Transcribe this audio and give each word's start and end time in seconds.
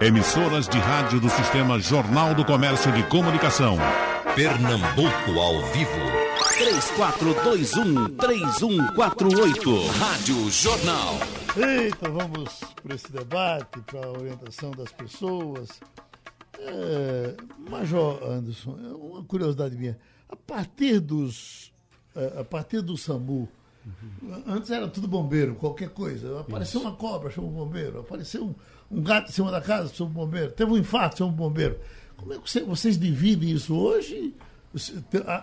Emissoras 0.00 0.66
de 0.66 0.78
rádio 0.78 1.20
do 1.20 1.28
Sistema 1.28 1.78
Jornal 1.78 2.34
do 2.34 2.42
Comércio 2.42 2.90
de 2.90 3.02
Comunicação. 3.02 3.76
Pernambuco 4.34 5.38
ao 5.38 5.60
vivo. 5.72 5.90
3421-3148. 8.16 9.86
Rádio 9.98 10.50
Jornal. 10.50 11.18
Eita, 11.54 12.08
vamos 12.08 12.60
para 12.82 12.94
esse 12.94 13.12
debate, 13.12 13.78
para 13.82 14.06
a 14.06 14.10
orientação 14.10 14.70
das 14.70 14.90
pessoas. 14.90 15.68
É, 16.58 17.36
Major 17.68 18.24
Anderson, 18.24 18.78
é 18.82 18.94
uma 18.94 19.22
curiosidade 19.24 19.76
minha. 19.76 19.98
A 20.30 20.36
partir 20.36 20.98
dos. 20.98 21.70
A 22.38 22.44
partir 22.44 22.80
do 22.80 22.96
SAMU, 22.96 23.46
uhum. 23.84 24.42
antes 24.46 24.70
era 24.70 24.88
tudo 24.88 25.06
bombeiro, 25.06 25.54
qualquer 25.56 25.90
coisa. 25.90 26.40
Apareceu 26.40 26.80
Isso. 26.80 26.88
uma 26.88 26.96
cobra, 26.96 27.30
chama 27.30 27.48
o 27.48 27.50
bombeiro. 27.50 28.00
Apareceu 28.00 28.46
um, 28.46 28.54
um 28.90 29.02
gato 29.02 29.28
em 29.28 29.32
cima 29.32 29.50
da 29.50 29.60
casa, 29.60 29.92
o 30.02 30.06
bombeiro. 30.06 30.50
Teve 30.52 30.72
um 30.72 30.76
infarto, 30.76 31.24
o 31.24 31.30
bombeiro. 31.30 31.78
Como 32.16 32.34
é 32.34 32.38
que 32.38 32.60
vocês 32.60 32.98
dividem 32.98 33.50
isso 33.50 33.74
hoje? 33.74 34.34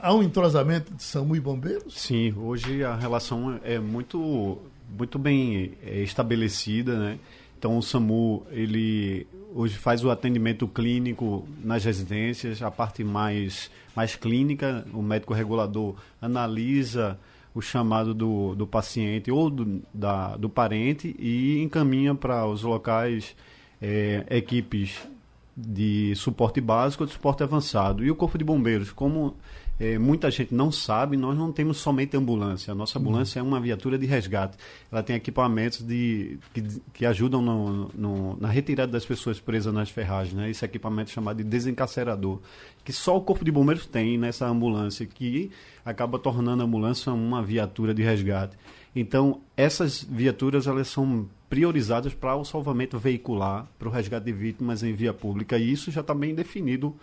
Há 0.01 0.13
um 0.13 0.23
entrosamento 0.23 0.93
de 0.93 1.03
SAMU 1.03 1.35
e 1.35 1.39
bombeiros? 1.39 1.93
Sim, 1.99 2.33
hoje 2.37 2.83
a 2.83 2.95
relação 2.95 3.59
é 3.63 3.79
muito, 3.79 4.59
muito 4.97 5.17
bem 5.17 5.73
é, 5.83 6.01
estabelecida, 6.01 6.97
né? 6.97 7.19
Então 7.57 7.77
o 7.77 7.81
SAMU, 7.81 8.45
ele 8.51 9.27
hoje 9.53 9.75
faz 9.75 10.03
o 10.03 10.11
atendimento 10.11 10.67
clínico 10.67 11.47
nas 11.63 11.83
residências, 11.83 12.61
a 12.61 12.69
parte 12.69 13.03
mais, 13.03 13.71
mais 13.95 14.15
clínica, 14.15 14.85
o 14.93 15.01
médico 15.01 15.33
regulador 15.33 15.95
analisa 16.21 17.19
o 17.57 17.61
chamado 17.61 18.13
do, 18.13 18.53
do 18.53 18.67
paciente 18.67 19.31
ou 19.31 19.49
do, 19.49 19.81
da, 19.91 20.37
do 20.37 20.47
parente 20.47 21.15
e 21.17 21.59
encaminha 21.63 22.13
para 22.13 22.45
os 22.45 22.61
locais 22.61 23.35
é, 23.81 24.23
equipes 24.29 25.09
de 25.55 26.13
suporte 26.15 26.61
básico 26.61 27.01
ou 27.01 27.07
de 27.07 27.13
suporte 27.13 27.41
avançado. 27.41 28.05
E 28.05 28.11
o 28.11 28.15
Corpo 28.15 28.37
de 28.37 28.43
Bombeiros, 28.43 28.91
como 28.91 29.35
é, 29.79 29.99
muita 29.99 30.31
gente 30.31 30.53
não 30.55 30.71
sabe, 30.71 31.15
nós 31.15 31.37
não 31.37 31.51
temos 31.51 31.77
somente 31.77 32.17
ambulância. 32.17 32.71
A 32.71 32.75
nossa 32.75 32.97
ambulância 32.97 33.41
uhum. 33.41 33.47
é 33.47 33.51
uma 33.51 33.59
viatura 33.59 33.97
de 33.97 34.07
resgate. 34.07 34.57
Ela 34.91 35.03
tem 35.03 35.15
equipamentos 35.15 35.83
de, 35.83 36.39
que, 36.51 36.63
que 36.93 37.05
ajudam 37.05 37.41
no, 37.41 37.89
no, 37.93 38.37
na 38.39 38.47
retirada 38.47 38.91
das 38.91 39.05
pessoas 39.05 39.39
presas 39.39 39.71
nas 39.71 39.89
ferragens. 39.89 40.33
Né? 40.33 40.49
Esse 40.49 40.65
equipamento 40.65 41.11
é 41.11 41.13
chamado 41.13 41.37
de 41.37 41.43
desencarcerador, 41.43 42.39
que 42.83 42.91
só 42.91 43.15
o 43.15 43.21
Corpo 43.21 43.45
de 43.45 43.51
Bombeiros 43.51 43.85
tem 43.85 44.17
nessa 44.17 44.47
ambulância, 44.47 45.05
que 45.05 45.51
acaba 45.85 46.17
tornando 46.17 46.63
a 46.63 46.65
ambulância 46.65 47.13
uma 47.13 47.43
viatura 47.43 47.93
de 47.93 48.01
resgate. 48.01 48.57
Então, 48.95 49.41
essas 49.55 50.03
viaturas 50.03 50.65
elas 50.65 50.87
são 50.87 51.29
priorizadas 51.47 52.15
para 52.15 52.35
o 52.35 52.43
salvamento 52.43 52.97
veicular, 52.97 53.67
para 53.77 53.87
o 53.87 53.91
resgate 53.91 54.25
de 54.25 54.33
vítimas 54.33 54.81
em 54.81 54.91
via 54.91 55.13
pública, 55.13 55.55
e 55.57 55.71
isso 55.71 55.91
já 55.91 56.01
está 56.01 56.15
bem 56.15 56.33
definido 56.33 56.95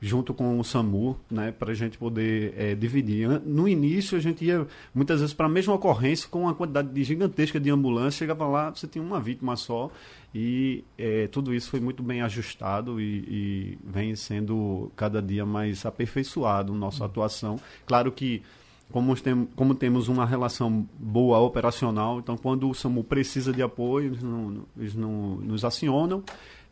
junto 0.00 0.34
com 0.34 0.58
o 0.58 0.64
SAMU, 0.64 1.18
né, 1.30 1.52
para 1.52 1.72
a 1.72 1.74
gente 1.74 1.96
poder 1.96 2.54
é, 2.56 2.74
dividir. 2.74 3.28
No 3.44 3.66
início, 3.66 4.16
a 4.16 4.20
gente 4.20 4.44
ia 4.44 4.66
muitas 4.94 5.20
vezes 5.20 5.34
para 5.34 5.46
a 5.46 5.48
mesma 5.48 5.74
ocorrência 5.74 6.28
com 6.28 6.42
uma 6.42 6.54
quantidade 6.54 6.88
de 6.88 7.02
gigantesca 7.02 7.58
de 7.58 7.70
ambulância, 7.70 8.18
chegava 8.18 8.46
lá, 8.46 8.70
você 8.70 8.86
tinha 8.86 9.02
uma 9.02 9.20
vítima 9.20 9.56
só, 9.56 9.90
e 10.34 10.84
é, 10.98 11.26
tudo 11.28 11.54
isso 11.54 11.70
foi 11.70 11.80
muito 11.80 12.02
bem 12.02 12.20
ajustado 12.20 13.00
e, 13.00 13.24
e 13.26 13.78
vem 13.82 14.14
sendo 14.14 14.92
cada 14.94 15.22
dia 15.22 15.46
mais 15.46 15.86
aperfeiçoado 15.86 16.74
nossa 16.74 17.04
atuação. 17.06 17.58
Claro 17.86 18.12
que 18.12 18.42
como, 18.90 19.16
tem, 19.16 19.48
como 19.56 19.74
temos 19.74 20.08
uma 20.08 20.24
relação 20.24 20.86
boa 20.98 21.38
operacional, 21.38 22.18
então 22.18 22.36
quando 22.36 22.68
o 22.68 22.74
SAMU 22.74 23.02
precisa 23.02 23.52
de 23.52 23.62
apoio, 23.62 24.08
eles, 24.08 24.22
não, 24.22 24.64
eles 24.76 24.94
não, 24.94 25.36
nos 25.36 25.64
acionam. 25.64 26.22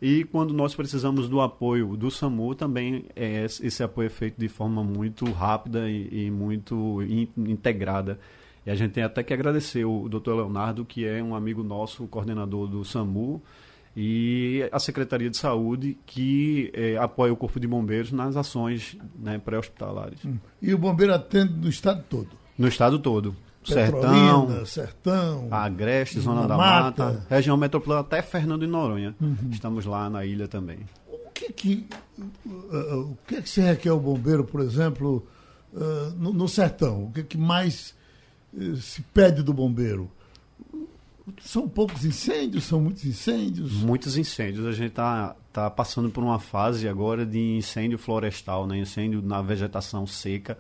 E 0.07 0.23
quando 0.25 0.53
nós 0.53 0.75
precisamos 0.75 1.31
do 1.31 1.41
apoio 1.41 1.97
do 1.97 2.11
SAMU, 2.11 2.55
também 2.55 3.07
é, 3.17 3.43
esse 3.47 3.83
apoio 3.83 4.05
é 4.05 4.11
feito 4.11 4.39
de 4.39 4.49
forma 4.49 4.85
muito 4.85 5.25
rápida 5.33 5.89
e, 5.89 6.27
e 6.27 6.31
muito 6.31 7.03
in, 7.05 7.27
integrada. 7.39 8.21
E 8.67 8.71
a 8.71 8.75
gente 8.75 8.93
tem 8.93 9.03
até 9.03 9.23
que 9.23 9.33
agradecer 9.33 9.87
o 9.87 10.07
Dr. 10.07 10.35
Leonardo, 10.35 10.85
que 10.85 11.07
é 11.07 11.23
um 11.23 11.35
amigo 11.35 11.63
nosso, 11.63 12.07
coordenador 12.07 12.69
do 12.69 12.85
SAMU, 12.85 13.43
e 13.97 14.69
a 14.71 14.79
Secretaria 14.79 15.31
de 15.31 15.39
Saúde 15.39 15.97
que 16.05 16.71
é, 16.75 16.99
apoia 16.99 17.33
o 17.33 17.37
Corpo 17.37 17.59
de 17.59 17.67
Bombeiros 17.67 18.13
nas 18.13 18.37
ações 18.37 18.99
né, 19.19 19.41
pré-hospitalares. 19.43 20.23
Hum. 20.23 20.37
E 20.61 20.75
o 20.75 20.77
bombeiro 20.77 21.15
atende 21.15 21.55
no 21.55 21.71
estado 21.71 22.05
todo? 22.11 22.29
No 22.59 22.69
estado 22.69 22.99
todo. 22.99 23.35
Sertão, 23.65 24.67
Sertão, 24.67 25.49
Agreste, 25.51 26.21
Zona 26.21 26.47
da 26.47 26.57
Mata, 26.57 27.05
Mata 27.05 27.27
região 27.29 27.57
metropolitana 27.57 28.01
até 28.01 28.21
Fernando 28.21 28.65
e 28.65 28.67
Noronha. 28.67 29.15
Uhum. 29.21 29.37
Estamos 29.51 29.87
lá 29.87 30.11
na 30.11 30.25
ilha 30.25 30.47
também. 30.47 30.81
O 31.09 31.31
que 31.33 31.53
que, 31.53 31.87
uh, 32.47 33.01
o 33.01 33.19
que, 33.27 33.43
que 33.43 33.49
se 33.49 33.61
requer 33.61 33.93
o 33.93 33.99
bombeiro, 33.99 34.45
por 34.45 34.61
exemplo, 34.61 35.27
uh, 35.73 36.11
no, 36.17 36.33
no, 36.33 36.49
sertão? 36.49 37.05
O 37.05 37.13
que, 37.13 37.23
que 37.25 37.39
mais 37.39 37.95
uh, 38.53 38.77
se 38.77 39.03
pede 39.03 39.43
do 39.43 39.53
bombeiro? 39.53 40.11
São 41.41 41.67
poucos 41.67 42.05
incêndios? 42.05 42.65
São 42.65 42.81
muitos 42.81 43.05
incêndios? 43.05 43.73
Muitos 43.73 44.17
incêndios. 44.19 44.67
A 44.67 44.73
gente 44.73 44.91
está 44.91 45.35
tá 45.53 45.71
passando 45.71 46.11
por 46.11 46.23
uma 46.23 46.39
fase 46.39 46.87
agora 46.87 47.25
de 47.25 47.57
incêndio 47.57 47.97
florestal, 47.97 48.67
né? 48.67 48.79
incêndio 48.79 49.23
na 49.23 49.41
vegetação 49.41 50.07
seca, 50.07 50.59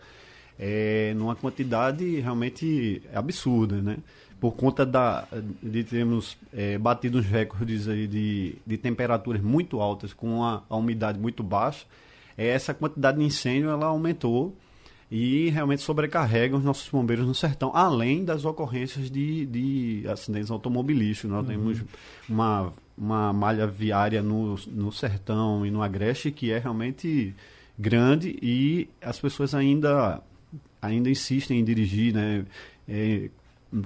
é, 0.58 1.12
numa 1.16 1.34
quantidade 1.34 2.20
realmente 2.20 3.02
absurda. 3.12 3.80
Né? 3.80 3.96
Por 4.40 4.52
conta 4.52 4.84
da, 4.84 5.26
de 5.62 5.84
termos 5.84 6.36
é, 6.52 6.76
batido 6.78 7.18
uns 7.18 7.26
recordes 7.26 7.88
aí 7.88 8.06
de, 8.06 8.56
de 8.66 8.76
temperaturas 8.76 9.40
muito 9.40 9.80
altas 9.80 10.12
com 10.12 10.44
a, 10.44 10.62
a 10.68 10.76
umidade 10.76 11.18
muito 11.18 11.42
baixa, 11.42 11.86
é, 12.36 12.48
essa 12.48 12.74
quantidade 12.74 13.18
de 13.18 13.24
incêndio 13.24 13.70
ela 13.70 13.86
aumentou 13.86 14.54
e 15.10 15.48
realmente 15.50 15.82
sobrecarregam 15.82 16.58
os 16.58 16.64
nossos 16.64 16.88
bombeiros 16.88 17.26
no 17.26 17.34
sertão, 17.34 17.70
além 17.74 18.24
das 18.24 18.44
ocorrências 18.44 19.10
de, 19.10 19.46
de 19.46 20.08
acidentes 20.08 20.50
automobilísticos. 20.50 21.30
Nós 21.30 21.42
uhum. 21.42 21.46
temos 21.46 21.84
uma, 22.28 22.72
uma 22.96 23.32
malha 23.32 23.66
viária 23.66 24.22
no, 24.22 24.56
no 24.66 24.90
sertão 24.90 25.64
e 25.64 25.70
no 25.70 25.82
agreste 25.82 26.30
que 26.30 26.50
é 26.50 26.58
realmente 26.58 27.34
grande 27.78 28.36
e 28.42 28.88
as 29.00 29.18
pessoas 29.20 29.54
ainda, 29.54 30.20
ainda 30.80 31.10
insistem 31.10 31.60
em 31.60 31.64
dirigir, 31.64 32.14
né? 32.14 32.44
É, 32.88 33.30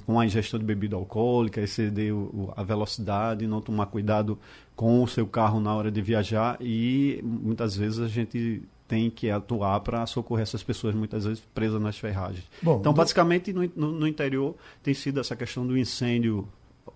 com 0.04 0.20
a 0.20 0.26
ingestão 0.26 0.58
de 0.58 0.66
bebida 0.66 0.96
alcoólica, 0.96 1.60
exceder 1.60 2.14
o, 2.14 2.52
a 2.56 2.62
velocidade, 2.62 3.46
não 3.46 3.60
tomar 3.60 3.86
cuidado 3.86 4.38
com 4.76 5.02
o 5.02 5.08
seu 5.08 5.26
carro 5.26 5.60
na 5.60 5.74
hora 5.74 5.90
de 5.90 6.02
viajar 6.02 6.58
e 6.60 7.20
muitas 7.22 7.74
vezes 7.76 7.98
a 7.98 8.08
gente 8.08 8.62
tem 8.86 9.10
que 9.10 9.30
atuar 9.30 9.80
para 9.80 10.06
socorrer 10.06 10.42
essas 10.42 10.62
pessoas 10.62 10.94
muitas 10.94 11.24
vezes 11.24 11.42
presas 11.54 11.80
nas 11.80 11.98
ferragens. 11.98 12.44
Bom, 12.62 12.78
então, 12.80 12.92
basicamente, 12.92 13.52
no, 13.52 13.70
no, 13.76 13.92
no, 13.92 14.06
interior 14.06 14.56
tem 14.82 14.94
sido 14.94 15.20
essa 15.20 15.36
questão 15.36 15.66
do 15.66 15.76
incêndio, 15.76 16.48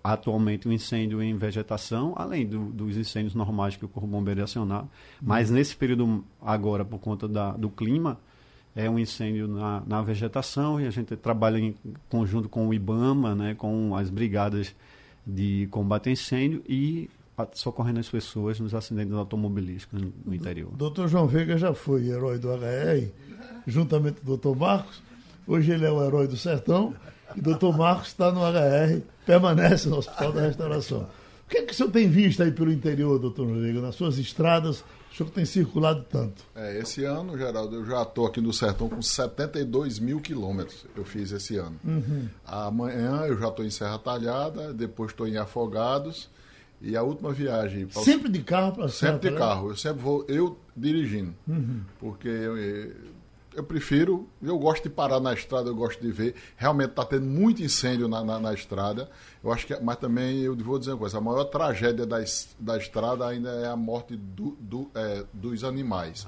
atualmente 0.03 0.67
o 0.67 0.71
um 0.71 0.73
incêndio 0.73 1.21
em 1.21 1.37
vegetação, 1.37 2.13
além 2.15 2.47
do, 2.47 2.65
dos 2.65 2.97
incêndios 2.97 3.35
normais 3.35 3.75
que 3.75 3.85
o 3.85 3.87
Corpo 3.87 4.07
Bombeiro 4.07 4.39
ia 4.39 4.45
acionar, 4.45 4.87
mas 5.21 5.51
nesse 5.51 5.75
período 5.75 6.23
agora, 6.41 6.83
por 6.83 6.99
conta 6.99 7.27
da, 7.27 7.51
do 7.51 7.69
clima, 7.69 8.19
é 8.75 8.89
um 8.89 8.97
incêndio 8.97 9.47
na, 9.47 9.83
na 9.85 10.01
vegetação 10.01 10.81
e 10.81 10.87
a 10.87 10.89
gente 10.89 11.15
trabalha 11.15 11.59
em 11.59 11.75
conjunto 12.09 12.49
com 12.49 12.67
o 12.67 12.73
IBAMA, 12.73 13.35
né, 13.35 13.55
com 13.55 13.95
as 13.95 14.09
brigadas 14.09 14.73
de 15.25 15.67
combate 15.71 16.09
a 16.09 16.11
incêndio 16.11 16.63
e 16.67 17.09
socorrendo 17.53 17.99
as 17.99 18.09
pessoas 18.09 18.59
nos 18.59 18.73
acidentes 18.73 19.13
automobilísticos 19.13 20.01
no 20.25 20.33
interior. 20.33 20.71
Doutor 20.75 21.07
João 21.07 21.27
Veiga 21.27 21.57
já 21.57 21.73
foi 21.73 22.07
herói 22.07 22.37
do 22.37 22.49
HR, 22.49 23.07
juntamente 23.65 24.21
com 24.21 24.23
o 24.23 24.37
doutor 24.37 24.55
Marcos. 24.55 25.01
Hoje 25.47 25.71
ele 25.71 25.85
é 25.85 25.91
o 25.91 26.03
herói 26.03 26.27
do 26.27 26.37
sertão 26.37 26.93
e 27.35 27.39
o 27.39 27.43
doutor 27.43 27.77
Marcos 27.77 28.09
está 28.09 28.31
no 28.31 28.41
HR, 28.41 29.01
permanece 29.25 29.87
no 29.89 29.97
Hospital 29.97 30.31
da 30.31 30.41
Restauração. 30.41 31.07
O 31.45 31.49
que 31.49 31.57
é 31.57 31.61
que 31.63 31.73
o 31.73 31.75
senhor 31.75 31.91
tem 31.91 32.09
visto 32.09 32.41
aí 32.41 32.51
pelo 32.51 32.71
interior, 32.71 33.19
doutor 33.19 33.47
Veiga, 33.47 33.81
nas 33.81 33.95
suas 33.95 34.17
estradas? 34.17 34.83
O 35.13 35.15
senhor 35.15 35.29
tem 35.29 35.45
circulado 35.45 36.03
tanto. 36.09 36.43
É, 36.55 36.79
esse 36.79 37.03
ano, 37.03 37.37
Geraldo, 37.37 37.75
eu 37.75 37.85
já 37.85 38.01
estou 38.01 38.25
aqui 38.25 38.41
no 38.41 38.51
Sertão 38.51 38.89
com 38.89 38.99
72 38.99 39.99
mil 39.99 40.19
quilômetros. 40.19 40.87
Eu 40.95 41.05
fiz 41.05 41.31
esse 41.31 41.55
ano. 41.55 41.79
Uhum. 41.85 42.27
Amanhã 42.43 43.21
eu 43.27 43.37
já 43.37 43.49
estou 43.49 43.63
em 43.63 43.69
Serra 43.69 43.99
Talhada, 43.99 44.73
depois 44.73 45.11
estou 45.11 45.27
em 45.27 45.37
Afogados 45.37 46.31
e 46.81 46.97
a 46.97 47.03
última 47.03 47.31
viagem. 47.31 47.87
Sempre 47.91 48.27
de 48.27 48.41
carro 48.41 48.73
para 48.73 48.89
Sempre 48.89 49.29
de 49.29 49.37
carro. 49.37 49.69
Eu 49.69 49.77
sempre 49.77 50.01
vou 50.01 50.25
eu 50.27 50.57
dirigindo. 50.75 51.35
Uhum. 51.47 51.81
Porque 51.99 52.27
eu, 52.27 52.57
eu 53.55 53.63
prefiro, 53.63 54.27
eu 54.41 54.57
gosto 54.57 54.83
de 54.83 54.89
parar 54.89 55.19
na 55.19 55.33
estrada, 55.33 55.69
eu 55.69 55.75
gosto 55.75 56.01
de 56.01 56.11
ver. 56.11 56.35
Realmente 56.57 56.89
está 56.91 57.05
tendo 57.05 57.25
muito 57.25 57.61
incêndio 57.61 58.07
na, 58.07 58.23
na, 58.23 58.39
na, 58.39 58.53
estrada. 58.53 59.09
Eu 59.43 59.51
acho 59.51 59.67
que, 59.67 59.75
mas 59.79 59.97
também 59.97 60.39
eu 60.39 60.55
vou 60.55 60.79
dizer 60.79 60.91
uma 60.91 60.97
coisa: 60.97 61.17
a 61.17 61.21
maior 61.21 61.45
tragédia 61.45 62.05
da, 62.05 62.17
da 62.59 62.77
estrada 62.77 63.27
ainda 63.27 63.49
é 63.49 63.67
a 63.67 63.75
morte 63.75 64.15
do, 64.15 64.57
do, 64.59 64.89
é, 64.95 65.23
dos 65.33 65.63
animais. 65.63 66.27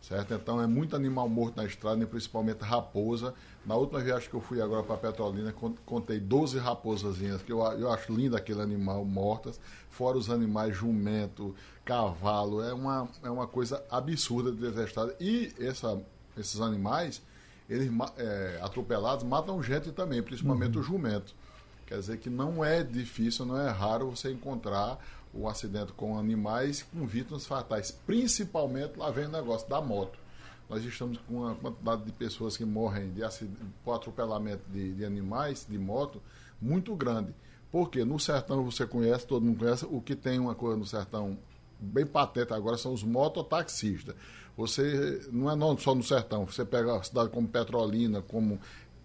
Certo? 0.00 0.32
Então 0.32 0.60
é 0.62 0.66
muito 0.66 0.96
animal 0.96 1.28
morto 1.28 1.56
na 1.56 1.64
estrada, 1.64 2.06
principalmente 2.06 2.60
raposa. 2.60 3.34
Na 3.66 3.74
última 3.74 4.00
viagem 4.00 4.30
que 4.30 4.34
eu 4.34 4.40
fui 4.40 4.60
agora 4.62 4.82
para 4.82 4.96
Petrolina, 4.96 5.52
contei 5.84 6.18
12 6.18 6.58
raposazinhas, 6.58 7.42
que 7.42 7.52
eu, 7.52 7.60
eu 7.72 7.92
acho 7.92 8.10
lindo 8.10 8.34
aquele 8.34 8.62
animal 8.62 9.04
mortas, 9.04 9.60
fora 9.90 10.16
os 10.16 10.30
animais 10.30 10.74
jumento, 10.74 11.54
cavalo, 11.84 12.62
é 12.62 12.72
uma, 12.72 13.08
é 13.22 13.30
uma 13.30 13.46
coisa 13.46 13.84
absurda 13.90 14.50
de 14.50 14.58
detestada. 14.58 15.14
E 15.20 15.52
essa, 15.58 16.00
esses 16.38 16.60
animais, 16.60 17.22
eles 17.68 17.90
é, 18.16 18.60
atropelados, 18.62 19.24
matam 19.24 19.62
gente 19.62 19.92
também, 19.92 20.22
principalmente 20.22 20.76
uhum. 20.76 20.80
o 20.80 20.84
jumento. 20.84 21.34
Quer 21.86 21.98
dizer 21.98 22.18
que 22.18 22.28
não 22.28 22.64
é 22.64 22.82
difícil, 22.82 23.46
não 23.46 23.58
é 23.58 23.70
raro 23.70 24.10
você 24.10 24.30
encontrar 24.30 24.98
um 25.34 25.48
acidente 25.48 25.92
com 25.92 26.18
animais 26.18 26.82
com 26.82 27.06
vítimas 27.06 27.46
fatais, 27.46 27.90
principalmente 27.90 28.98
lá 28.98 29.10
vem 29.10 29.26
o 29.26 29.30
negócio 29.30 29.68
da 29.68 29.80
moto. 29.80 30.18
Nós 30.68 30.84
estamos 30.84 31.18
com 31.26 31.42
uma 31.42 31.54
quantidade 31.54 32.04
de 32.04 32.12
pessoas 32.12 32.56
que 32.56 32.64
morrem 32.64 33.10
de 33.10 33.22
por 33.82 33.94
atropelamento 33.94 34.62
de, 34.68 34.92
de 34.92 35.04
animais, 35.04 35.66
de 35.68 35.78
moto, 35.78 36.20
muito 36.60 36.94
grande. 36.94 37.34
Porque 37.72 38.04
no 38.04 38.18
sertão 38.18 38.64
você 38.64 38.86
conhece, 38.86 39.26
todo 39.26 39.44
mundo 39.44 39.58
conhece, 39.58 39.86
o 39.90 40.00
que 40.00 40.14
tem 40.14 40.38
uma 40.38 40.54
coisa 40.54 40.76
no 40.76 40.84
sertão 40.84 41.38
bem 41.80 42.04
patente 42.04 42.52
agora 42.52 42.76
são 42.76 42.92
os 42.92 43.02
mototaxistas. 43.02 44.14
Você 44.58 45.22
não 45.30 45.48
é 45.48 45.54
não 45.54 45.78
só 45.78 45.94
no 45.94 46.02
sertão, 46.02 46.44
você 46.44 46.64
pega 46.64 46.96
a 46.96 47.02
cidade 47.04 47.30
como 47.30 47.46
Petrolina, 47.46 48.20
como 48.20 48.58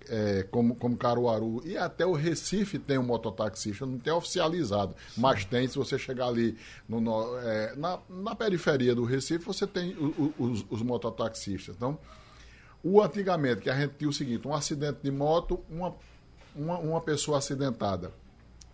é, 0.09 0.43
como, 0.49 0.75
como 0.75 0.97
Caruaru 0.97 1.61
e 1.63 1.77
até 1.77 2.05
o 2.05 2.11
Recife 2.11 2.79
tem 2.79 2.97
um 2.97 3.03
mototaxista, 3.03 3.85
não 3.85 3.99
tem 3.99 4.11
oficializado, 4.11 4.95
mas 5.15 5.45
tem, 5.45 5.67
se 5.67 5.77
você 5.77 5.97
chegar 5.97 6.27
ali 6.27 6.57
no, 6.89 6.99
no, 6.99 7.37
é, 7.37 7.75
na, 7.75 7.99
na 8.09 8.35
periferia 8.35 8.95
do 8.95 9.05
Recife, 9.05 9.45
você 9.45 9.67
tem 9.67 9.93
o, 9.93 10.33
o, 10.37 10.43
os, 10.43 10.65
os 10.71 10.81
mototaxistas. 10.81 11.75
Então, 11.75 11.99
o 12.83 12.99
antigamente, 12.99 13.61
que 13.61 13.69
a 13.69 13.79
gente 13.79 13.93
tinha 13.93 14.09
o 14.09 14.13
seguinte, 14.13 14.47
um 14.47 14.55
acidente 14.55 14.97
de 15.03 15.11
moto, 15.11 15.59
uma, 15.69 15.95
uma, 16.55 16.79
uma 16.79 17.01
pessoa 17.01 17.37
acidentada. 17.37 18.11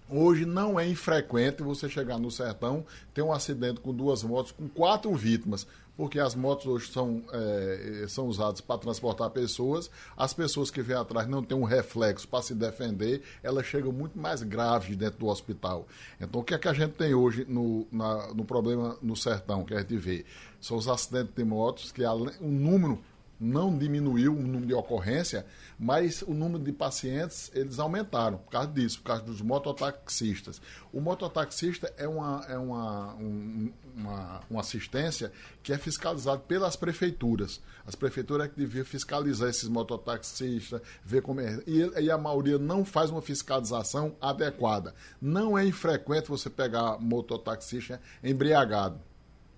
Hoje 0.09 0.45
não 0.45 0.79
é 0.79 0.87
infrequente 0.87 1.61
você 1.61 1.87
chegar 1.87 2.17
no 2.17 2.31
sertão, 2.31 2.83
ter 3.13 3.21
um 3.21 3.31
acidente 3.31 3.81
com 3.81 3.93
duas 3.93 4.23
motos, 4.23 4.51
com 4.51 4.67
quatro 4.67 5.13
vítimas 5.13 5.67
porque 5.99 6.17
as 6.17 6.33
motos 6.33 6.65
hoje 6.65 6.89
são, 6.89 7.21
é, 7.33 8.05
são 8.07 8.27
usadas 8.27 8.61
para 8.61 8.77
transportar 8.77 9.29
pessoas, 9.31 9.91
as 10.15 10.33
pessoas 10.33 10.71
que 10.71 10.81
vêm 10.81 10.95
atrás 10.95 11.27
não 11.27 11.43
têm 11.43 11.57
um 11.57 11.65
reflexo 11.65 12.25
para 12.25 12.41
se 12.41 12.55
defender, 12.55 13.21
elas 13.43 13.65
chegam 13.65 13.91
muito 13.91 14.17
mais 14.17 14.41
graves 14.41 14.95
dentro 14.95 15.19
do 15.19 15.27
hospital. 15.27 15.85
Então, 16.17 16.39
o 16.39 16.43
que 16.45 16.53
é 16.53 16.57
que 16.57 16.69
a 16.69 16.73
gente 16.73 16.93
tem 16.93 17.13
hoje 17.13 17.45
no, 17.49 17.85
na, 17.91 18.33
no 18.33 18.45
problema 18.45 18.97
no 19.01 19.13
sertão 19.13 19.65
que 19.65 19.73
a 19.73 19.79
gente 19.81 19.97
vê? 19.97 20.23
São 20.61 20.77
os 20.77 20.87
acidentes 20.87 21.35
de 21.35 21.43
motos, 21.43 21.91
que 21.91 22.01
o 22.05 22.47
número 22.47 22.97
não 23.39 23.77
diminuiu 23.77 24.33
o 24.33 24.41
número 24.41 24.65
de 24.65 24.73
ocorrência, 24.73 25.45
mas 25.79 26.21
o 26.21 26.33
número 26.33 26.61
de 26.63 26.73
pacientes 26.73 27.49
eles 27.53 27.79
aumentaram 27.79 28.37
por 28.37 28.51
causa 28.51 28.67
disso, 28.67 28.97
por 28.99 29.05
causa 29.05 29.23
dos 29.23 29.41
mototaxistas. 29.41 30.61
O 30.91 30.99
mototaxista 30.99 31.93
é 31.97 32.07
uma, 32.07 32.45
é 32.49 32.57
uma, 32.57 33.15
um, 33.15 33.71
uma, 33.95 34.41
uma 34.49 34.59
assistência 34.59 35.31
que 35.63 35.71
é 35.71 35.77
fiscalizada 35.77 36.39
pelas 36.39 36.75
prefeituras. 36.75 37.61
As 37.85 37.95
prefeituras 37.95 38.47
é 38.47 38.49
que 38.49 38.57
deviam 38.57 38.83
fiscalizar 38.83 39.49
esses 39.49 39.69
mototaxistas, 39.69 40.81
ver 41.03 41.21
como 41.21 41.39
é. 41.39 41.61
E, 41.65 41.79
e 42.01 42.11
a 42.11 42.17
maioria 42.17 42.57
não 42.59 42.83
faz 42.83 43.09
uma 43.09 43.21
fiscalização 43.21 44.15
adequada. 44.19 44.93
Não 45.21 45.57
é 45.57 45.65
infrequente 45.65 46.27
você 46.27 46.49
pegar 46.49 46.99
mototaxista 46.99 48.01
embriagado 48.21 48.99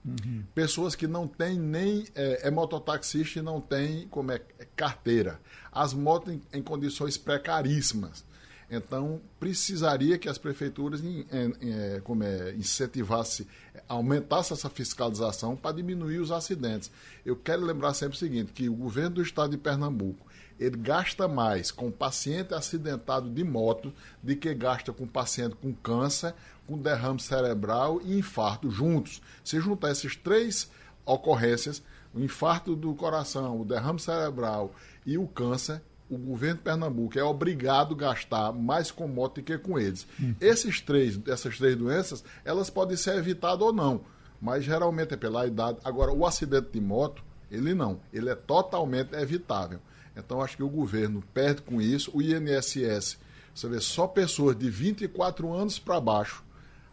Uhum. 0.04 0.44
Pessoas 0.54 0.96
que 0.96 1.08
não 1.08 1.28
têm 1.28 1.60
nem. 1.60 2.08
É, 2.16 2.48
é 2.48 2.52
mototaxista 2.52 3.40
e 3.40 3.42
não 3.42 3.62
tem 3.62 4.08
como 4.08 4.32
é, 4.32 4.42
carteira. 4.76 5.40
As 5.72 5.94
motos 5.94 6.34
em, 6.34 6.42
em, 6.54 6.62
condições 6.62 7.18
precaríssimas. 7.18 8.26
Então, 8.70 9.22
precisaria 9.38 10.18
que 10.18 10.30
as 10.30 10.38
prefeituras 10.38 11.04
em, 11.04 11.26
em, 11.32 11.74
é, 11.74 12.02
como 12.02 12.24
é, 12.24 12.54
incentivasse, 12.54 13.46
aumentasse 13.88 14.54
essa 14.54 14.70
fiscalização 14.70 15.58
para 15.58 15.76
diminuir 15.76 16.20
os 16.20 16.32
acidentes. 16.32 16.90
Eu 17.26 17.36
quero 17.36 17.64
lembrar 17.64 17.94
sempre 17.94 18.16
o 18.16 18.20
seguinte, 18.20 18.54
que 18.54 18.70
o 18.70 18.74
governo 18.74 19.16
do 19.16 19.22
estado 19.22 19.52
de 19.52 19.58
Pernambuco 19.58 20.31
ele 20.62 20.78
gasta 20.78 21.28
mais 21.28 21.72
com 21.72 21.90
paciente 21.90 22.54
acidentado 22.54 23.28
de 23.28 23.44
moto 23.44 23.92
do 24.22 24.36
que 24.36 24.54
gasta 24.54 24.94
com 24.94 25.08
paciente 25.08 25.56
com 25.56 25.74
câncer, 25.74 26.36
com 26.68 26.78
derrame 26.78 27.20
cerebral 27.20 28.00
e 28.04 28.20
infarto 28.20 28.70
juntos. 28.70 29.24
Se 29.44 29.60
juntar 29.60 29.90
essas 29.90 30.16
três 30.16 30.70
ocorrências, 31.04 31.82
o 32.14 32.20
infarto 32.20 32.76
do 32.76 32.94
coração, 32.94 33.60
o 33.60 33.66
derrame 33.66 34.00
cerebral 34.00 34.72
e 35.04 35.18
o 35.18 35.28
câncer, 35.28 35.82
o 36.08 36.16
governo 36.16 36.58
de 36.58 36.64
Pernambuco 36.64 37.18
é 37.18 37.24
obrigado 37.24 37.96
a 37.96 37.98
gastar 37.98 38.52
mais 38.52 38.92
com 38.92 39.08
moto 39.08 39.36
do 39.36 39.44
que 39.44 39.58
com 39.58 39.80
eles. 39.80 40.06
Hum. 40.22 40.36
Esses 40.40 40.80
três, 40.80 41.20
essas 41.26 41.58
três 41.58 41.76
doenças, 41.76 42.24
elas 42.46 42.70
podem 42.70 42.96
ser 42.96 43.16
evitadas 43.16 43.66
ou 43.66 43.74
não, 43.74 44.02
mas 44.40 44.64
geralmente 44.64 45.16
é 45.16 45.18
pela 45.18 45.48
idade. 45.48 45.80
Agora, 45.84 46.12
o 46.12 46.24
acidente 46.24 46.70
de 46.72 46.82
moto, 46.82 47.24
ele 47.50 47.74
não, 47.74 48.00
ele 48.14 48.30
é 48.30 48.36
totalmente 48.36 49.16
evitável. 49.16 49.80
Então, 50.16 50.42
acho 50.42 50.58
que 50.58 50.64
o 50.64 50.70
governo 50.70 51.24
perde 51.34 51.62
com 51.62 51.82
isso. 51.82 52.12
O 52.14 52.22
INSS, 52.22 53.18
você 53.54 53.68
vê, 53.68 53.80
só 53.80 54.08
pessoas 54.08 54.56
de 54.58 54.70
24 54.70 55.52
anos 55.54 55.80
para 55.80 56.00
baixo. 56.00 56.44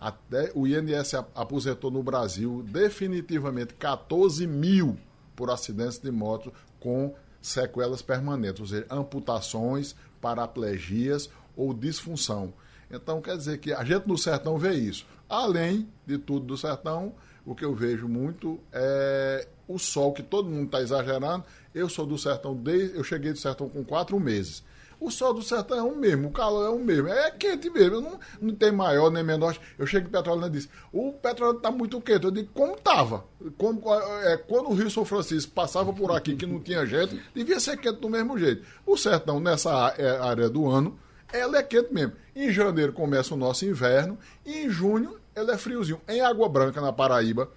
Até 0.00 0.52
o 0.54 0.66
INSS 0.66 1.14
aposentou 1.34 1.90
no 1.90 2.02
Brasil 2.02 2.62
definitivamente 2.68 3.74
14 3.74 4.46
mil 4.46 4.96
por 5.34 5.50
acidentes 5.50 5.98
de 5.98 6.10
moto 6.10 6.52
com 6.78 7.14
sequelas 7.40 8.02
permanentes, 8.02 8.60
ou 8.60 8.66
seja, 8.66 8.86
amputações, 8.90 9.94
paraplegias 10.20 11.28
ou 11.56 11.74
disfunção. 11.74 12.52
Então, 12.90 13.20
quer 13.20 13.36
dizer 13.36 13.58
que 13.58 13.72
a 13.72 13.84
gente 13.84 14.06
no 14.06 14.16
sertão 14.16 14.56
vê 14.58 14.74
isso. 14.74 15.06
Além 15.28 15.88
de 16.06 16.16
tudo 16.16 16.46
do 16.46 16.56
sertão, 16.56 17.14
o 17.44 17.54
que 17.54 17.64
eu 17.64 17.74
vejo 17.74 18.08
muito 18.08 18.58
é 18.72 19.46
o 19.68 19.78
sol, 19.78 20.12
que 20.12 20.22
todo 20.22 20.48
mundo 20.48 20.66
está 20.66 20.80
exagerando. 20.80 21.44
Eu 21.74 21.88
sou 21.88 22.06
do 22.06 22.16
sertão, 22.18 22.54
desde, 22.54 22.96
eu 22.96 23.04
cheguei 23.04 23.32
do 23.32 23.38
sertão 23.38 23.68
com 23.68 23.84
quatro 23.84 24.18
meses. 24.18 24.64
O 25.00 25.12
sol 25.12 25.32
do 25.32 25.42
sertão 25.42 25.78
é 25.78 25.82
o 25.82 25.94
mesmo, 25.94 26.28
o 26.28 26.32
calor 26.32 26.66
é 26.66 26.70
o 26.70 26.78
mesmo, 26.78 27.06
é 27.06 27.30
quente 27.30 27.70
mesmo, 27.70 28.00
não, 28.00 28.18
não 28.40 28.54
tem 28.54 28.72
maior 28.72 29.10
nem 29.10 29.22
menor. 29.22 29.56
Eu 29.78 29.86
cheguei 29.86 30.08
em 30.08 30.10
Petrolina 30.10 30.48
e 30.48 30.50
disse: 30.50 30.68
o 30.92 31.12
petróleo 31.12 31.58
está 31.58 31.70
muito 31.70 32.00
quente. 32.00 32.24
Eu 32.24 32.32
digo: 32.32 32.50
como 32.52 32.74
estava? 32.74 33.24
Como, 33.56 33.80
é, 34.24 34.36
quando 34.36 34.70
o 34.70 34.74
Rio 34.74 34.90
São 34.90 35.04
Francisco 35.04 35.52
passava 35.52 35.92
por 35.92 36.10
aqui 36.10 36.34
que 36.34 36.46
não 36.46 36.58
tinha 36.58 36.84
gente, 36.84 37.22
devia 37.32 37.60
ser 37.60 37.76
quente 37.76 38.00
do 38.00 38.10
mesmo 38.10 38.36
jeito. 38.36 38.66
O 38.84 38.96
sertão, 38.96 39.38
nessa 39.38 39.94
é, 39.96 40.18
área 40.18 40.48
do 40.50 40.68
ano, 40.68 40.98
ela 41.32 41.58
é 41.58 41.62
quente 41.62 41.94
mesmo. 41.94 42.14
Em 42.34 42.50
janeiro 42.50 42.92
começa 42.92 43.34
o 43.34 43.36
nosso 43.36 43.64
inverno 43.64 44.18
e 44.44 44.64
em 44.64 44.70
junho 44.70 45.16
ele 45.36 45.52
é 45.52 45.56
friozinho. 45.56 46.00
Em 46.08 46.20
Água 46.20 46.48
Branca, 46.48 46.80
na 46.80 46.92
Paraíba, 46.92 47.48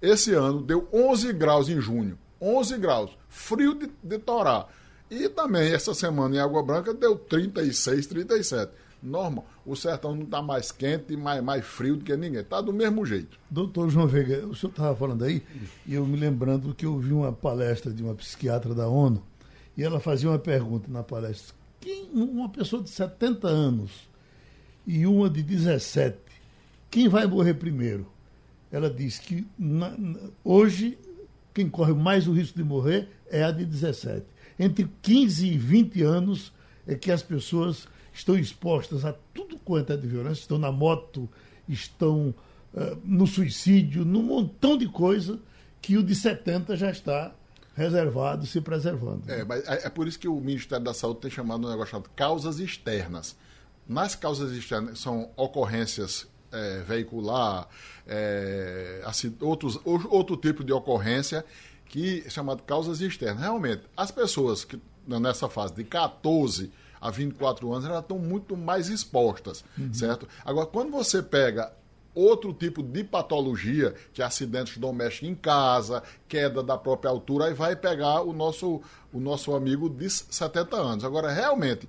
esse 0.00 0.32
ano 0.32 0.62
deu 0.62 0.88
11 0.92 1.32
graus 1.32 1.68
em 1.68 1.80
junho. 1.80 2.18
11 2.40 2.78
graus. 2.78 3.10
Frio 3.28 3.74
de, 3.74 3.90
de 4.02 4.18
torar. 4.18 4.68
E 5.10 5.28
também 5.28 5.72
essa 5.72 5.94
semana 5.94 6.36
em 6.36 6.38
Água 6.38 6.62
Branca 6.62 6.94
deu 6.94 7.16
36, 7.16 8.06
37. 8.06 8.72
Normal. 9.02 9.46
O 9.64 9.76
sertão 9.76 10.14
não 10.14 10.24
está 10.24 10.42
mais 10.42 10.72
quente 10.72 11.12
e 11.12 11.16
mais, 11.16 11.42
mais 11.42 11.64
frio 11.64 11.96
do 11.96 12.04
que 12.04 12.16
ninguém. 12.16 12.40
Está 12.40 12.60
do 12.60 12.72
mesmo 12.72 13.06
jeito. 13.06 13.38
Doutor 13.50 13.88
João 13.90 14.06
Veiga, 14.06 14.46
o 14.46 14.54
senhor 14.54 14.70
estava 14.70 14.96
falando 14.96 15.24
aí, 15.24 15.42
e 15.86 15.94
eu 15.94 16.04
me 16.04 16.16
lembrando 16.16 16.74
que 16.74 16.84
eu 16.84 16.98
vi 16.98 17.12
uma 17.12 17.32
palestra 17.32 17.92
de 17.92 18.02
uma 18.02 18.14
psiquiatra 18.14 18.74
da 18.74 18.88
ONU, 18.88 19.22
e 19.76 19.84
ela 19.84 20.00
fazia 20.00 20.28
uma 20.28 20.38
pergunta 20.38 20.90
na 20.90 21.02
palestra. 21.02 21.54
Quem, 21.80 22.10
uma 22.12 22.48
pessoa 22.48 22.82
de 22.82 22.90
70 22.90 23.46
anos 23.46 24.08
e 24.84 25.06
uma 25.06 25.30
de 25.30 25.42
17, 25.42 26.18
quem 26.90 27.08
vai 27.08 27.26
morrer 27.26 27.54
primeiro? 27.54 28.06
Ela 28.70 28.90
diz 28.90 29.18
que 29.18 29.46
na, 29.58 29.96
hoje 30.44 30.98
quem 31.54 31.68
corre 31.68 31.92
mais 31.92 32.28
o 32.28 32.32
risco 32.32 32.56
de 32.56 32.64
morrer 32.64 33.08
é 33.30 33.42
a 33.42 33.50
de 33.50 33.64
17 33.64 34.24
entre 34.58 34.90
15 35.00 35.46
e 35.46 35.56
20 35.56 36.02
anos 36.02 36.52
é 36.86 36.94
que 36.94 37.12
as 37.12 37.22
pessoas 37.22 37.86
estão 38.12 38.36
expostas 38.36 39.04
a 39.04 39.14
tudo 39.32 39.58
quanto 39.58 39.92
é 39.92 39.96
de 39.96 40.06
violência, 40.06 40.40
estão 40.40 40.58
na 40.58 40.72
moto, 40.72 41.28
estão 41.68 42.34
uh, 42.74 42.98
no 43.04 43.26
suicídio, 43.26 44.04
num 44.04 44.22
montão 44.22 44.76
de 44.76 44.88
coisa 44.88 45.38
que 45.80 45.96
o 45.96 46.02
de 46.02 46.14
70 46.14 46.76
já 46.76 46.90
está 46.90 47.32
reservado, 47.76 48.44
se 48.46 48.60
preservando. 48.60 49.30
É, 49.30 49.44
mas 49.44 49.64
é, 49.68 49.86
é 49.86 49.90
por 49.90 50.08
isso 50.08 50.18
que 50.18 50.26
o 50.26 50.40
Ministério 50.40 50.84
da 50.84 50.92
Saúde 50.92 51.20
tem 51.20 51.30
chamado 51.30 51.64
um 51.64 51.70
negócio 51.70 51.92
chamado 51.92 52.10
causas 52.16 52.58
externas. 52.58 53.36
Nas 53.86 54.16
causas 54.16 54.50
externas 54.50 54.98
são 54.98 55.30
ocorrências 55.36 56.26
é, 56.52 56.80
veicular, 56.80 57.68
é, 58.06 59.02
assim, 59.04 59.36
outros, 59.40 59.78
outro 59.84 60.36
tipo 60.36 60.64
de 60.64 60.72
ocorrência 60.72 61.44
que 61.86 62.22
é 62.26 62.30
chamado 62.30 62.62
causas 62.62 63.00
externas. 63.00 63.40
Realmente, 63.40 63.82
as 63.96 64.10
pessoas 64.10 64.64
que 64.64 64.80
nessa 65.06 65.48
fase 65.48 65.74
de 65.74 65.84
14 65.84 66.70
a 67.00 67.10
24 67.10 67.72
anos, 67.72 67.86
elas 67.86 68.02
estão 68.02 68.18
muito 68.18 68.56
mais 68.56 68.88
expostas, 68.88 69.64
uhum. 69.78 69.92
certo? 69.94 70.28
Agora, 70.44 70.66
quando 70.66 70.90
você 70.90 71.22
pega 71.22 71.72
outro 72.14 72.52
tipo 72.52 72.82
de 72.82 73.04
patologia, 73.04 73.94
que 74.12 74.20
é 74.20 74.24
acidentes 74.24 74.76
domésticos 74.76 75.28
em 75.28 75.34
casa, 75.34 76.02
queda 76.26 76.62
da 76.62 76.76
própria 76.76 77.10
altura, 77.10 77.46
aí 77.46 77.54
vai 77.54 77.76
pegar 77.76 78.22
o 78.22 78.32
nosso, 78.32 78.82
o 79.12 79.20
nosso 79.20 79.54
amigo 79.54 79.88
de 79.88 80.10
70 80.10 80.76
anos. 80.76 81.04
Agora, 81.04 81.30
realmente, 81.30 81.88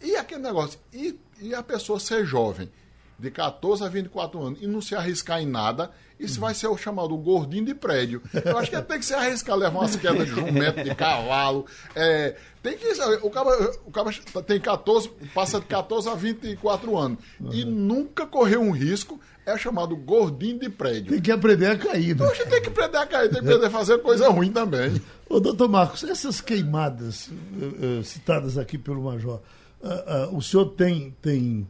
e 0.00 0.14
aquele 0.16 0.42
negócio, 0.42 0.78
e, 0.92 1.18
e 1.40 1.54
a 1.54 1.62
pessoa 1.62 1.98
ser 1.98 2.24
jovem, 2.24 2.70
de 3.18 3.30
14 3.30 3.84
a 3.84 3.88
24 3.88 4.42
anos, 4.42 4.58
e 4.62 4.66
não 4.66 4.80
se 4.80 4.94
arriscar 4.94 5.40
em 5.40 5.46
nada, 5.46 5.90
isso 6.18 6.40
vai 6.40 6.54
ser 6.54 6.68
o 6.68 6.76
chamado 6.76 7.16
gordinho 7.16 7.64
de 7.64 7.74
prédio. 7.74 8.22
Eu 8.44 8.56
acho 8.56 8.70
que 8.70 8.80
tem 8.82 8.98
que 8.98 9.04
se 9.04 9.14
arriscar, 9.14 9.56
levar 9.56 9.80
umas 9.80 9.96
quedas 9.96 10.26
de 10.26 10.34
jumento, 10.34 10.82
de 10.82 10.94
cavalo. 10.94 11.66
É, 11.94 12.36
tem 12.62 12.76
que. 12.76 12.86
O 13.22 13.30
cara, 13.30 13.72
o 13.84 13.90
cara 13.90 14.10
tem 14.46 14.60
14, 14.60 15.10
passa 15.34 15.60
de 15.60 15.66
14 15.66 16.08
a 16.08 16.14
24 16.14 16.96
anos. 16.96 17.18
Uhum. 17.40 17.52
E 17.52 17.64
nunca 17.64 18.26
correu 18.26 18.60
um 18.60 18.70
risco 18.70 19.20
é 19.46 19.58
chamado 19.58 19.94
gordinho 19.94 20.58
de 20.58 20.70
prédio. 20.70 21.12
Tem 21.12 21.20
que 21.20 21.30
aprender 21.30 21.66
a 21.66 21.76
cair. 21.76 22.16
Né? 22.16 22.26
Tem 22.48 22.62
que 22.62 22.68
aprender 22.68 22.96
a 22.96 23.06
cair, 23.06 23.28
tem 23.28 23.42
que 23.42 23.46
aprender 23.46 23.66
a 23.66 23.70
fazer 23.70 23.98
coisa 23.98 24.28
ruim 24.30 24.50
também. 24.50 25.00
Ô, 25.28 25.38
doutor 25.38 25.68
Marcos, 25.68 26.02
essas 26.04 26.40
queimadas 26.40 27.28
uh, 27.28 28.00
uh, 28.00 28.04
citadas 28.04 28.56
aqui 28.56 28.78
pelo 28.78 29.02
Major, 29.02 29.40
uh, 29.82 30.34
o 30.34 30.40
senhor 30.40 30.66
tem, 30.70 31.14
tem 31.20 31.66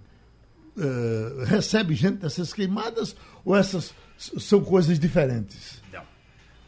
recebe 1.46 1.94
gente 1.94 2.18
dessas 2.18 2.52
queimadas 2.52 3.14
ou 3.44 3.56
essas 3.56 3.94
são 4.18 4.62
coisas 4.62 4.98
diferentes? 4.98 5.82
Não. 5.92 6.02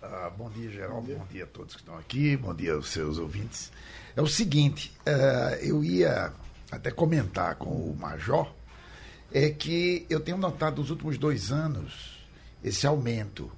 Uh, 0.02 0.30
bom 0.36 0.50
dia, 0.50 0.70
Geraldo. 0.70 1.00
Bom 1.00 1.06
dia. 1.06 1.16
bom 1.18 1.26
dia. 1.26 1.44
a 1.44 1.46
todos 1.46 1.75
que 1.75 1.80
estão 1.80 1.98
aqui. 1.98 2.36
Bom 2.36 2.54
dia 2.54 2.75
aos 2.75 2.88
seus 2.88 3.18
ouvintes. 3.18 3.72
É 4.14 4.22
o 4.22 4.26
seguinte, 4.26 4.92
uh, 5.06 5.54
eu 5.62 5.84
ia 5.84 6.32
até 6.70 6.90
comentar 6.90 7.54
com 7.56 7.70
o 7.70 7.96
Major, 7.96 8.52
é 9.32 9.50
que 9.50 10.06
eu 10.08 10.20
tenho 10.20 10.38
notado 10.38 10.80
nos 10.80 10.90
últimos 10.90 11.18
dois 11.18 11.52
anos 11.52 12.26
esse 12.62 12.86
aumento 12.86 13.50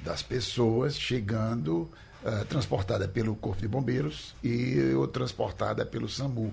das 0.00 0.22
pessoas 0.22 0.98
chegando 0.98 1.88
uh, 2.22 2.44
transportada 2.48 3.08
pelo 3.08 3.34
Corpo 3.36 3.62
de 3.62 3.68
Bombeiros 3.68 4.34
e 4.42 4.92
ou 4.94 5.06
transportada 5.08 5.84
pelo 5.86 6.08
SAMU. 6.08 6.52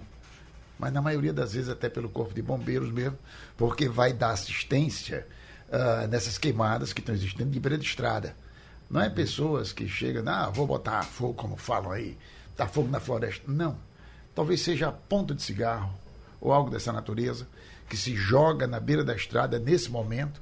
Mas 0.81 0.91
na 0.91 0.99
maioria 0.99 1.31
das 1.31 1.53
vezes 1.53 1.69
até 1.69 1.87
pelo 1.87 2.09
Corpo 2.09 2.33
de 2.33 2.41
Bombeiros 2.41 2.91
mesmo, 2.91 3.15
porque 3.55 3.87
vai 3.87 4.11
dar 4.13 4.31
assistência 4.31 5.27
uh, 5.69 6.07
nessas 6.07 6.39
queimadas 6.39 6.91
que 6.91 7.01
estão 7.01 7.13
existindo 7.13 7.51
de 7.51 7.59
beira 7.59 7.77
de 7.77 7.85
estrada. 7.85 8.35
Não 8.89 8.99
é 8.99 9.07
pessoas 9.07 9.71
que 9.71 9.87
chegam, 9.87 10.27
ah, 10.27 10.49
vou 10.49 10.65
botar 10.65 11.03
fogo, 11.03 11.35
como 11.35 11.55
falam 11.55 11.91
aí, 11.91 12.17
tá 12.55 12.67
fogo 12.67 12.89
na 12.89 12.99
floresta. 12.99 13.43
Não. 13.47 13.77
Talvez 14.33 14.61
seja 14.61 14.87
a 14.87 14.91
ponta 14.91 15.35
de 15.35 15.43
cigarro 15.43 15.93
ou 16.41 16.51
algo 16.51 16.71
dessa 16.71 16.91
natureza 16.91 17.47
que 17.87 17.95
se 17.95 18.15
joga 18.15 18.65
na 18.65 18.79
beira 18.79 19.03
da 19.03 19.15
estrada 19.15 19.59
nesse 19.59 19.91
momento 19.91 20.41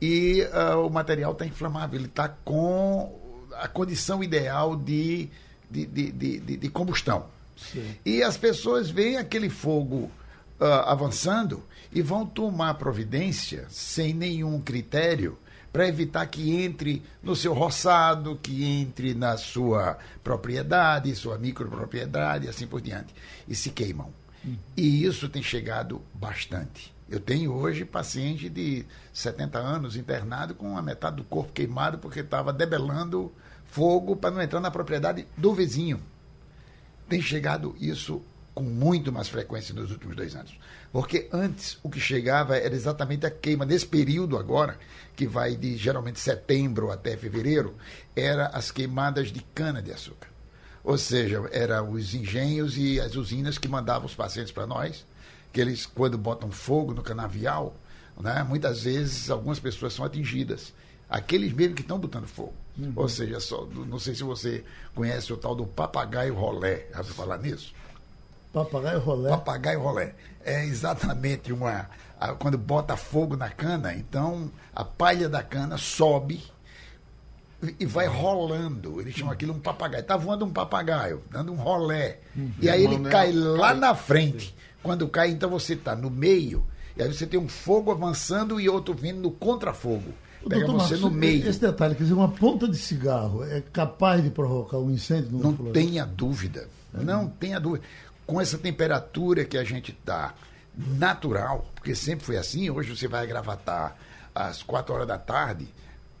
e 0.00 0.46
uh, 0.52 0.86
o 0.86 0.88
material 0.88 1.32
está 1.32 1.44
inflamável, 1.44 1.98
ele 1.98 2.06
está 2.06 2.28
com 2.28 3.18
a 3.56 3.66
condição 3.66 4.22
ideal 4.22 4.76
de, 4.76 5.28
de, 5.68 5.84
de, 5.84 6.12
de, 6.12 6.56
de 6.58 6.68
combustão. 6.68 7.39
Sim. 7.72 7.96
E 8.04 8.22
as 8.22 8.36
pessoas 8.36 8.90
veem 8.90 9.16
aquele 9.16 9.48
fogo 9.48 10.10
uh, 10.60 10.64
avançando 10.86 11.62
e 11.92 12.02
vão 12.02 12.24
tomar 12.24 12.74
providência 12.74 13.66
sem 13.68 14.14
nenhum 14.14 14.60
critério 14.60 15.38
para 15.72 15.86
evitar 15.86 16.26
que 16.26 16.56
entre 16.56 17.02
no 17.22 17.36
seu 17.36 17.52
roçado, 17.52 18.38
que 18.42 18.64
entre 18.64 19.14
na 19.14 19.36
sua 19.36 19.98
propriedade, 20.22 21.14
sua 21.14 21.38
micropropriedade 21.38 22.46
e 22.46 22.48
assim 22.48 22.66
por 22.66 22.80
diante. 22.80 23.14
E 23.48 23.54
se 23.54 23.70
queimam. 23.70 24.12
Hum. 24.44 24.56
E 24.76 25.04
isso 25.04 25.28
tem 25.28 25.42
chegado 25.42 26.02
bastante. 26.12 26.92
Eu 27.08 27.20
tenho 27.20 27.52
hoje 27.52 27.84
paciente 27.84 28.48
de 28.48 28.84
70 29.12 29.58
anos 29.58 29.96
internado 29.96 30.54
com 30.54 30.76
a 30.76 30.82
metade 30.82 31.16
do 31.16 31.24
corpo 31.24 31.52
queimado 31.52 31.98
porque 31.98 32.20
estava 32.20 32.52
debelando 32.52 33.32
fogo 33.66 34.16
para 34.16 34.30
não 34.30 34.42
entrar 34.42 34.60
na 34.60 34.70
propriedade 34.70 35.26
do 35.36 35.52
vizinho. 35.52 36.00
Tem 37.10 37.20
chegado 37.20 37.74
isso 37.80 38.22
com 38.54 38.62
muito 38.62 39.10
mais 39.10 39.28
frequência 39.28 39.74
nos 39.74 39.90
últimos 39.90 40.14
dois 40.14 40.36
anos. 40.36 40.56
Porque 40.92 41.28
antes 41.32 41.76
o 41.82 41.90
que 41.90 41.98
chegava 41.98 42.56
era 42.56 42.72
exatamente 42.72 43.26
a 43.26 43.30
queima. 43.30 43.64
Nesse 43.66 43.84
período 43.84 44.38
agora, 44.38 44.78
que 45.16 45.26
vai 45.26 45.56
de 45.56 45.76
geralmente 45.76 46.20
setembro 46.20 46.88
até 46.92 47.16
fevereiro, 47.16 47.74
era 48.14 48.46
as 48.46 48.70
queimadas 48.70 49.32
de 49.32 49.40
cana-de-açúcar. 49.52 50.28
Ou 50.84 50.96
seja, 50.96 51.42
eram 51.50 51.90
os 51.90 52.14
engenhos 52.14 52.78
e 52.78 53.00
as 53.00 53.16
usinas 53.16 53.58
que 53.58 53.66
mandavam 53.66 54.06
os 54.06 54.14
pacientes 54.14 54.52
para 54.52 54.68
nós, 54.68 55.04
que 55.52 55.60
eles, 55.60 55.86
quando 55.86 56.16
botam 56.16 56.52
fogo 56.52 56.94
no 56.94 57.02
canavial, 57.02 57.74
né, 58.20 58.44
muitas 58.48 58.84
vezes 58.84 59.30
algumas 59.30 59.58
pessoas 59.58 59.94
são 59.94 60.04
atingidas. 60.04 60.72
Aqueles 61.08 61.52
mesmo 61.52 61.74
que 61.74 61.82
estão 61.82 61.98
botando 61.98 62.28
fogo. 62.28 62.54
Uhum. 62.80 62.92
Ou 62.96 63.08
seja, 63.08 63.38
só, 63.40 63.66
não 63.66 63.98
sei 63.98 64.14
se 64.14 64.22
você 64.22 64.64
conhece 64.94 65.32
o 65.32 65.36
tal 65.36 65.54
do 65.54 65.66
papagaio 65.66 66.34
rolé. 66.34 66.86
Já 66.92 66.98
ouviu 66.98 67.14
falar 67.14 67.38
nisso? 67.38 67.74
Papagaio 68.52 68.98
rolé. 69.00 69.30
Papagaio 69.30 69.80
rolé. 69.80 70.14
É 70.44 70.64
exatamente 70.64 71.52
uma. 71.52 71.88
A, 72.18 72.34
quando 72.34 72.56
bota 72.56 72.96
fogo 72.96 73.36
na 73.36 73.48
cana, 73.50 73.94
então 73.94 74.50
a 74.74 74.84
palha 74.84 75.28
da 75.28 75.42
cana 75.42 75.76
sobe 75.76 76.42
e 77.78 77.84
vai 77.84 78.06
rolando. 78.06 79.00
Eles 79.00 79.14
chamam 79.14 79.32
aquilo 79.32 79.52
um 79.52 79.60
papagaio. 79.60 80.00
Está 80.00 80.16
voando 80.16 80.44
um 80.44 80.50
papagaio, 80.50 81.22
dando 81.30 81.52
um 81.52 81.56
rolé. 81.56 82.18
Uhum. 82.34 82.52
E 82.60 82.68
aí 82.68 82.84
ele 82.84 82.98
cai 83.08 83.32
lá 83.32 83.74
na 83.74 83.94
frente. 83.94 84.54
Quando 84.82 85.06
cai, 85.08 85.30
então 85.30 85.50
você 85.50 85.74
está 85.74 85.94
no 85.94 86.10
meio. 86.10 86.66
E 86.96 87.02
aí 87.02 87.12
você 87.12 87.26
tem 87.26 87.38
um 87.38 87.48
fogo 87.48 87.90
avançando 87.90 88.58
e 88.58 88.68
outro 88.68 88.94
vindo 88.94 89.20
no 89.20 89.30
contrafogo. 89.30 90.12
Pega 90.48 90.66
Doutor 90.66 90.80
você 90.80 90.94
Marcos, 90.94 91.00
no 91.00 91.10
meio. 91.10 91.48
Esse 91.48 91.60
detalhe, 91.60 91.94
quer 91.94 92.02
dizer, 92.04 92.14
uma 92.14 92.30
ponta 92.30 92.66
de 92.66 92.76
cigarro 92.76 93.44
é 93.44 93.60
capaz 93.60 94.22
de 94.22 94.30
provocar 94.30 94.78
um 94.78 94.90
incêndio? 94.90 95.30
Não 95.32 95.54
tenha 95.72 96.06
dúvida. 96.06 96.68
É. 96.94 97.02
Não 97.02 97.28
tenha 97.28 97.60
dúvida 97.60 97.84
com 98.26 98.40
essa 98.40 98.56
temperatura 98.56 99.44
que 99.44 99.58
a 99.58 99.64
gente 99.64 99.90
está 99.90 100.34
natural, 100.76 101.68
porque 101.74 101.94
sempre 101.94 102.24
foi 102.24 102.36
assim, 102.36 102.70
hoje 102.70 102.94
você 102.96 103.08
vai 103.08 103.26
gravatar 103.26 103.96
às 104.34 104.62
4 104.62 104.94
horas 104.94 105.08
da 105.08 105.18
tarde, 105.18 105.66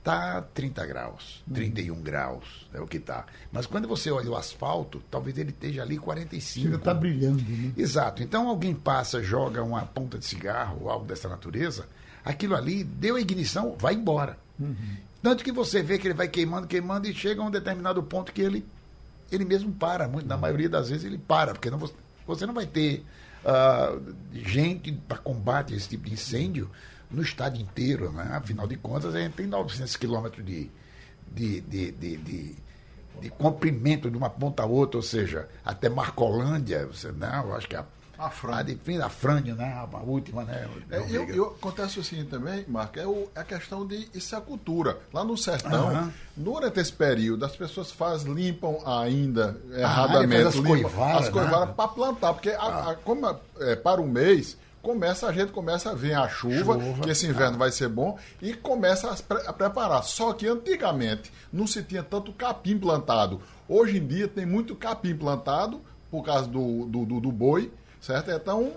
tá 0.02 0.42
30 0.54 0.86
graus, 0.86 1.42
31 1.52 1.94
uhum. 1.94 2.02
graus, 2.02 2.68
é 2.74 2.80
o 2.80 2.86
que 2.86 2.98
tá. 2.98 3.26
Mas 3.52 3.64
quando 3.66 3.86
você 3.86 4.10
olha 4.10 4.28
o 4.28 4.34
asfalto, 4.34 5.00
talvez 5.10 5.38
ele 5.38 5.50
esteja 5.50 5.82
ali 5.82 5.98
45. 5.98 6.66
Chega 6.66 6.78
tá 6.78 6.92
brilhando, 6.92 7.42
né? 7.42 7.72
Exato. 7.76 8.22
Então 8.22 8.48
alguém 8.48 8.74
passa, 8.74 9.22
joga 9.22 9.62
uma 9.62 9.82
ponta 9.82 10.18
de 10.18 10.24
cigarro 10.24 10.78
ou 10.82 10.90
algo 10.90 11.06
dessa 11.06 11.28
natureza, 11.28 11.86
aquilo 12.24 12.54
ali 12.54 12.84
deu 12.84 13.16
a 13.16 13.20
ignição, 13.20 13.76
vai 13.78 13.94
embora. 13.94 14.38
Uhum. 14.58 14.74
Tanto 15.22 15.44
que 15.44 15.52
você 15.52 15.82
vê 15.82 15.98
que 15.98 16.06
ele 16.06 16.14
vai 16.14 16.28
queimando, 16.28 16.66
queimando 16.66 17.06
e 17.06 17.14
chega 17.14 17.42
a 17.42 17.44
um 17.44 17.50
determinado 17.50 18.02
ponto 18.02 18.32
que 18.32 18.40
ele 18.40 18.64
ele 19.30 19.44
mesmo 19.44 19.72
para. 19.72 20.08
Muito, 20.08 20.26
na 20.26 20.36
maioria 20.36 20.68
das 20.68 20.90
vezes 20.90 21.04
ele 21.04 21.18
para, 21.18 21.52
porque 21.52 21.70
não, 21.70 21.78
você 22.26 22.46
não 22.46 22.54
vai 22.54 22.66
ter 22.66 23.04
uh, 23.44 24.14
gente 24.32 24.92
para 24.92 25.18
combate 25.18 25.74
esse 25.74 25.88
tipo 25.88 26.06
de 26.06 26.14
incêndio 26.14 26.70
no 27.10 27.22
estado 27.22 27.60
inteiro. 27.60 28.12
Né? 28.12 28.28
Afinal 28.32 28.66
de 28.66 28.76
contas, 28.76 29.14
a 29.14 29.20
gente 29.20 29.34
tem 29.34 29.46
900 29.46 29.96
quilômetros 29.96 30.44
de, 30.44 30.70
de, 31.32 31.60
de, 31.60 31.92
de, 31.92 32.16
de, 32.16 32.56
de 33.20 33.30
comprimento 33.30 34.10
de 34.10 34.16
uma 34.16 34.30
ponta 34.30 34.62
a 34.62 34.66
outra, 34.66 34.98
ou 34.98 35.02
seja, 35.02 35.48
até 35.64 35.88
Marcolândia, 35.88 36.86
você, 36.86 37.12
não, 37.12 37.48
eu 37.48 37.54
acho 37.54 37.68
que 37.68 37.76
a 37.76 37.84
a 38.20 38.30
Frânio. 38.30 38.78
A, 39.00 39.06
a 39.06 39.08
Frânio, 39.08 39.54
né? 39.54 39.86
A 39.92 39.96
última, 39.98 40.44
né? 40.44 40.68
É, 40.90 40.98
eu, 41.08 41.28
eu, 41.30 41.46
acontece 41.46 41.98
o 41.98 42.04
seguinte 42.04 42.28
também, 42.28 42.64
Marco, 42.68 42.98
é, 42.98 43.06
o, 43.06 43.28
é 43.34 43.40
a 43.40 43.44
questão 43.44 43.86
de 43.86 44.08
isso 44.14 44.34
é 44.34 44.38
a 44.38 44.40
cultura. 44.40 44.98
Lá 45.12 45.24
no 45.24 45.36
sertão, 45.36 46.12
durante 46.36 46.78
esse 46.78 46.92
período, 46.92 47.44
as 47.44 47.56
pessoas 47.56 47.90
fazem, 47.90 48.32
limpam 48.32 48.78
ainda 48.84 49.56
ah, 49.72 49.80
erradamente. 49.80 50.48
As 50.48 50.60
coivaras. 50.60 51.22
As 51.22 51.28
coivaras 51.30 51.68
né? 51.68 51.74
para 51.74 51.88
plantar, 51.88 52.34
porque 52.34 52.50
a, 52.50 52.62
a, 52.62 52.90
ah. 52.90 52.94
como 52.96 53.26
é, 53.60 53.76
para 53.76 54.00
um 54.00 54.08
mês 54.08 54.56
começa 54.82 55.26
a 55.26 55.32
gente 55.32 55.52
começa 55.52 55.90
a 55.90 55.94
ver 55.94 56.14
a 56.14 56.26
chuva, 56.26 56.72
chuva 56.74 57.02
que 57.02 57.10
esse 57.10 57.26
inverno 57.26 57.56
ah. 57.56 57.58
vai 57.58 57.70
ser 57.70 57.88
bom 57.88 58.18
e 58.40 58.54
começa 58.54 59.10
a, 59.10 59.16
pre 59.16 59.46
a, 59.46 59.52
preparar. 59.52 60.02
Só 60.04 60.32
que 60.32 60.46
antigamente 60.46 61.32
não 61.52 61.66
se 61.66 61.82
tinha 61.82 62.02
tanto 62.02 62.32
capim 62.32 62.78
plantado. 62.78 63.40
Hoje 63.68 63.98
em 63.98 64.06
dia 64.06 64.28
tem 64.28 64.44
muito 64.44 64.74
capim 64.74 65.14
plantado 65.14 65.80
por 66.10 66.24
causa 66.24 66.48
do, 66.48 66.86
do, 66.86 67.04
do, 67.04 67.20
do 67.20 67.32
boi 67.32 67.70
certo? 68.00 68.30
Então, 68.30 68.72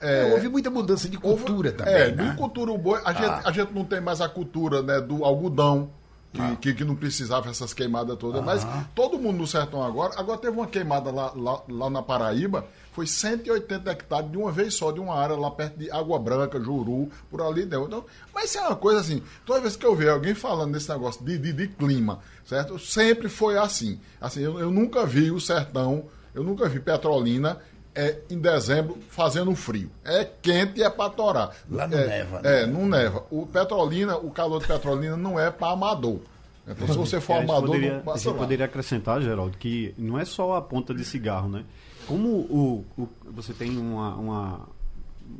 é, 0.00 0.32
houve 0.32 0.48
muita 0.48 0.70
mudança 0.70 1.08
de 1.08 1.16
cultura 1.16 1.70
houve, 1.70 1.72
também. 1.72 1.94
É, 1.94 2.12
né? 2.12 2.30
de 2.30 2.36
cultura 2.36 2.70
o 2.70 2.78
boi. 2.78 3.00
A, 3.04 3.10
ah. 3.10 3.12
gente, 3.12 3.48
a 3.48 3.52
gente 3.52 3.74
não 3.74 3.84
tem 3.84 4.00
mais 4.00 4.20
a 4.20 4.28
cultura 4.28 4.82
né, 4.82 5.00
do 5.00 5.24
algodão. 5.24 5.90
Que, 6.32 6.42
ah. 6.42 6.56
que, 6.60 6.74
que, 6.74 6.84
não 6.84 6.94
precisava 6.94 7.48
essas 7.48 7.72
queimadas 7.72 8.14
todas. 8.18 8.44
Mas 8.44 8.66
todo 8.94 9.18
mundo 9.18 9.38
no 9.38 9.46
sertão 9.46 9.82
agora. 9.82 10.12
Agora 10.18 10.38
teve 10.38 10.54
uma 10.54 10.66
queimada 10.66 11.10
lá, 11.10 11.32
lá, 11.34 11.62
lá, 11.66 11.88
na 11.88 12.02
Paraíba. 12.02 12.66
Foi 12.92 13.06
180 13.06 13.90
hectares 13.90 14.30
de 14.30 14.36
uma 14.36 14.52
vez 14.52 14.74
só, 14.74 14.92
de 14.92 15.00
uma 15.00 15.14
área 15.14 15.34
lá 15.34 15.50
perto 15.50 15.78
de 15.78 15.90
Água 15.90 16.18
Branca, 16.18 16.60
Juru, 16.60 17.10
por 17.30 17.40
ali 17.40 17.64
dentro. 17.64 17.86
Então, 17.86 18.04
mas 18.34 18.50
isso 18.50 18.58
é 18.58 18.62
uma 18.62 18.76
coisa 18.76 19.00
assim. 19.00 19.22
Toda 19.46 19.60
vez 19.60 19.76
que 19.76 19.86
eu 19.86 19.94
vejo 19.94 20.10
alguém 20.10 20.34
falando 20.34 20.72
desse 20.72 20.90
negócio 20.90 21.24
de, 21.24 21.38
de, 21.38 21.52
de 21.54 21.68
clima, 21.68 22.18
certo? 22.44 22.78
Sempre 22.78 23.30
foi 23.30 23.56
assim. 23.56 23.98
Assim, 24.20 24.40
eu, 24.40 24.58
eu 24.58 24.70
nunca 24.70 25.06
vi 25.06 25.30
o 25.30 25.40
sertão, 25.40 26.04
eu 26.34 26.42
nunca 26.42 26.68
vi 26.68 26.80
Petrolina 26.80 27.60
é 27.96 28.20
em 28.30 28.38
dezembro 28.38 28.98
fazendo 29.08 29.54
frio. 29.56 29.90
É 30.04 30.24
quente 30.24 30.78
e 30.78 30.82
é 30.82 30.90
para 30.90 31.10
torar. 31.10 31.50
Lá 31.70 31.88
não 31.88 31.98
é, 31.98 32.06
neva, 32.06 32.42
né? 32.42 32.62
É, 32.62 32.66
não 32.66 32.86
neva. 32.86 33.24
O 33.30 33.46
Petrolina, 33.46 34.16
o 34.16 34.30
calor 34.30 34.60
de 34.60 34.66
Petrolina 34.66 35.16
não 35.16 35.40
é 35.40 35.50
para 35.50 35.72
amador. 35.72 36.20
Então, 36.68 36.86
se 36.88 36.94
você 36.96 37.20
for 37.20 37.34
É, 37.34 37.42
amador, 37.42 37.66
poderia, 37.66 37.94
não 37.94 38.02
passa 38.02 38.30
lá. 38.30 38.36
poderia 38.36 38.66
acrescentar, 38.66 39.22
Geraldo, 39.22 39.56
que 39.56 39.94
não 39.96 40.18
é 40.18 40.24
só 40.24 40.54
a 40.56 40.60
ponta 40.62 40.92
de 40.94 41.04
cigarro, 41.04 41.48
né? 41.48 41.64
Como 42.06 42.28
o, 42.28 42.84
o- 42.98 43.08
você 43.32 43.52
tem 43.52 43.76
uma, 43.78 44.14
uma, 44.16 44.68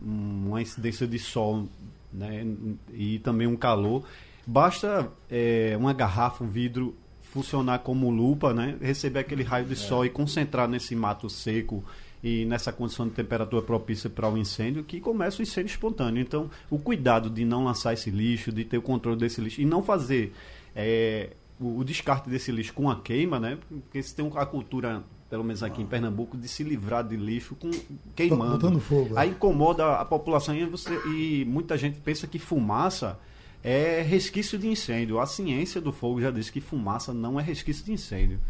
uma 0.03 0.61
incidência 0.63 1.07
de 1.07 1.19
sol 1.19 1.67
né? 2.13 2.47
e 2.93 3.19
também 3.21 3.47
um 3.47 3.57
calor, 3.57 4.05
basta 4.47 5.09
é, 5.31 5.75
uma 5.79 5.93
garrafa, 5.93 6.43
um 6.45 6.49
vidro 6.49 6.97
funcionar 7.21 7.81
como 7.81 8.09
lupa, 8.09 8.55
né? 8.55 8.77
receber 8.81 9.19
aquele 9.21 9.43
raio 9.43 9.67
de 9.67 9.77
sol 9.77 10.05
e 10.07 10.11
concentrar 10.11 10.67
nesse 10.69 10.95
mato 10.97 11.29
seco 11.29 11.85
e 12.27 12.45
nessa 12.45 12.73
condição 12.73 13.07
de 13.07 13.15
temperatura 13.15 13.63
propícia 13.63 14.11
para 14.11 14.29
o 14.29 14.37
incêndio, 14.37 14.83
que 14.83 15.01
começa 15.01 15.39
o 15.39 15.43
incêndio 15.43 15.71
espontâneo. 15.71 16.21
Então, 16.21 16.51
o 16.69 16.77
cuidado 16.77 17.31
de 17.31 17.45
não 17.45 17.63
lançar 17.63 17.93
esse 17.93 18.11
lixo, 18.11 18.51
de 18.51 18.65
ter 18.65 18.79
o 18.79 18.83
controle 18.83 19.17
desse 19.17 19.41
lixo 19.41 19.61
e 19.61 19.65
não 19.65 19.81
fazer 19.81 20.33
é, 20.75 21.31
o, 21.61 21.79
o 21.79 21.85
descarte 21.85 22.29
desse 22.29 22.51
lixo 22.51 22.75
com 22.75 22.91
a 22.91 22.97
queima, 22.97 23.39
né? 23.39 23.57
Porque 23.69 24.03
se 24.03 24.13
tem 24.13 24.29
a 24.35 24.45
cultura, 24.45 25.05
pelo 25.31 25.45
menos 25.45 25.63
aqui 25.63 25.81
em 25.81 25.87
Pernambuco, 25.87 26.37
de 26.37 26.49
se 26.49 26.65
livrar 26.65 27.07
de 27.07 27.17
lixo 27.17 27.55
com 27.55 27.71
queimando. 28.17 28.55
Botando 28.55 28.81
fogo, 28.81 29.17
é. 29.17 29.21
Aí 29.21 29.31
incomoda 29.31 29.95
a 29.95 30.05
população 30.05 30.53
e, 30.53 30.67
você, 30.67 30.99
e 31.07 31.45
muita 31.45 31.79
gente 31.79 32.01
pensa 32.01 32.27
que 32.27 32.41
fumaça 32.41 33.21
é 33.63 34.03
resquício 34.03 34.59
de 34.59 34.67
incêndio. 34.67 35.21
A 35.21 35.27
ciência 35.27 35.81
do 35.81 35.93
fogo 35.93 36.21
já 36.21 36.33
diz 36.33 36.51
que 36.51 36.61
fumaça 36.61 37.15
não 37.15 37.39
é 37.39 37.43
resquício 37.45 37.85
de 37.85 37.93
incêndio. 37.93 38.41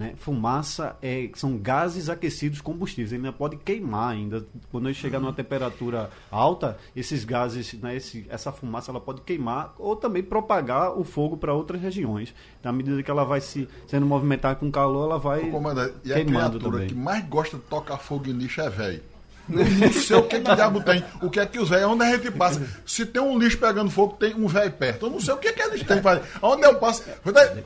Né? 0.00 0.14
Fumaça 0.16 0.96
é, 1.02 1.28
são 1.34 1.58
gases 1.58 2.08
aquecidos 2.08 2.62
combustíveis, 2.62 3.12
ele 3.12 3.26
ainda 3.26 3.36
pode 3.36 3.58
queimar 3.58 4.12
ainda. 4.12 4.46
Quando 4.70 4.88
ele 4.88 4.94
chegar 4.94 5.20
numa 5.20 5.34
temperatura 5.34 6.08
alta, 6.30 6.78
esses 6.96 7.22
gases, 7.22 7.74
né, 7.74 7.96
esse, 7.96 8.24
essa 8.30 8.50
fumaça 8.50 8.90
ela 8.90 8.98
pode 8.98 9.20
queimar 9.20 9.74
ou 9.78 9.94
também 9.94 10.22
propagar 10.22 10.98
o 10.98 11.04
fogo 11.04 11.36
para 11.36 11.52
outras 11.52 11.82
regiões. 11.82 12.32
Na 12.64 12.72
medida 12.72 13.02
que 13.02 13.10
ela 13.10 13.24
vai 13.24 13.42
se 13.42 13.68
sendo 13.86 14.06
movimentada 14.06 14.54
com 14.54 14.70
calor, 14.70 15.04
ela 15.04 15.18
vai 15.18 15.42
Ô, 15.42 15.50
comandante, 15.50 15.94
e 16.02 16.14
a 16.14 16.24
criatura 16.24 16.58
também. 16.70 16.88
que 16.88 16.94
mais 16.94 17.22
gosta 17.28 17.58
de 17.58 17.62
tocar 17.64 17.98
fogo 17.98 18.26
em 18.26 18.32
lixo 18.32 18.62
é 18.62 18.70
velho. 18.70 19.02
Não 19.50 19.92
sei 19.92 20.16
o 20.16 20.22
que, 20.22 20.40
que 20.40 20.54
diabo 20.54 20.82
tem. 20.82 21.04
O 21.20 21.30
que 21.30 21.40
é 21.40 21.46
que 21.46 21.58
os 21.58 21.68
velhos, 21.68 21.90
onde 21.90 22.04
a 22.04 22.16
gente 22.16 22.30
passa? 22.30 22.62
Se 22.86 23.04
tem 23.04 23.20
um 23.20 23.38
lixo 23.38 23.58
pegando 23.58 23.90
fogo, 23.90 24.16
tem 24.18 24.34
um 24.34 24.46
velho 24.46 24.72
perto. 24.72 25.06
Eu 25.06 25.10
não 25.10 25.20
sei 25.20 25.34
o 25.34 25.36
que, 25.36 25.52
que 25.52 25.62
eles 25.62 25.82
têm. 25.82 26.00
Fazer. 26.00 26.22
Onde 26.40 26.64
eu 26.64 26.74
passo, 26.76 27.04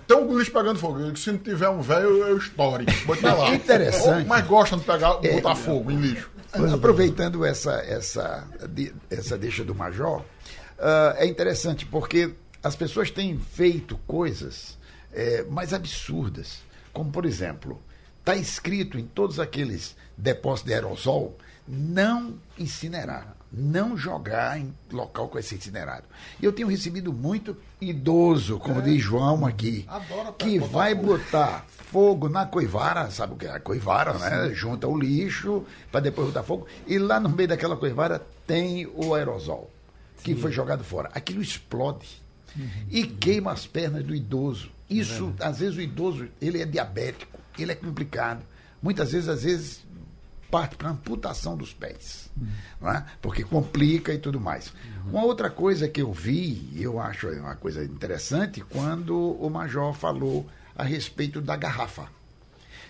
tem 0.06 0.16
um 0.16 0.38
lixo 0.38 0.52
pegando 0.52 0.78
fogo. 0.78 1.16
Se 1.16 1.32
não 1.32 1.38
tiver 1.38 1.68
um 1.68 1.80
velho, 1.80 2.26
eu, 2.26 2.38
estoure. 2.38 2.86
Bota 3.04 3.34
lá. 3.34 3.54
Interessante. 3.54 4.26
Mas 4.26 4.46
gostam 4.46 4.78
de 4.78 4.84
pegar, 4.84 5.18
É, 5.22 5.34
botar 5.34 5.54
fogo 5.54 5.90
em 5.90 5.96
lixo. 5.96 6.30
Aproveitando 6.72 7.44
essa, 7.44 7.72
essa, 7.86 8.46
essa 9.10 9.36
deixa 9.36 9.64
do 9.64 9.74
Major, 9.74 10.22
ah, 10.78 11.14
é 11.18 11.26
interessante 11.26 11.86
porque 11.86 12.34
as 12.62 12.74
pessoas 12.76 13.10
têm 13.10 13.38
feito 13.38 13.96
coisas 14.06 14.78
eh, 15.12 15.44
mais 15.50 15.72
absurdas. 15.72 16.62
Como, 16.92 17.10
por 17.10 17.26
exemplo, 17.26 17.80
está 18.20 18.34
escrito 18.34 18.98
em 18.98 19.04
todos 19.04 19.38
aqueles 19.38 19.96
depósitos 20.16 20.68
de 20.68 20.74
aerosol 20.74 21.36
não 21.66 22.34
incinerar, 22.58 23.34
não 23.52 23.96
jogar 23.96 24.58
em 24.58 24.74
local 24.92 25.28
que 25.28 25.34
vai 25.34 25.42
ser 25.42 25.56
incinerado. 25.56 26.04
E 26.40 26.44
eu 26.44 26.52
tenho 26.52 26.68
recebido 26.68 27.12
muito 27.12 27.56
idoso, 27.80 28.58
como 28.58 28.82
diz 28.82 29.02
João 29.02 29.46
aqui, 29.46 29.86
que 30.38 30.58
vai 30.58 30.94
fogo. 30.94 31.06
botar 31.06 31.66
fogo 31.68 32.28
na 32.28 32.46
coivara, 32.46 33.10
sabe 33.10 33.34
o 33.34 33.36
que 33.36 33.46
é 33.46 33.50
a 33.50 33.60
coivara, 33.60 34.12
né? 34.18 34.54
Junta 34.54 34.86
o 34.86 34.98
lixo 34.98 35.64
para 35.90 36.00
depois 36.00 36.28
botar 36.28 36.42
fogo. 36.42 36.66
E 36.86 36.98
lá 36.98 37.18
no 37.18 37.28
meio 37.28 37.48
daquela 37.48 37.76
coivara 37.76 38.24
tem 38.46 38.86
o 38.86 39.14
aerosol 39.14 39.70
que 40.22 40.34
foi 40.34 40.50
jogado 40.52 40.82
fora. 40.82 41.10
Aquilo 41.14 41.42
explode 41.42 42.22
e 42.90 43.04
queima 43.04 43.52
as 43.52 43.66
pernas 43.66 44.04
do 44.04 44.14
idoso. 44.14 44.70
Isso, 44.88 45.34
às 45.40 45.58
vezes 45.58 45.76
o 45.76 45.80
idoso, 45.80 46.28
ele 46.40 46.60
é 46.60 46.66
diabético, 46.66 47.38
ele 47.58 47.72
é 47.72 47.74
complicado. 47.74 48.42
Muitas 48.82 49.12
vezes, 49.12 49.28
às 49.28 49.42
vezes 49.42 49.84
parte 50.54 50.76
para 50.76 50.90
amputação 50.90 51.56
dos 51.56 51.74
pés, 51.74 52.30
não 52.80 52.88
é? 52.88 53.04
porque 53.20 53.42
complica 53.42 54.14
e 54.14 54.18
tudo 54.18 54.38
mais. 54.38 54.72
Uma 55.04 55.24
outra 55.24 55.50
coisa 55.50 55.88
que 55.88 56.00
eu 56.00 56.12
vi, 56.12 56.70
e 56.72 56.80
eu 56.80 57.00
acho 57.00 57.28
uma 57.28 57.56
coisa 57.56 57.84
interessante, 57.84 58.60
quando 58.60 59.16
o 59.16 59.50
Major 59.50 59.92
falou 59.92 60.48
a 60.78 60.84
respeito 60.84 61.40
da 61.40 61.56
garrafa. 61.56 62.06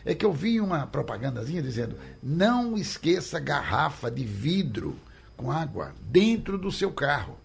É 0.04 0.14
que 0.14 0.26
eu 0.26 0.30
vi 0.30 0.60
uma 0.60 0.86
propagandazinha 0.86 1.62
dizendo: 1.62 1.97
não 2.23 2.76
esqueça 2.76 3.41
garrafa 3.41 4.10
de 4.10 4.26
vidro 4.26 4.95
com 5.34 5.50
água 5.50 5.95
dentro 6.02 6.58
do 6.58 6.71
seu 6.71 6.93
carro, 6.93 7.39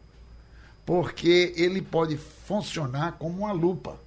porque 0.85 1.53
ele 1.55 1.81
pode 1.81 2.17
funcionar 2.17 3.13
como 3.13 3.43
uma 3.45 3.53
lupa. 3.53 3.97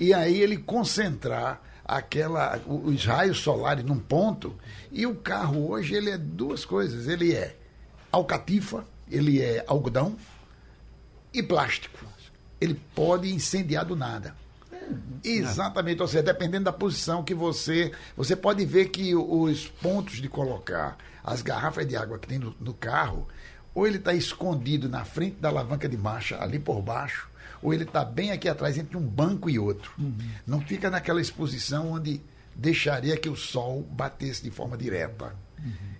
E 0.00 0.14
aí 0.14 0.40
ele 0.40 0.56
concentrar 0.56 1.60
aquela 1.84 2.60
os 2.66 3.04
raios 3.04 3.38
solares 3.38 3.84
num 3.84 3.98
ponto, 3.98 4.56
e 4.90 5.06
o 5.06 5.14
carro 5.14 5.70
hoje 5.70 5.94
ele 5.94 6.10
é 6.10 6.18
duas 6.18 6.64
coisas, 6.64 7.08
ele 7.08 7.34
é 7.34 7.56
alcatifa, 8.10 8.84
ele 9.10 9.40
é 9.40 9.64
algodão 9.66 10.16
e 11.32 11.42
plástico. 11.42 12.04
Ele 12.60 12.80
pode 12.94 13.30
incendiar 13.30 13.84
do 13.84 13.96
nada. 13.96 14.34
Exatamente, 15.22 16.00
ou 16.00 16.08
seja, 16.08 16.22
dependendo 16.22 16.64
da 16.64 16.72
posição 16.72 17.24
que 17.24 17.34
você. 17.34 17.92
Você 18.16 18.36
pode 18.36 18.64
ver 18.64 18.86
que 18.86 19.14
os 19.14 19.66
pontos 19.66 20.16
de 20.16 20.28
colocar 20.28 20.96
as 21.22 21.42
garrafas 21.42 21.86
de 21.86 21.96
água 21.96 22.18
que 22.18 22.28
tem 22.28 22.38
no, 22.38 22.54
no 22.60 22.74
carro, 22.74 23.26
ou 23.74 23.86
ele 23.86 23.96
está 23.96 24.14
escondido 24.14 24.88
na 24.88 25.04
frente 25.04 25.36
da 25.40 25.48
alavanca 25.48 25.88
de 25.88 25.96
marcha, 25.96 26.42
ali 26.42 26.58
por 26.58 26.80
baixo, 26.82 27.28
ou 27.64 27.72
ele 27.72 27.84
está 27.84 28.04
bem 28.04 28.30
aqui 28.30 28.46
atrás, 28.46 28.76
entre 28.76 28.94
um 28.94 29.00
banco 29.00 29.48
e 29.48 29.58
outro. 29.58 29.90
Não 30.46 30.60
fica 30.60 30.90
naquela 30.90 31.18
exposição 31.18 31.92
onde 31.92 32.20
deixaria 32.54 33.16
que 33.16 33.28
o 33.28 33.34
sol 33.34 33.82
batesse 33.90 34.42
de 34.42 34.50
forma 34.50 34.76
direta. 34.76 35.34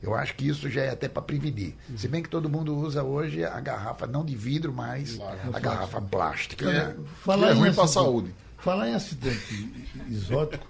Eu 0.03 0.15
acho 0.15 0.35
que 0.37 0.47
isso 0.47 0.69
já 0.69 0.83
é 0.83 0.91
até 0.91 1.09
para 1.09 1.23
prevenir. 1.23 1.75
Se 1.97 2.07
bem 2.07 2.23
que 2.23 2.29
todo 2.29 2.51
mundo 2.51 2.77
usa 2.77 3.03
hoje 3.03 3.43
a 3.43 3.59
garrafa 3.61 4.07
não 4.07 4.23
de 4.23 4.37
vidro, 4.37 4.75
mas 4.75 5.19
a 5.53 5.59
garrafa 5.59 6.03
plástica. 6.03 6.69
É, 6.69 6.89
né? 6.89 6.97
que 7.25 7.31
é 7.31 7.53
ruim 7.53 7.73
para 7.73 7.85
a 7.85 7.89
saúde. 7.89 8.35
Falar 8.59 8.91
em 8.91 8.95
acidente 8.95 9.89
exótico, 10.11 10.67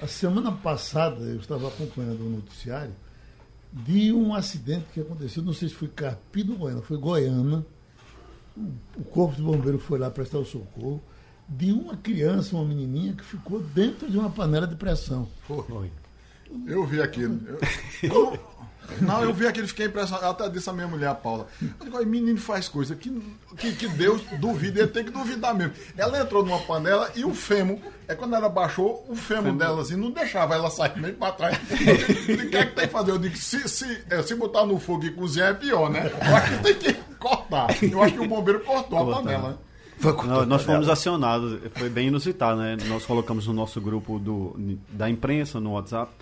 a 0.00 0.06
semana 0.06 0.50
passada 0.50 1.22
eu 1.24 1.36
estava 1.36 1.68
acompanhando 1.68 2.26
um 2.26 2.30
noticiário 2.30 2.94
de 3.70 4.12
um 4.14 4.34
acidente 4.34 4.86
que 4.94 5.00
aconteceu, 5.00 5.42
não 5.42 5.52
sei 5.52 5.68
se 5.68 5.74
foi 5.74 5.88
Carpino 5.88 6.52
ou 6.52 6.58
Goiânia, 6.60 6.82
foi 6.82 6.96
Goiânia. 6.96 7.64
O 8.96 9.04
corpo 9.04 9.36
de 9.36 9.42
bombeiro 9.42 9.78
foi 9.78 9.98
lá 9.98 10.10
prestar 10.10 10.38
o 10.38 10.44
socorro 10.44 11.02
de 11.48 11.72
uma 11.72 11.96
criança, 11.96 12.56
uma 12.56 12.64
menininha 12.64 13.12
que 13.14 13.24
ficou 13.24 13.60
dentro 13.60 14.10
de 14.10 14.18
uma 14.18 14.28
panela 14.30 14.66
de 14.66 14.74
pressão. 14.76 15.28
Eu 16.66 16.84
vi 16.86 17.00
aquilo. 17.00 17.40
Eu- 18.02 18.38
não, 19.02 19.22
eu 19.22 19.34
vi 19.34 19.46
aquilo 19.46 19.66
e 19.66 19.68
fiquei 19.68 19.86
impressionado. 19.86 20.24
Eu 20.24 20.30
até 20.30 20.48
disse 20.48 20.68
a 20.70 20.72
minha 20.72 20.86
mulher, 20.88 21.08
a 21.08 21.14
Paula. 21.14 21.46
Eu 21.60 21.84
digo, 21.84 21.98
"Ai, 21.98 22.06
menino 22.06 22.38
faz 22.38 22.68
coisa 22.70 22.96
que, 22.96 23.10
que, 23.58 23.72
que 23.74 23.86
Deus 23.88 24.22
duvida, 24.40 24.80
ele 24.80 24.88
tem 24.88 25.04
que 25.04 25.10
duvidar 25.10 25.54
mesmo. 25.54 25.74
Ela 25.96 26.20
entrou 26.20 26.42
numa 26.44 26.58
panela 26.60 27.10
e 27.14 27.22
o 27.24 27.34
fêmur, 27.34 27.78
é 28.06 28.14
quando 28.14 28.34
ela 28.34 28.48
baixou, 28.48 29.04
o 29.08 29.14
fêmur 29.14 29.52
dela 29.56 29.82
assim, 29.82 29.94
não 29.94 30.10
deixava 30.10 30.54
ela 30.54 30.70
sair 30.70 30.98
nem 30.98 31.12
pra 31.12 31.32
trás. 31.32 31.58
O 31.58 32.48
que 32.48 32.56
é 32.56 32.64
que 32.66 32.74
tem 32.74 32.86
que 32.86 32.92
fazer? 32.92 33.10
Eu 33.10 33.18
digo, 33.18 33.36
se, 33.36 33.68
se, 33.68 34.04
é, 34.08 34.22
se 34.22 34.34
botar 34.34 34.64
no 34.64 34.78
fogo 34.78 35.04
e 35.04 35.10
cozinhar 35.12 35.50
é 35.50 35.54
pior, 35.54 35.90
né? 35.90 36.10
Eu 36.10 36.36
acho 36.36 36.56
que 36.56 36.62
tem 36.62 36.74
que 36.94 37.07
cortar. 37.18 37.68
Eu 37.82 38.02
acho 38.02 38.14
que 38.14 38.20
o 38.20 38.28
bombeiro 38.28 38.60
cortou 38.60 38.98
a 39.12 39.16
panela. 39.16 39.48
né? 39.50 39.56
Foi 39.98 40.12
com 40.12 40.26
Nós, 40.26 40.38
toda 40.46 40.58
fomos 40.60 40.88
acionados, 40.88 41.58
foi 41.74 41.88
bem 41.88 42.06
inusitado, 42.08 42.60
né? 42.60 42.76
Nós 42.86 43.04
colocamos 43.04 43.46
no 43.48 43.52
nosso 43.52 43.80
grupo 43.80 44.18
do, 44.18 44.54
da 44.90 45.10
imprensa, 45.10 45.58
no 45.58 45.72
WhatsApp, 45.72 46.12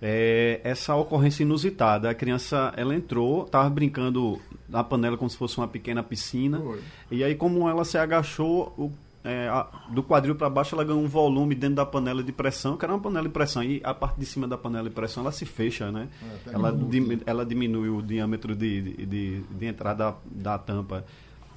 é, 0.00 0.60
essa 0.62 0.94
ocorrência 0.94 1.42
inusitada. 1.42 2.08
A 2.08 2.14
criança, 2.14 2.72
ela 2.76 2.94
entrou, 2.94 3.44
estava 3.44 3.68
brincando 3.68 4.40
na 4.68 4.84
panela 4.84 5.16
como 5.16 5.28
se 5.28 5.36
fosse 5.36 5.58
uma 5.58 5.66
pequena 5.66 6.02
piscina, 6.02 6.60
Foi. 6.60 6.80
e 7.10 7.24
aí 7.24 7.34
como 7.34 7.68
ela 7.68 7.84
se 7.84 7.98
agachou, 7.98 8.72
o- 8.78 8.92
é, 9.24 9.48
a- 9.48 9.66
do 9.90 10.02
quadril 10.02 10.34
para 10.34 10.48
baixo, 10.48 10.74
ela 10.74 10.84
ganhou 10.84 11.02
um 11.02 11.08
volume 11.08 11.54
dentro 11.54 11.76
da 11.76 11.86
panela 11.86 12.22
de 12.22 12.32
pressão, 12.32 12.76
que 12.76 12.84
era 12.84 12.94
uma 12.94 13.00
panela 13.00 13.26
de 13.26 13.32
pressão, 13.32 13.62
e 13.62 13.80
a 13.84 13.92
parte 13.94 14.18
de 14.18 14.26
cima 14.26 14.46
da 14.48 14.56
panela 14.56 14.88
de 14.88 14.94
pressão, 14.94 15.22
ela 15.22 15.32
se 15.32 15.44
fecha, 15.44 15.90
né? 15.90 16.08
É, 16.46 16.54
ela, 16.54 16.70
dimi- 16.72 17.22
ela 17.26 17.44
diminui 17.46 17.88
o 17.88 18.00
diâmetro 18.02 18.54
de, 18.54 18.80
de, 18.82 19.06
de- 19.06 19.40
de 19.42 19.66
entrada 19.66 20.12
da, 20.32 20.52
da 20.52 20.58
tampa. 20.58 21.04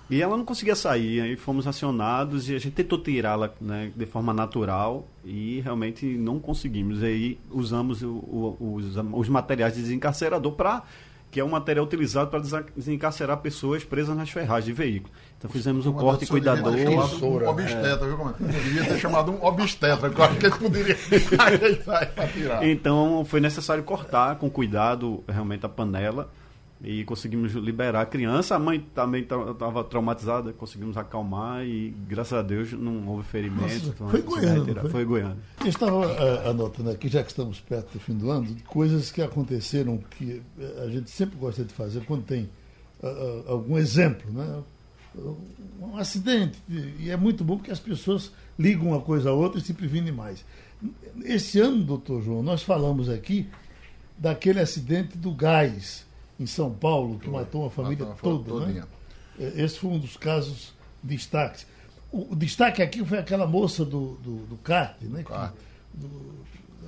E 0.09 0.21
ela 0.21 0.35
não 0.35 0.43
conseguia 0.43 0.75
sair, 0.75 1.21
aí 1.21 1.37
fomos 1.37 1.65
acionados 1.65 2.49
e 2.49 2.55
a 2.55 2.59
gente 2.59 2.73
tentou 2.73 2.99
tirá-la 2.99 3.49
né, 3.61 3.93
de 3.95 4.05
forma 4.05 4.33
natural 4.33 5.07
e 5.23 5.61
realmente 5.61 6.05
não 6.05 6.37
conseguimos. 6.37 7.01
Aí 7.01 7.39
usamos 7.49 8.01
o- 8.03 8.09
o- 8.09 8.57
os, 8.75 8.97
os 8.97 9.29
materiais 9.29 9.75
de 9.75 9.81
desencarcerador 9.81 10.51
para 10.51 10.83
que 11.31 11.39
é 11.39 11.43
um 11.43 11.49
material 11.49 11.85
utilizado 11.85 12.29
para 12.29 12.41
desencarcerar 12.75 13.37
pessoas 13.37 13.85
presas 13.85 14.15
nas 14.15 14.29
ferragens 14.29 14.65
de 14.65 14.73
veículo. 14.73 15.13
Então 15.37 15.49
fizemos 15.49 15.87
um 15.87 15.93
corte 15.93 16.27
cuidadoso. 16.27 16.77
Um 16.77 17.47
obstetra, 17.47 18.05
viu 18.05 18.17
como 18.17 18.31
é? 18.31 18.33
Devia 18.37 18.83
ter 18.83 18.99
chamado 18.99 19.31
um 19.31 19.43
obstetra, 19.43 20.09
que 20.09 20.19
eu 20.19 20.25
acho 20.25 20.35
que 20.37 20.45
ele 20.45 20.55
poderia 20.55 20.97
ajeitar 21.39 22.11
para 22.11 22.27
tirar. 22.27 22.67
Então 22.67 23.23
foi 23.25 23.39
necessário 23.39 23.81
cortar 23.83 24.35
com 24.35 24.49
cuidado 24.49 25.23
realmente 25.27 25.65
a 25.65 25.69
panela 25.69 26.29
e 26.83 27.03
conseguimos 27.03 27.53
liberar 27.53 28.01
a 28.01 28.05
criança. 28.05 28.55
A 28.55 28.59
mãe 28.59 28.79
também 28.93 29.21
estava 29.21 29.83
traumatizada, 29.83 30.51
conseguimos 30.51 30.97
acalmar 30.97 31.63
e, 31.63 31.91
graças 32.07 32.33
a 32.33 32.41
Deus, 32.41 32.73
não 32.73 33.07
houve 33.07 33.23
ferimento. 33.23 33.87
Nossa, 33.87 34.09
foi 34.09 34.21
Goiânia. 34.21 34.75
Foi? 34.81 34.89
foi 34.89 35.05
Goiânia. 35.05 35.37
Eu 35.59 35.67
estava 35.67 36.07
uh, 36.07 36.49
anotando 36.49 36.89
aqui, 36.89 37.07
já 37.07 37.23
que 37.23 37.29
estamos 37.29 37.59
perto 37.59 37.93
do 37.93 37.99
fim 37.99 38.17
do 38.17 38.31
ano, 38.31 38.55
coisas 38.65 39.11
que 39.11 39.21
aconteceram 39.21 39.97
que 39.97 40.41
a 40.83 40.87
gente 40.89 41.09
sempre 41.11 41.37
gosta 41.37 41.63
de 41.63 41.73
fazer 41.73 42.03
quando 42.05 42.23
tem 42.23 42.49
uh, 43.03 43.43
algum 43.47 43.77
exemplo, 43.77 44.31
né? 44.31 44.63
Um 45.79 45.97
acidente. 45.97 46.57
E 46.69 47.09
é 47.09 47.17
muito 47.17 47.43
bom 47.43 47.57
porque 47.57 47.71
as 47.71 47.79
pessoas 47.79 48.31
ligam 48.57 48.87
uma 48.87 49.01
coisa 49.01 49.29
a 49.29 49.33
outra 49.33 49.59
e 49.59 49.63
se 49.63 49.73
previnem 49.73 50.13
mais. 50.13 50.43
Esse 51.25 51.59
ano, 51.59 51.83
doutor 51.83 52.23
João, 52.23 52.41
nós 52.41 52.63
falamos 52.63 53.09
aqui 53.09 53.47
daquele 54.17 54.59
acidente 54.59 55.17
do 55.17 55.31
gás 55.31 56.05
em 56.41 56.45
São 56.47 56.71
Paulo, 56.71 57.19
que 57.19 57.29
matou 57.29 57.61
uma 57.61 57.69
família 57.69 58.05
matou 58.05 58.43
toda. 58.43 58.65
Né? 58.65 58.83
Esse 59.37 59.79
foi 59.79 59.91
um 59.91 59.99
dos 59.99 60.17
casos 60.17 60.73
destaques. 61.01 61.65
O, 62.11 62.35
destaque 62.35 62.81
aqui 62.81 63.05
foi 63.05 63.17
aquela 63.17 63.47
moça 63.47 63.85
do, 63.85 64.15
do, 64.15 64.45
do 64.47 64.57
kart, 64.57 65.01
né? 65.01 65.23
Que, 65.23 65.97
do, 65.97 66.41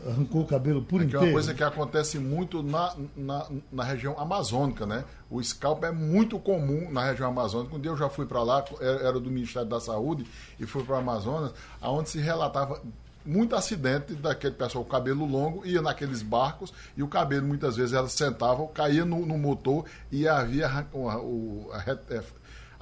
arrancou 0.06 0.42
o 0.42 0.46
cabelo 0.46 0.82
por 0.82 0.98
aqui 0.98 1.08
inteiro. 1.08 1.26
É 1.26 1.30
uma 1.30 1.34
coisa 1.34 1.54
que 1.54 1.64
acontece 1.64 2.20
muito 2.20 2.62
na, 2.62 2.94
na, 3.16 3.48
na, 3.72 3.84
região 3.84 4.20
amazônica, 4.20 4.86
né? 4.86 5.06
O 5.30 5.42
scalp 5.42 5.84
é 5.84 5.92
muito 5.92 6.38
comum 6.40 6.92
na 6.92 7.06
região 7.06 7.30
amazônica. 7.30 7.76
Um 7.76 7.80
dia 7.80 7.92
eu 7.92 7.98
já 7.98 8.10
fui 8.10 8.26
para 8.26 8.44
lá, 8.44 8.66
era 8.82 9.20
do 9.20 9.32
Ministério 9.32 9.68
da 9.68 9.80
Saúde, 9.80 10.26
e 10.60 10.66
fui 10.66 10.84
para 10.84 10.96
o 10.96 10.98
Amazonas, 10.98 11.54
onde 11.82 12.10
se 12.10 12.20
relatava 12.20 12.82
muito 13.26 13.56
acidente 13.56 14.14
daquele 14.14 14.54
pessoal, 14.54 14.84
o 14.84 14.88
cabelo 14.88 15.26
longo, 15.26 15.66
ia 15.66 15.82
naqueles 15.82 16.22
barcos 16.22 16.74
e 16.96 17.04
o 17.04 17.08
cabelo 17.08 17.48
muitas 17.48 17.76
vezes 17.76 17.94
elas 17.94 18.14
sentavam, 18.14 18.68
caía 18.68 19.06
no, 19.06 19.26
no 19.26 19.38
motor 19.38 19.86
e 20.12 20.28
havia 20.28 20.88
o, 20.92 21.08
o 21.08 21.70
a, 21.72 21.78
a, 21.78 22.16
é, 22.16 22.24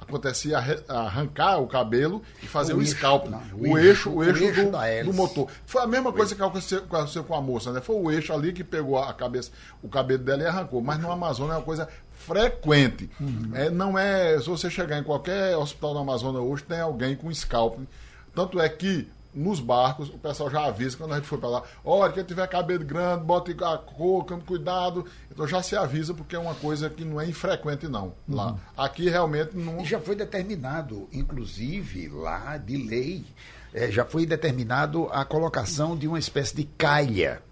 acontecia 0.02 0.58
arrancar 0.88 1.58
o 1.58 1.66
cabelo 1.66 2.22
e 2.42 2.46
fazer 2.46 2.74
o, 2.74 2.78
o 2.78 2.86
scalp. 2.86 3.28
O, 3.54 3.78
eixo, 3.78 4.10
o 4.10 4.24
eixo, 4.24 4.44
eixo 4.44 4.64
do, 4.64 5.04
do, 5.04 5.14
motor. 5.14 5.48
Foi 5.64 5.82
a 5.82 5.86
mesma 5.86 6.12
coisa 6.12 6.34
que 6.34 6.42
aconteceu, 6.42 6.78
aconteceu, 6.78 7.24
com 7.24 7.34
a 7.34 7.40
moça, 7.40 7.72
né? 7.72 7.80
Foi 7.80 7.96
o 7.96 8.10
eixo 8.10 8.32
ali 8.32 8.52
que 8.52 8.64
pegou 8.64 8.98
a 8.98 9.12
cabeça, 9.14 9.50
o 9.82 9.88
cabelo 9.88 10.22
dela 10.22 10.42
e 10.42 10.46
arrancou. 10.46 10.82
Mas 10.82 11.00
no 11.00 11.10
Amazonas 11.10 11.54
é 11.54 11.58
uma 11.58 11.64
coisa 11.64 11.88
frequente. 12.10 13.08
Uhum. 13.20 13.50
É, 13.54 13.70
não 13.70 13.98
é. 13.98 14.38
Se 14.38 14.48
você 14.48 14.68
chegar 14.68 14.98
em 14.98 15.04
qualquer 15.04 15.56
hospital 15.56 15.94
do 15.94 16.00
Amazonas 16.00 16.42
hoje, 16.42 16.64
tem 16.64 16.80
alguém 16.80 17.14
com 17.14 17.32
scalp. 17.32 17.78
Tanto 18.34 18.60
é 18.60 18.68
que 18.68 19.08
nos 19.34 19.60
barcos, 19.60 20.08
o 20.08 20.18
pessoal 20.18 20.50
já 20.50 20.66
avisa 20.66 20.96
quando 20.96 21.12
a 21.12 21.16
gente 21.16 21.26
for 21.26 21.38
para 21.38 21.48
lá, 21.48 21.62
olha, 21.84 22.12
quem 22.12 22.24
tiver 22.24 22.46
cabelo 22.46 22.84
grande, 22.84 23.24
bote 23.24 23.56
a 23.62 23.78
cor, 23.78 24.24
cuidado. 24.46 25.06
Então 25.30 25.46
já 25.46 25.62
se 25.62 25.74
avisa, 25.74 26.12
porque 26.12 26.36
é 26.36 26.38
uma 26.38 26.54
coisa 26.54 26.90
que 26.90 27.04
não 27.04 27.20
é 27.20 27.26
infrequente, 27.26 27.88
não. 27.88 28.14
Lá. 28.28 28.52
Uhum. 28.52 28.58
Aqui 28.76 29.08
realmente 29.08 29.56
não. 29.56 29.80
E 29.80 29.84
já 29.84 30.00
foi 30.00 30.14
determinado, 30.14 31.08
inclusive, 31.12 32.08
lá 32.08 32.56
de 32.58 32.76
lei, 32.76 33.24
é, 33.72 33.90
já 33.90 34.04
foi 34.04 34.26
determinado 34.26 35.08
a 35.10 35.24
colocação 35.24 35.96
de 35.96 36.06
uma 36.06 36.18
espécie 36.18 36.54
de 36.54 36.64
calha 36.64 37.42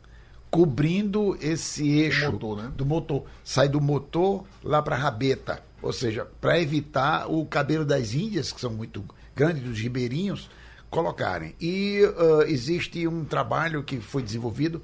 cobrindo 0.51 1.38
esse 1.40 1.88
eixo 1.88 2.33
motor, 2.33 2.62
né? 2.62 2.73
do 2.77 2.85
motor. 2.85 3.25
Sai 3.45 3.69
do 3.69 3.81
motor 3.81 4.45
lá 4.62 4.83
para 4.83 4.97
a 4.97 4.99
rabeta. 4.99 5.62
Ou 5.81 5.93
seja, 5.93 6.27
para 6.40 6.61
evitar 6.61 7.31
o 7.31 7.47
cabelo 7.47 7.85
das 7.85 8.12
índias, 8.12 8.53
que 8.53 8.61
são 8.61 8.71
muito 8.71 9.03
grandes, 9.35 9.62
dos 9.62 9.79
ribeirinhos, 9.79 10.51
colocarem. 10.90 11.55
E 11.61 12.03
uh, 12.03 12.42
existe 12.42 13.07
um 13.07 13.24
trabalho 13.24 13.83
que 13.83 14.00
foi 14.00 14.22
desenvolvido 14.22 14.83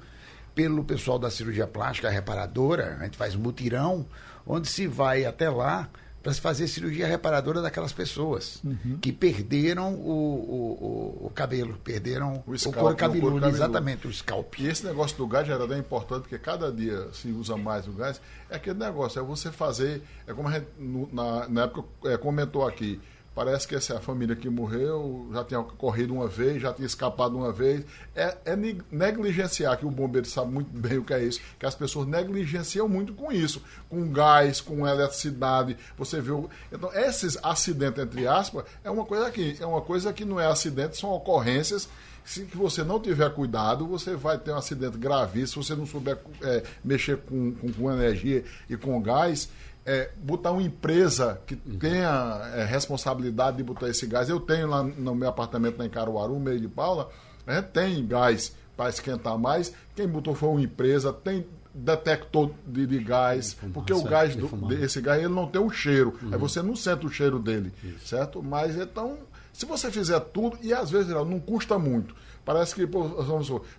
pelo 0.55 0.83
pessoal 0.83 1.19
da 1.19 1.29
cirurgia 1.29 1.67
plástica 1.67 2.09
reparadora, 2.09 2.97
a 2.99 3.03
gente 3.03 3.17
faz 3.17 3.35
mutirão, 3.35 4.07
onde 4.45 4.67
se 4.67 4.87
vai 4.87 5.25
até 5.25 5.49
lá 5.49 5.87
para 6.23 6.33
se 6.33 6.41
fazer 6.41 6.67
cirurgia 6.67 7.07
reparadora 7.07 7.61
daquelas 7.61 7.93
pessoas 7.93 8.59
uhum. 8.63 8.97
que 8.99 9.13
perderam 9.13 9.93
o, 9.93 11.21
o, 11.21 11.27
o, 11.27 11.29
cabelo, 11.29 11.77
perderam 11.83 12.43
o, 12.45 12.57
scalp, 12.57 12.75
o 12.75 12.79
couro 12.79 12.95
cabeludo, 12.95 13.35
cabeludo, 13.35 13.55
exatamente, 13.55 14.07
o 14.07 14.13
scalp. 14.13 14.59
E 14.59 14.67
esse 14.67 14.85
negócio 14.85 15.15
do 15.15 15.27
gás 15.27 15.47
era 15.47 15.65
bem 15.67 15.79
importante, 15.79 16.23
porque 16.23 16.39
cada 16.39 16.71
dia 16.71 17.07
se 17.13 17.29
usa 17.29 17.55
mais 17.55 17.87
o 17.87 17.91
gás. 17.91 18.19
É 18.49 18.55
aquele 18.55 18.79
negócio, 18.79 19.19
é 19.19 19.23
você 19.23 19.51
fazer, 19.51 20.01
é 20.25 20.33
como 20.33 20.49
a 20.49 20.53
gente, 20.53 20.67
na, 21.13 21.47
na 21.47 21.63
época 21.63 21.87
é, 22.09 22.17
comentou 22.17 22.67
aqui, 22.67 22.99
Parece 23.37 23.67
que 23.67 23.75
essa 23.75 23.93
é 23.93 23.97
a 23.97 23.99
família 23.99 24.35
que 24.35 24.49
morreu, 24.49 25.29
já 25.31 25.43
tinha 25.43 25.61
corrido 25.61 26.11
uma 26.11 26.27
vez, 26.27 26.59
já 26.59 26.73
tinha 26.73 26.87
escapado 26.87 27.37
uma 27.37 27.51
vez. 27.51 27.85
É, 28.15 28.35
é 28.43 28.55
negligenciar, 28.91 29.77
que 29.77 29.85
o 29.85 29.91
bombeiro 29.91 30.27
sabe 30.27 30.51
muito 30.51 30.69
bem 30.75 30.97
o 30.97 31.03
que 31.03 31.13
é 31.13 31.23
isso, 31.23 31.39
que 31.59 31.63
as 31.67 31.75
pessoas 31.75 32.07
negligenciam 32.07 32.89
muito 32.89 33.13
com 33.13 33.31
isso, 33.31 33.61
com 33.87 34.11
gás, 34.11 34.59
com 34.59 34.87
eletricidade. 34.87 35.77
Você 35.99 36.19
viu. 36.19 36.49
Então, 36.71 36.91
esses 36.95 37.37
acidentes, 37.43 38.01
entre 38.01 38.27
aspas, 38.27 38.65
é 38.83 38.89
uma 38.89 39.05
coisa 39.05 39.29
que, 39.29 39.55
é 39.61 39.65
uma 39.67 39.81
coisa 39.81 40.11
que 40.11 40.25
não 40.25 40.39
é 40.39 40.47
acidente, 40.47 40.97
são 40.97 41.11
ocorrências 41.11 41.87
se 42.27 42.43
você 42.43 42.83
não 42.83 42.99
tiver 42.99 43.33
cuidado, 43.33 43.87
você 43.87 44.13
vai 44.13 44.37
ter 44.37 44.51
um 44.51 44.57
acidente 44.57 44.97
gravíssimo. 44.97 45.63
Se 45.63 45.69
você 45.69 45.75
não 45.75 45.85
souber 45.85 46.19
é, 46.41 46.61
mexer 46.83 47.15
com, 47.17 47.53
com, 47.53 47.71
com, 47.71 47.89
energia 47.89 48.43
e 48.69 48.75
com 48.75 49.01
gás, 49.01 49.49
é, 49.85 50.11
botar 50.17 50.51
uma 50.51 50.61
empresa 50.61 51.39
que 51.47 51.55
tenha 51.55 52.51
é, 52.53 52.65
responsabilidade 52.65 53.55
de 53.55 53.63
botar 53.63 53.87
esse 53.87 54.05
gás. 54.05 54.27
Eu 54.27 54.41
tenho 54.41 54.67
lá 54.67 54.83
no 54.83 55.15
meu 55.15 55.29
apartamento 55.29 55.81
em 55.81 55.89
Caruaru, 55.89 56.37
meio 56.37 56.59
de 56.59 56.67
Paula, 56.67 57.09
gente 57.47 57.69
tem 57.69 58.05
gás 58.05 58.53
para 58.75 58.89
esquentar 58.89 59.37
mais. 59.37 59.73
Quem 59.95 60.05
botou 60.05 60.35
foi 60.35 60.49
uma 60.49 60.61
empresa, 60.61 61.13
tem 61.13 61.45
detector 61.73 62.51
de, 62.65 62.87
de 62.87 62.99
gás, 62.99 63.53
fumaça, 63.53 63.73
porque 63.73 63.93
o 63.93 64.03
gás 64.03 64.35
do, 64.35 64.73
esse 64.73 64.99
gás 64.99 65.19
ele 65.23 65.33
não 65.33 65.47
tem 65.47 65.61
o 65.61 65.69
cheiro, 65.69 66.13
uhum. 66.21 66.33
aí 66.33 66.39
você 66.39 66.61
não 66.61 66.75
sente 66.75 67.05
o 67.05 67.09
cheiro 67.09 67.39
dele, 67.39 67.71
Isso. 67.83 68.07
certo? 68.07 68.41
Mas 68.41 68.75
então, 68.75 69.19
se 69.57 69.65
você 69.65 69.89
fizer 69.89 70.19
tudo 70.19 70.55
e 70.61 70.71
às 70.71 70.91
vezes 70.91 71.09
não 71.09 71.39
custa 71.39 71.79
muito. 71.79 72.15
Parece 72.45 72.75
que, 72.75 72.85
para 72.85 73.01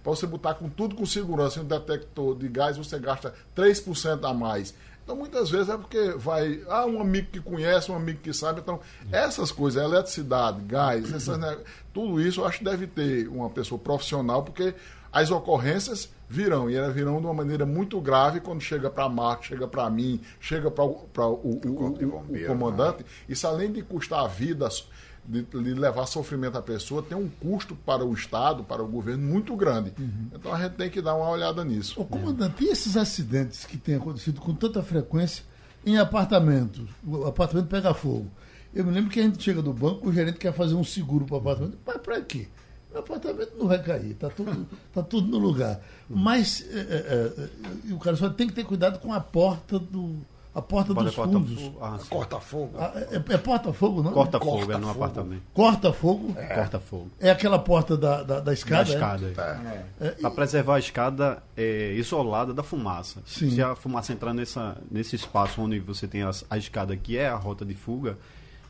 você 0.02 0.26
botar 0.26 0.54
com 0.54 0.68
tudo 0.68 0.96
com 0.96 1.06
segurança 1.06 1.60
em 1.60 1.62
um 1.62 1.66
detector 1.66 2.36
de 2.36 2.48
gás, 2.48 2.76
você 2.76 2.98
gasta 2.98 3.32
3% 3.56 4.28
a 4.28 4.34
mais. 4.34 4.74
Então, 5.04 5.14
muitas 5.14 5.48
vezes 5.50 5.68
é 5.68 5.76
porque 5.76 6.14
vai. 6.16 6.64
Ah, 6.68 6.84
um 6.84 7.00
amigo 7.00 7.28
que 7.30 7.40
conhece, 7.40 7.92
um 7.92 7.94
amigo 7.94 8.18
que 8.20 8.32
sabe. 8.32 8.58
Então, 8.58 8.80
essas 9.12 9.52
coisas, 9.52 9.80
eletricidade, 9.80 10.60
gás, 10.62 11.14
essas, 11.14 11.38
né, 11.38 11.56
tudo 11.94 12.20
isso 12.20 12.40
eu 12.40 12.46
acho 12.46 12.58
que 12.58 12.64
deve 12.64 12.88
ter 12.88 13.28
uma 13.28 13.48
pessoa 13.48 13.78
profissional, 13.78 14.42
porque 14.42 14.74
as 15.12 15.30
ocorrências 15.30 16.10
virão, 16.28 16.68
e 16.68 16.74
elas 16.74 16.92
virão 16.92 17.20
de 17.20 17.26
uma 17.26 17.34
maneira 17.34 17.64
muito 17.64 18.00
grave 18.00 18.40
quando 18.40 18.60
chega 18.60 18.90
para 18.90 19.04
a 19.04 19.08
marca, 19.08 19.44
chega 19.44 19.68
para 19.68 19.88
mim, 19.88 20.20
chega 20.40 20.72
para 20.72 20.84
o, 20.84 21.08
o, 21.14 21.60
o, 21.64 21.86
o, 21.86 22.46
comandante. 22.48 23.04
Né? 23.04 23.08
Isso, 23.28 23.46
além 23.46 23.70
de 23.70 23.80
custar 23.80 24.28
vidas 24.28 24.88
de, 25.28 25.42
de, 25.42 25.74
levar 25.74 26.06
sofrimento 26.06 26.56
à 26.56 26.62
pessoa 26.62 27.02
tem 27.02 27.16
um 27.16 27.28
custo 27.28 27.76
para 27.76 28.02
o 28.02 28.14
Estado, 28.14 28.64
para 28.64 28.82
o 28.82 28.88
governo, 28.88 29.26
muito 29.26 29.54
grande. 29.54 29.92
Uhum. 29.98 30.28
Então 30.32 30.54
a 30.54 30.62
gente 30.62 30.72
tem 30.72 30.88
que 30.88 31.02
dar 31.02 31.14
uma 31.14 31.28
olhada 31.28 31.62
nisso. 31.62 32.00
Ô, 32.00 32.04
comandante, 32.06 32.64
e 32.64 32.68
esses 32.68 32.96
acidentes 32.96 33.66
que 33.66 33.76
têm 33.76 33.96
acontecido 33.96 34.40
com 34.40 34.54
tanta 34.54 34.82
frequência 34.82 35.44
em 35.84 35.98
apartamentos? 35.98 36.88
O 37.06 37.26
apartamento 37.26 37.68
pega 37.68 37.92
fogo. 37.92 38.30
Eu 38.74 38.84
me 38.84 38.90
lembro 38.90 39.10
que 39.10 39.20
a 39.20 39.22
gente 39.22 39.42
chega 39.42 39.60
do 39.60 39.72
banco, 39.72 40.08
o 40.08 40.12
gerente 40.12 40.38
quer 40.38 40.52
fazer 40.52 40.74
um 40.74 40.84
seguro 40.84 41.26
para 41.26 41.34
o 41.34 41.38
apartamento. 41.38 41.78
Mas 41.86 41.96
para 41.98 42.20
quê? 42.22 42.48
O 42.94 42.98
apartamento 42.98 43.52
não 43.58 43.66
vai 43.66 43.82
cair, 43.82 44.12
está 44.12 44.30
tudo, 44.30 44.66
tá 44.94 45.02
tudo 45.02 45.28
no 45.28 45.38
lugar. 45.38 45.78
Mas 46.08 46.64
é, 46.70 46.78
é, 46.78 47.90
é, 47.90 47.92
o 47.92 47.98
cara 47.98 48.16
só 48.16 48.30
tem 48.30 48.46
que 48.46 48.54
ter 48.54 48.64
cuidado 48.64 48.98
com 48.98 49.12
a 49.12 49.20
porta 49.20 49.78
do 49.78 50.16
a 50.59 50.62
porta 50.62 50.92
dos 50.92 51.14
fundos. 51.14 51.71
Ah, 51.81 51.99
Corta-fogo. 52.11 52.73
Ah, 52.77 52.92
é, 52.97 53.35
é 53.35 53.38
porta-fogo, 53.38 54.03
não? 54.03 54.12
Corta-fogo, 54.12 54.59
corta 54.59 54.73
é 54.73 54.79
no 54.79 54.90
apartamento. 54.90 55.42
Corta-fogo? 55.55 56.35
É. 56.37 56.55
Corta-fogo. 56.55 57.11
É 57.21 57.31
aquela 57.31 57.59
porta 57.61 57.97
da, 57.97 58.25
da, 58.25 58.40
da 58.40 58.53
escada? 58.53 58.85
Da 58.85 58.94
escada. 58.94 59.90
É. 60.01 60.07
É. 60.07 60.11
Para 60.11 60.31
preservar 60.33 60.75
a 60.75 60.79
escada 60.81 61.42
é, 61.57 61.92
isolada 61.92 62.53
da 62.53 62.64
fumaça. 62.64 63.23
Sim. 63.25 63.51
Se 63.51 63.62
a 63.62 63.77
fumaça 63.77 64.12
entrar 64.12 64.35
nessa, 64.35 64.77
nesse 64.90 65.14
espaço 65.14 65.62
onde 65.62 65.79
você 65.79 66.09
tem 66.09 66.23
a, 66.23 66.31
a 66.51 66.59
escada, 66.59 66.97
que 66.97 67.16
é 67.16 67.29
a 67.29 67.37
rota 67.37 67.64
de 67.64 67.75
fuga, 67.75 68.18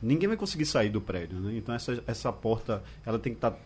ninguém 0.02 0.28
vai 0.28 0.36
conseguir 0.36 0.66
sair 0.66 0.90
do 0.90 1.00
prédio. 1.00 1.40
Né? 1.40 1.56
Então 1.56 1.74
essa, 1.74 2.02
essa 2.06 2.30
porta 2.30 2.82
ela 3.06 3.18
tem 3.18 3.32
que 3.32 3.38
estar 3.38 3.52
tá 3.52 3.58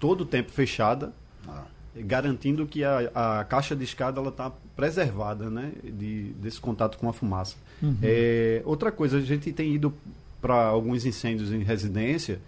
todo 0.00 0.22
o 0.22 0.26
tempo 0.26 0.50
fechada. 0.50 1.12
Ah 1.46 1.75
garantindo 2.04 2.66
que 2.66 2.84
a, 2.84 3.10
a 3.14 3.44
caixa 3.44 3.74
de 3.74 3.84
escada 3.84 4.20
ela 4.20 4.28
está 4.28 4.50
preservada 4.74 5.48
né, 5.48 5.72
de, 5.82 6.32
desse 6.34 6.60
contato 6.60 6.98
com 6.98 7.08
a 7.08 7.12
fumaça. 7.12 7.56
Uhum. 7.82 7.96
É, 8.02 8.62
outra 8.64 8.92
coisa, 8.92 9.18
a 9.18 9.20
gente 9.20 9.52
tem 9.52 9.74
ido 9.74 9.92
para 10.40 10.66
alguns 10.66 11.04
incêndios 11.06 11.52
em 11.52 11.62
residência 11.62 12.40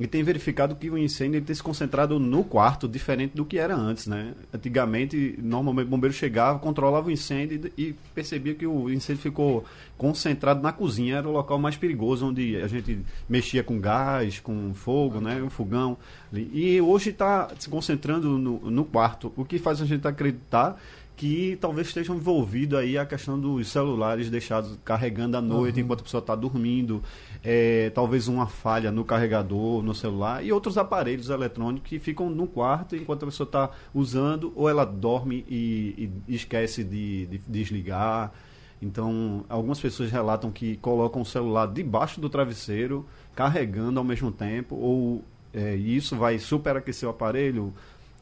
e 0.00 0.06
tem 0.06 0.22
verificado 0.22 0.74
que 0.74 0.88
o 0.88 0.96
incêndio 0.96 1.42
tem 1.42 1.54
se 1.54 1.62
concentrado 1.62 2.18
no 2.18 2.42
quarto, 2.42 2.88
diferente 2.88 3.36
do 3.36 3.44
que 3.44 3.58
era 3.58 3.76
antes, 3.76 4.06
né? 4.06 4.32
Antigamente, 4.50 5.38
normalmente 5.42 5.88
o 5.88 5.90
bombeiro 5.90 6.14
chegava, 6.14 6.58
controlava 6.58 7.08
o 7.08 7.10
incêndio 7.10 7.70
e, 7.76 7.82
e 7.82 7.92
percebia 8.14 8.54
que 8.54 8.66
o 8.66 8.90
incêndio 8.90 9.22
ficou 9.22 9.62
concentrado 9.98 10.62
na 10.62 10.72
cozinha, 10.72 11.18
era 11.18 11.28
o 11.28 11.32
local 11.32 11.58
mais 11.58 11.76
perigoso, 11.76 12.26
onde 12.26 12.56
a 12.56 12.66
gente 12.66 12.98
mexia 13.28 13.62
com 13.62 13.78
gás, 13.78 14.40
com 14.40 14.72
fogo, 14.72 15.20
né? 15.20 15.42
Um 15.42 15.50
fogão. 15.50 15.98
E 16.32 16.80
hoje 16.80 17.10
está 17.10 17.50
se 17.58 17.68
concentrando 17.68 18.38
no, 18.38 18.70
no 18.70 18.84
quarto, 18.86 19.30
o 19.36 19.44
que 19.44 19.58
faz 19.58 19.82
a 19.82 19.84
gente 19.84 20.08
acreditar 20.08 20.80
que 21.20 21.58
talvez 21.60 21.88
estejam 21.88 22.16
envolvidos 22.16 22.78
aí 22.78 22.96
a 22.96 23.04
questão 23.04 23.38
dos 23.38 23.68
celulares 23.68 24.30
deixados 24.30 24.78
carregando 24.82 25.36
à 25.36 25.42
noite 25.42 25.74
uhum. 25.78 25.84
enquanto 25.84 26.00
a 26.00 26.04
pessoa 26.04 26.20
está 26.22 26.34
dormindo, 26.34 27.02
é, 27.44 27.90
talvez 27.90 28.26
uma 28.26 28.46
falha 28.46 28.90
no 28.90 29.04
carregador, 29.04 29.82
no 29.82 29.94
celular 29.94 30.42
e 30.42 30.50
outros 30.50 30.78
aparelhos 30.78 31.28
eletrônicos 31.28 31.86
que 31.86 31.98
ficam 31.98 32.30
no 32.30 32.46
quarto 32.46 32.96
enquanto 32.96 33.24
a 33.24 33.26
pessoa 33.26 33.44
está 33.44 33.70
usando 33.92 34.50
ou 34.56 34.66
ela 34.66 34.86
dorme 34.86 35.44
e, 35.46 36.10
e 36.26 36.34
esquece 36.34 36.82
de, 36.82 37.26
de, 37.26 37.38
desligar. 37.46 38.32
Então, 38.80 39.44
algumas 39.46 39.78
pessoas 39.78 40.10
relatam 40.10 40.50
que 40.50 40.78
colocam 40.78 41.20
o 41.20 41.26
celular 41.26 41.66
debaixo 41.66 42.18
do 42.18 42.30
travesseiro, 42.30 43.06
carregando 43.36 44.00
ao 44.00 44.04
mesmo 44.04 44.32
tempo, 44.32 44.74
ou 44.74 45.22
é, 45.52 45.74
isso 45.74 46.16
vai 46.16 46.38
superaquecer 46.38 47.06
o 47.06 47.10
aparelho, 47.10 47.74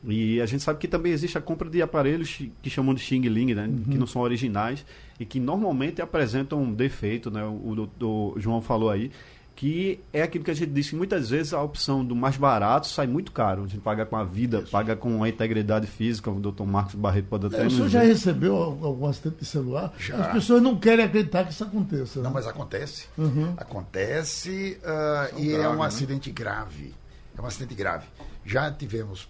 e 0.04 0.40
a 0.40 0.46
gente 0.46 0.62
sabe 0.62 0.78
que 0.78 0.86
também 0.86 1.12
existe 1.12 1.36
a 1.36 1.40
compra 1.40 1.68
de 1.68 1.82
aparelhos 1.82 2.40
que 2.62 2.70
chamam 2.70 2.94
de 2.94 3.00
Xing 3.00 3.22
Ling, 3.22 3.54
né? 3.54 3.66
Uhum. 3.66 3.84
Que 3.84 3.98
não 3.98 4.06
são 4.06 4.22
originais 4.22 4.84
e 5.18 5.24
que 5.24 5.40
normalmente 5.40 6.00
apresentam 6.00 6.62
um 6.62 6.72
defeito, 6.72 7.30
né? 7.30 7.44
O 7.44 7.74
doutor 7.74 8.38
João 8.38 8.62
falou 8.62 8.90
aí, 8.90 9.10
que 9.56 9.98
é 10.12 10.22
aquilo 10.22 10.44
que 10.44 10.52
a 10.52 10.54
gente 10.54 10.70
disse, 10.70 10.90
que 10.90 10.96
muitas 10.96 11.30
vezes 11.30 11.52
a 11.52 11.60
opção 11.60 12.04
do 12.04 12.14
mais 12.14 12.36
barato 12.36 12.86
sai 12.86 13.08
muito 13.08 13.32
caro. 13.32 13.64
A 13.64 13.66
gente 13.66 13.80
paga 13.80 14.06
com 14.06 14.14
a 14.14 14.22
vida, 14.22 14.60
Isso. 14.60 14.70
paga 14.70 14.94
com 14.94 15.20
a 15.24 15.28
integridade 15.28 15.88
física, 15.88 16.30
o 16.30 16.38
doutor 16.38 16.64
Marcos 16.64 16.94
Barreto 16.94 17.26
pode 17.26 17.46
até... 17.46 17.64
É, 17.64 17.66
o 17.66 17.70
senhor 17.70 17.88
já 17.88 18.02
recebeu 18.02 18.54
algum 18.54 19.08
acidente 19.08 19.40
de 19.40 19.44
celular? 19.44 19.92
Já. 19.98 20.26
As 20.26 20.32
pessoas 20.34 20.62
não 20.62 20.78
querem 20.78 21.04
acreditar 21.04 21.42
que 21.42 21.50
isso 21.50 21.64
aconteça. 21.64 22.20
Não, 22.20 22.30
né? 22.30 22.34
mas 22.34 22.46
acontece. 22.46 23.08
Uhum. 23.18 23.54
Acontece 23.56 24.78
uh, 24.80 25.40
e 25.40 25.48
é 25.48 25.58
grave, 25.58 25.64
é 25.64 25.68
um 25.68 25.80
né? 25.80 25.86
acidente 25.86 26.30
grave. 26.30 26.94
É 27.36 27.42
um 27.42 27.46
acidente 27.46 27.74
grave. 27.74 28.06
Já 28.44 28.70
tivemos 28.70 29.28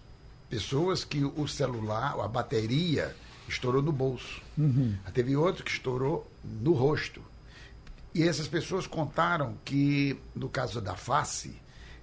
pessoas 0.49 1.05
que 1.05 1.25
o 1.25 1.47
celular, 1.47 2.19
a 2.21 2.29
bateria, 2.29 3.15
estourou 3.49 3.83
no 3.83 3.93
bolso. 3.93 4.41
Uhum. 4.57 4.97
Teve 5.13 5.37
outro 5.37 5.65
que 5.65 5.71
estourou 5.71 6.31
no 6.45 6.73
rosto. 6.73 7.23
E 8.15 8.23
essas 8.23 8.49
pessoas 8.49 8.87
contaram 8.87 9.57
que, 9.65 10.19
no 10.35 10.49
caso 10.49 10.81
da 10.81 10.95
face, 10.95 11.57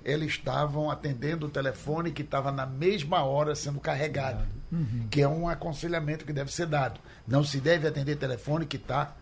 eles 0.04 0.32
estavam 0.32 0.92
atendendo 0.92 1.48
o 1.48 1.50
telefone 1.50 2.12
que 2.12 2.22
estava 2.22 2.52
na 2.52 2.66
mesma 2.66 3.24
hora 3.24 3.56
sendo 3.56 3.80
carregado, 3.80 4.46
uhum. 4.72 5.08
que 5.10 5.22
é 5.22 5.28
um 5.28 5.50
aconselhamento 5.50 6.26
que 6.26 6.32
deve 6.32 6.54
ser 6.54 6.68
dado. 6.68 7.00
Não 7.28 7.44
se 7.44 7.60
deve 7.60 7.88
atender 7.88 8.16
telefone 8.16 8.66
que 8.66 8.78
está 8.78 9.16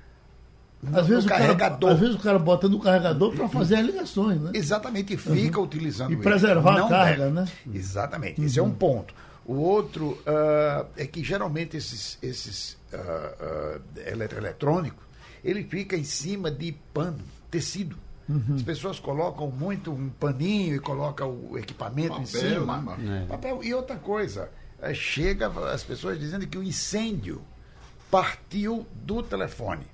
às 0.91 1.07
vezes, 1.07 1.25
carregador. 1.25 1.79
Cara, 1.79 1.93
às 1.93 1.99
vezes 1.99 2.15
o 2.15 2.19
cara 2.19 2.39
bota 2.39 2.67
no 2.67 2.79
carregador 2.79 3.33
para 3.33 3.47
fazer 3.47 3.75
as 3.75 3.85
ligações, 3.85 4.41
né? 4.41 4.51
Exatamente, 4.53 5.13
e 5.13 5.17
fica 5.17 5.59
uhum. 5.59 5.65
utilizando 5.65 6.11
E 6.11 6.17
preservar 6.17 6.85
a 6.85 6.89
carga, 6.89 7.23
deve. 7.25 7.31
né? 7.31 7.47
Exatamente, 7.73 8.41
uhum. 8.41 8.47
esse 8.47 8.59
é 8.59 8.63
um 8.63 8.71
ponto. 8.71 9.13
O 9.45 9.55
outro 9.55 10.11
uh, 10.21 10.87
é 10.95 11.05
que 11.05 11.23
geralmente 11.23 11.75
esses, 11.75 12.17
esses 12.21 12.77
uh, 12.93 13.77
uh, 13.77 13.81
eletroeletrônicos, 14.07 15.03
ele 15.43 15.63
fica 15.63 15.97
em 15.97 16.03
cima 16.03 16.49
de 16.49 16.71
pano, 16.93 17.19
tecido. 17.51 17.97
Uhum. 18.27 18.55
As 18.55 18.61
pessoas 18.61 18.99
colocam 18.99 19.51
muito 19.51 19.91
um 19.91 20.09
paninho 20.09 20.75
e 20.75 20.79
colocam 20.79 21.29
o 21.29 21.57
equipamento 21.57 22.09
papel, 22.09 22.23
em 22.23 22.25
cima. 22.25 22.95
Né? 22.97 23.25
Papel. 23.27 23.61
E 23.63 23.73
outra 23.73 23.97
coisa, 23.97 24.49
eh, 24.81 24.93
chega 24.93 25.47
as 25.69 25.83
pessoas 25.83 26.17
dizendo 26.17 26.47
que 26.47 26.57
o 26.57 26.63
incêndio 26.63 27.41
partiu 28.09 28.87
do 28.93 29.21
telefone. 29.21 29.85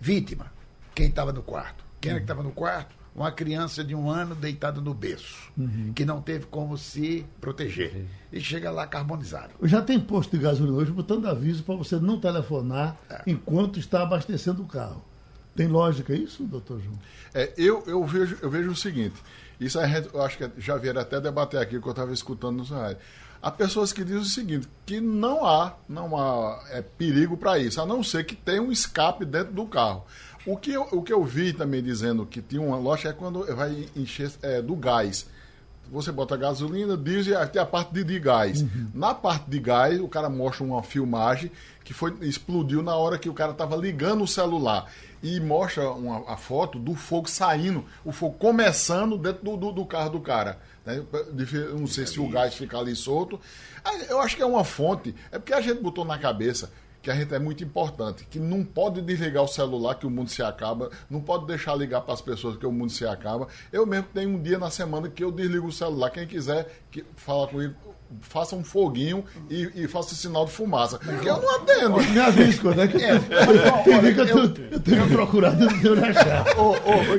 Vítima, 0.00 0.52
quem 0.94 1.08
estava 1.08 1.32
no 1.32 1.42
quarto. 1.42 1.84
Quem 2.00 2.10
era 2.10 2.20
que 2.20 2.24
estava 2.24 2.42
no 2.42 2.52
quarto? 2.52 2.94
Uma 3.14 3.30
criança 3.30 3.84
de 3.84 3.94
um 3.94 4.10
ano 4.10 4.34
deitada 4.34 4.80
no 4.80 4.92
berço, 4.92 5.52
uhum. 5.56 5.92
que 5.94 6.04
não 6.04 6.20
teve 6.20 6.46
como 6.46 6.76
se 6.76 7.24
proteger. 7.40 8.06
E 8.32 8.40
chega 8.40 8.70
lá 8.70 8.86
carbonizado. 8.86 9.52
Já 9.62 9.80
tem 9.80 10.00
posto 10.00 10.36
de 10.36 10.42
gasolina 10.42 10.76
hoje 10.76 10.90
botando 10.90 11.26
aviso 11.26 11.62
para 11.62 11.76
você 11.76 11.96
não 11.96 12.18
telefonar 12.18 12.96
é. 13.08 13.22
enquanto 13.26 13.78
está 13.78 14.02
abastecendo 14.02 14.62
o 14.62 14.66
carro. 14.66 15.02
Tem 15.54 15.68
lógica 15.68 16.12
isso, 16.12 16.42
doutor 16.42 16.80
João? 16.80 16.98
É, 17.32 17.52
eu, 17.56 17.84
eu, 17.86 18.04
vejo, 18.04 18.36
eu 18.42 18.50
vejo 18.50 18.72
o 18.72 18.76
seguinte, 18.76 19.14
isso 19.60 19.78
a 19.78 19.86
gente, 19.86 20.12
eu 20.12 20.20
acho 20.20 20.36
que 20.36 20.50
já 20.58 20.76
vieram 20.76 21.00
até 21.00 21.20
debater 21.20 21.60
aqui 21.60 21.80
que 21.80 21.86
eu 21.86 21.90
estava 21.90 22.12
escutando 22.12 22.56
no 22.56 22.64
rádio. 22.64 22.98
Há 23.44 23.50
pessoas 23.50 23.92
que 23.92 24.02
dizem 24.02 24.22
o 24.22 24.24
seguinte, 24.24 24.66
que 24.86 25.02
não 25.02 25.44
há, 25.44 25.74
não 25.86 26.16
há 26.16 26.64
é, 26.70 26.80
perigo 26.80 27.36
para 27.36 27.58
isso, 27.58 27.78
a 27.78 27.84
não 27.84 28.02
ser 28.02 28.24
que 28.24 28.34
tenha 28.34 28.62
um 28.62 28.72
escape 28.72 29.22
dentro 29.26 29.52
do 29.52 29.66
carro. 29.66 30.02
O 30.46 30.56
que 30.56 30.72
eu, 30.72 30.88
o 30.90 31.02
que 31.02 31.12
eu 31.12 31.22
vi 31.22 31.52
também 31.52 31.82
dizendo 31.82 32.24
que 32.24 32.40
tinha 32.40 32.62
uma 32.62 32.78
loja 32.78 33.10
é 33.10 33.12
quando 33.12 33.44
vai 33.54 33.86
encher 33.94 34.32
é, 34.40 34.62
do 34.62 34.74
gás. 34.74 35.26
Você 35.92 36.10
bota 36.10 36.38
gasolina, 36.38 36.96
diesel 36.96 37.46
tem 37.48 37.60
a 37.60 37.66
parte 37.66 37.92
de, 37.92 38.02
de 38.02 38.18
gás. 38.18 38.62
Uhum. 38.62 38.88
Na 38.94 39.12
parte 39.12 39.50
de 39.50 39.58
gás, 39.58 40.00
o 40.00 40.08
cara 40.08 40.30
mostra 40.30 40.64
uma 40.64 40.82
filmagem 40.82 41.52
que 41.84 41.92
foi 41.92 42.16
explodiu 42.22 42.82
na 42.82 42.96
hora 42.96 43.18
que 43.18 43.28
o 43.28 43.34
cara 43.34 43.52
estava 43.52 43.76
ligando 43.76 44.24
o 44.24 44.26
celular. 44.26 44.90
E 45.22 45.38
mostra 45.38 45.90
uma, 45.90 46.32
a 46.32 46.38
foto 46.38 46.78
do 46.78 46.94
fogo 46.94 47.28
saindo, 47.28 47.84
o 48.06 48.10
fogo 48.10 48.38
começando 48.38 49.18
dentro 49.18 49.44
do, 49.44 49.54
do, 49.58 49.72
do 49.72 49.84
carro 49.84 50.08
do 50.08 50.20
cara. 50.20 50.58
Né? 50.84 51.02
Não 51.78 51.86
sei 51.86 52.06
se 52.06 52.20
o 52.20 52.28
gás 52.28 52.54
fica 52.54 52.78
ali 52.78 52.94
solto. 52.94 53.40
Eu 54.08 54.20
acho 54.20 54.36
que 54.36 54.42
é 54.42 54.46
uma 54.46 54.64
fonte. 54.64 55.14
É 55.30 55.38
porque 55.38 55.52
a 55.52 55.60
gente 55.60 55.80
botou 55.80 56.04
na 56.04 56.18
cabeça 56.18 56.70
que 57.04 57.10
a 57.10 57.14
gente 57.14 57.34
é 57.34 57.38
muito 57.38 57.62
importante, 57.62 58.26
que 58.30 58.38
não 58.38 58.64
pode 58.64 59.02
desligar 59.02 59.42
o 59.42 59.46
celular 59.46 59.94
que 59.94 60.06
o 60.06 60.10
mundo 60.10 60.30
se 60.30 60.42
acaba, 60.42 60.90
não 61.10 61.20
pode 61.20 61.46
deixar 61.46 61.74
ligar 61.74 62.00
para 62.00 62.14
as 62.14 62.22
pessoas 62.22 62.56
que 62.56 62.64
o 62.64 62.72
mundo 62.72 62.90
se 62.90 63.06
acaba. 63.06 63.46
Eu 63.70 63.84
mesmo 63.84 64.08
tenho 64.14 64.30
um 64.30 64.40
dia 64.40 64.58
na 64.58 64.70
semana 64.70 65.10
que 65.10 65.22
eu 65.22 65.30
desligo 65.30 65.66
o 65.66 65.72
celular. 65.72 66.08
Quem 66.08 66.26
quiser 66.26 66.82
que 66.90 67.04
falar 67.14 67.48
comigo, 67.48 67.74
faça 68.20 68.54
um 68.54 68.64
foguinho 68.64 69.24
e, 69.50 69.70
e 69.74 69.88
faça 69.88 70.14
sinal 70.14 70.44
de 70.44 70.52
fumaça. 70.52 70.98
Porque 70.98 71.28
eu 71.28 71.40
não 71.40 71.56
atendo. 71.56 71.96
Me 71.96 72.20
avisa 72.20 72.74
né? 72.74 72.86
Que... 72.86 73.02
É, 73.02 73.12
eu, 73.12 74.26
eu, 74.26 74.70
eu, 74.72 74.80
tenho 74.80 75.08
procurado 75.08 75.64
no 75.64 75.80
teu 75.80 75.94
achar. 76.04 76.44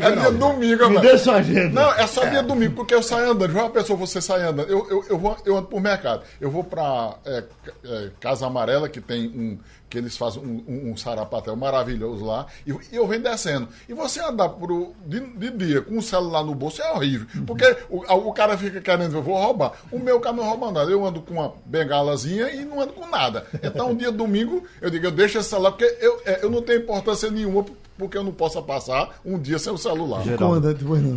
é 0.02 0.12
dia 0.12 0.32
domingo, 0.32 0.90
Me 0.90 1.00
dê 1.00 1.18
sua 1.18 1.36
agenda. 1.36 1.82
Não, 1.82 1.94
é 1.94 2.08
só 2.08 2.24
é. 2.24 2.30
dia 2.30 2.44
domingo, 2.44 2.76
porque 2.76 2.94
eu 2.94 3.04
saio 3.04 3.32
andando. 3.32 3.52
Vai 3.52 3.64
uma 3.64 3.70
pessoa, 3.70 3.98
você 3.98 4.22
sai 4.22 4.42
andando. 4.42 4.70
Eu, 4.70 4.88
eu, 4.90 5.06
eu, 5.10 5.18
vou, 5.18 5.38
eu 5.46 5.58
ando 5.58 5.68
por 5.68 5.82
mercado. 5.82 6.24
Eu 6.40 6.50
vou 6.50 6.64
para 6.64 7.16
é, 7.26 7.44
é, 7.84 8.10
Casa 8.20 8.46
Amarela, 8.46 8.90
que 8.90 9.02
tem 9.02 9.28
um 9.28 9.60
que 9.96 10.00
eles 10.00 10.18
fazem 10.18 10.44
um, 10.44 10.64
um, 10.68 10.92
um 10.92 10.98
sarapatel 10.98 11.56
maravilhoso 11.56 12.26
lá, 12.26 12.46
e, 12.68 12.72
e, 12.72 12.96
eu 12.96 13.08
venho 13.08 13.24
descendo. 13.24 13.70
E 13.88 13.94
você 13.94 14.20
andar 14.20 14.50
por, 14.50 14.92
de, 15.06 15.22
de, 15.22 15.52
dia 15.52 15.82
com 15.82 15.98
o 15.98 16.02
celular 16.02 16.44
no 16.44 16.54
bolso 16.54 16.82
é 16.82 16.92
horrível, 16.92 17.28
uhum. 17.34 17.46
porque 17.46 17.66
o, 17.90 18.00
o, 18.00 18.34
cara 18.34 18.58
fica 18.58 18.82
querendo, 18.82 19.16
eu 19.16 19.24
vou 19.24 19.38
roubar. 19.38 19.72
O 19.90 19.98
meu 19.98 20.20
cara 20.20 20.36
não 20.36 20.44
rouba 20.44 20.70
nada, 20.70 20.92
eu 20.92 21.06
ando 21.06 21.22
com 21.22 21.36
uma 21.36 21.54
bengalazinha 21.66 22.50
e 22.50 22.66
não 22.66 22.82
ando 22.82 22.92
com 22.92 23.08
nada. 23.08 23.48
Então, 23.64 23.92
um 23.92 23.96
dia 23.96 24.12
domingo, 24.12 24.66
eu 24.82 24.90
digo, 24.90 25.06
eu 25.06 25.12
deixo 25.12 25.38
esse 25.38 25.50
celular, 25.50 25.72
porque 25.72 25.98
eu, 26.02 26.22
é, 26.26 26.44
eu 26.44 26.50
não 26.50 26.62
tenho 26.62 26.82
importância 26.82 27.32
nenhuma 27.32 27.66
porque 27.98 28.18
eu 28.18 28.24
não 28.26 28.34
possa 28.34 28.62
passar 28.62 29.22
um 29.24 29.40
dia 29.40 29.58
sem 29.58 29.72
o 29.72 29.78
celular. 29.78 30.22
Geral, 30.22 30.52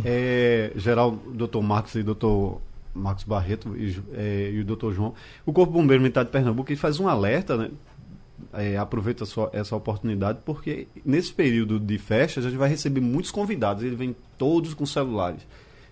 é, 0.05 0.71
geral 0.77 1.11
doutor 1.11 1.61
Marcos 1.61 1.95
e 1.95 2.03
doutor 2.03 2.61
Marcos 2.93 3.23
Barreto 3.23 3.75
e, 3.75 4.01
é, 4.13 4.51
e 4.53 4.59
o 4.59 4.65
doutor 4.65 4.93
João, 4.93 5.13
o 5.45 5.53
Corpo 5.53 5.73
Bombeiro 5.73 6.01
Militar 6.01 6.25
de 6.25 6.31
Pernambuco 6.31 6.71
ele 6.71 6.79
faz 6.79 6.99
um 6.99 7.07
alerta 7.07 7.57
né, 7.57 7.69
é, 8.53 8.77
aproveita 8.77 9.23
essa 9.53 9.75
oportunidade, 9.75 10.39
porque 10.45 10.87
nesse 11.05 11.33
período 11.33 11.79
de 11.79 11.97
festas 11.97 12.45
a 12.45 12.49
gente 12.49 12.57
vai 12.57 12.69
receber 12.69 13.01
muitos 13.01 13.31
convidados, 13.31 13.83
eles 13.83 13.97
vêm 13.97 14.15
todos 14.37 14.73
com 14.73 14.85
celulares. 14.85 15.45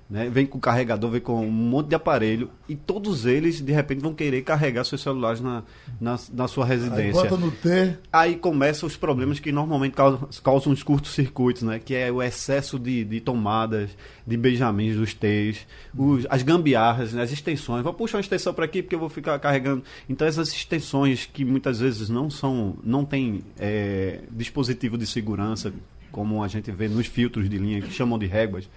Né? 0.10 0.30
Vem 0.30 0.46
com 0.46 0.58
carregador, 0.58 1.12
vem 1.12 1.20
com 1.20 1.46
um 1.46 1.52
monte 1.52 1.88
de 1.88 1.96
aparelho 1.96 2.50
e 2.70 2.78
todos 2.78 3.26
eles 3.26 3.60
de 3.60 3.74
repente 3.74 4.00
vão 4.00 4.14
querer 4.14 4.42
carregar 4.42 4.86
seus 4.86 5.02
celulares 5.02 5.42
na, 5.42 5.64
na, 6.00 6.18
na 6.32 6.48
sua 6.48 6.66
residência. 6.66 7.24
Aí, 7.24 7.38
no 7.38 7.52
T. 7.52 7.98
Aí 8.12 8.36
começam 8.38 8.88
os 8.88 8.96
problemas 8.96 9.38
que 9.40 9.52
normalmente 9.52 9.94
causam, 9.94 10.30
causam 10.42 10.72
os 10.72 10.82
curtos-circuitos, 10.82 11.64
né? 11.64 11.78
que 11.78 11.94
é 11.94 12.10
o 12.10 12.24
excesso 12.24 12.80
de, 12.80 13.04
de 13.04 13.20
tomadas, 13.20 13.90
de 14.26 14.38
benjamins 14.38 14.96
dos 14.96 15.14
T's, 15.14 15.68
os, 15.94 16.26
as 16.30 16.42
gambiarras, 16.42 17.12
né? 17.12 17.22
as 17.22 17.32
extensões. 17.34 17.84
Vou 17.84 17.94
puxar 17.94 18.18
uma 18.18 18.22
extensão 18.22 18.54
para 18.54 18.64
aqui 18.64 18.82
porque 18.82 18.96
eu 18.96 19.00
vou 19.00 19.10
ficar 19.10 19.38
carregando. 19.40 19.84
Então 20.08 20.26
essas 20.26 20.54
extensões 20.54 21.26
que 21.26 21.44
muitas 21.44 21.82
vezes 21.82 22.08
não 22.08 22.30
são, 22.30 22.78
não 22.82 23.04
tem 23.04 23.44
é, 23.60 24.22
dispositivo 24.32 24.98
de 24.98 25.06
segurança, 25.06 25.74
como 26.14 26.42
a 26.42 26.48
gente 26.48 26.72
vê 26.72 26.88
nos 26.88 27.08
filtros 27.08 27.50
de 27.50 27.58
linha 27.58 27.82
que 27.82 27.92
chamam 27.92 28.18
de 28.18 28.26
réguas. 28.26 28.70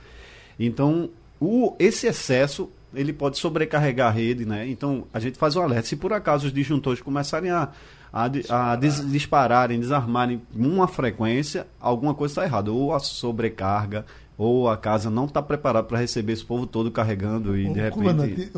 Então, 0.61 1.09
o, 1.41 1.75
esse 1.79 2.07
excesso 2.07 2.71
ele 2.95 3.13
pode 3.13 3.39
sobrecarregar 3.39 4.09
a 4.09 4.11
rede, 4.11 4.45
né? 4.45 4.69
Então 4.69 5.05
a 5.13 5.19
gente 5.19 5.39
faz 5.39 5.57
um 5.57 5.63
alerta. 5.63 5.87
Se 5.89 5.97
por 5.97 6.13
acaso 6.13 6.47
os 6.49 6.53
disjuntores 6.53 7.01
começarem 7.01 7.51
a, 7.51 7.69
a, 8.13 8.25
a 8.73 8.77
des, 8.77 9.11
dispararem, 9.11 9.79
desarmarem 9.81 10.43
uma 10.55 10.87
frequência, 10.89 11.67
alguma 11.81 12.15
coisa 12.15 12.33
está 12.33 12.45
errada. 12.45 12.71
Ou 12.73 12.93
a 12.93 12.99
sobrecarga, 12.99 14.05
ou 14.37 14.69
a 14.69 14.77
casa 14.77 15.09
não 15.09 15.25
está 15.27 15.41
preparada 15.41 15.87
para 15.87 15.99
receber 15.99 16.33
esse 16.33 16.45
povo 16.45 16.67
todo 16.67 16.91
carregando 16.91 17.57
e 17.57 17.69
Ô, 17.69 17.73
de 17.73 17.81
repente. 17.81 18.51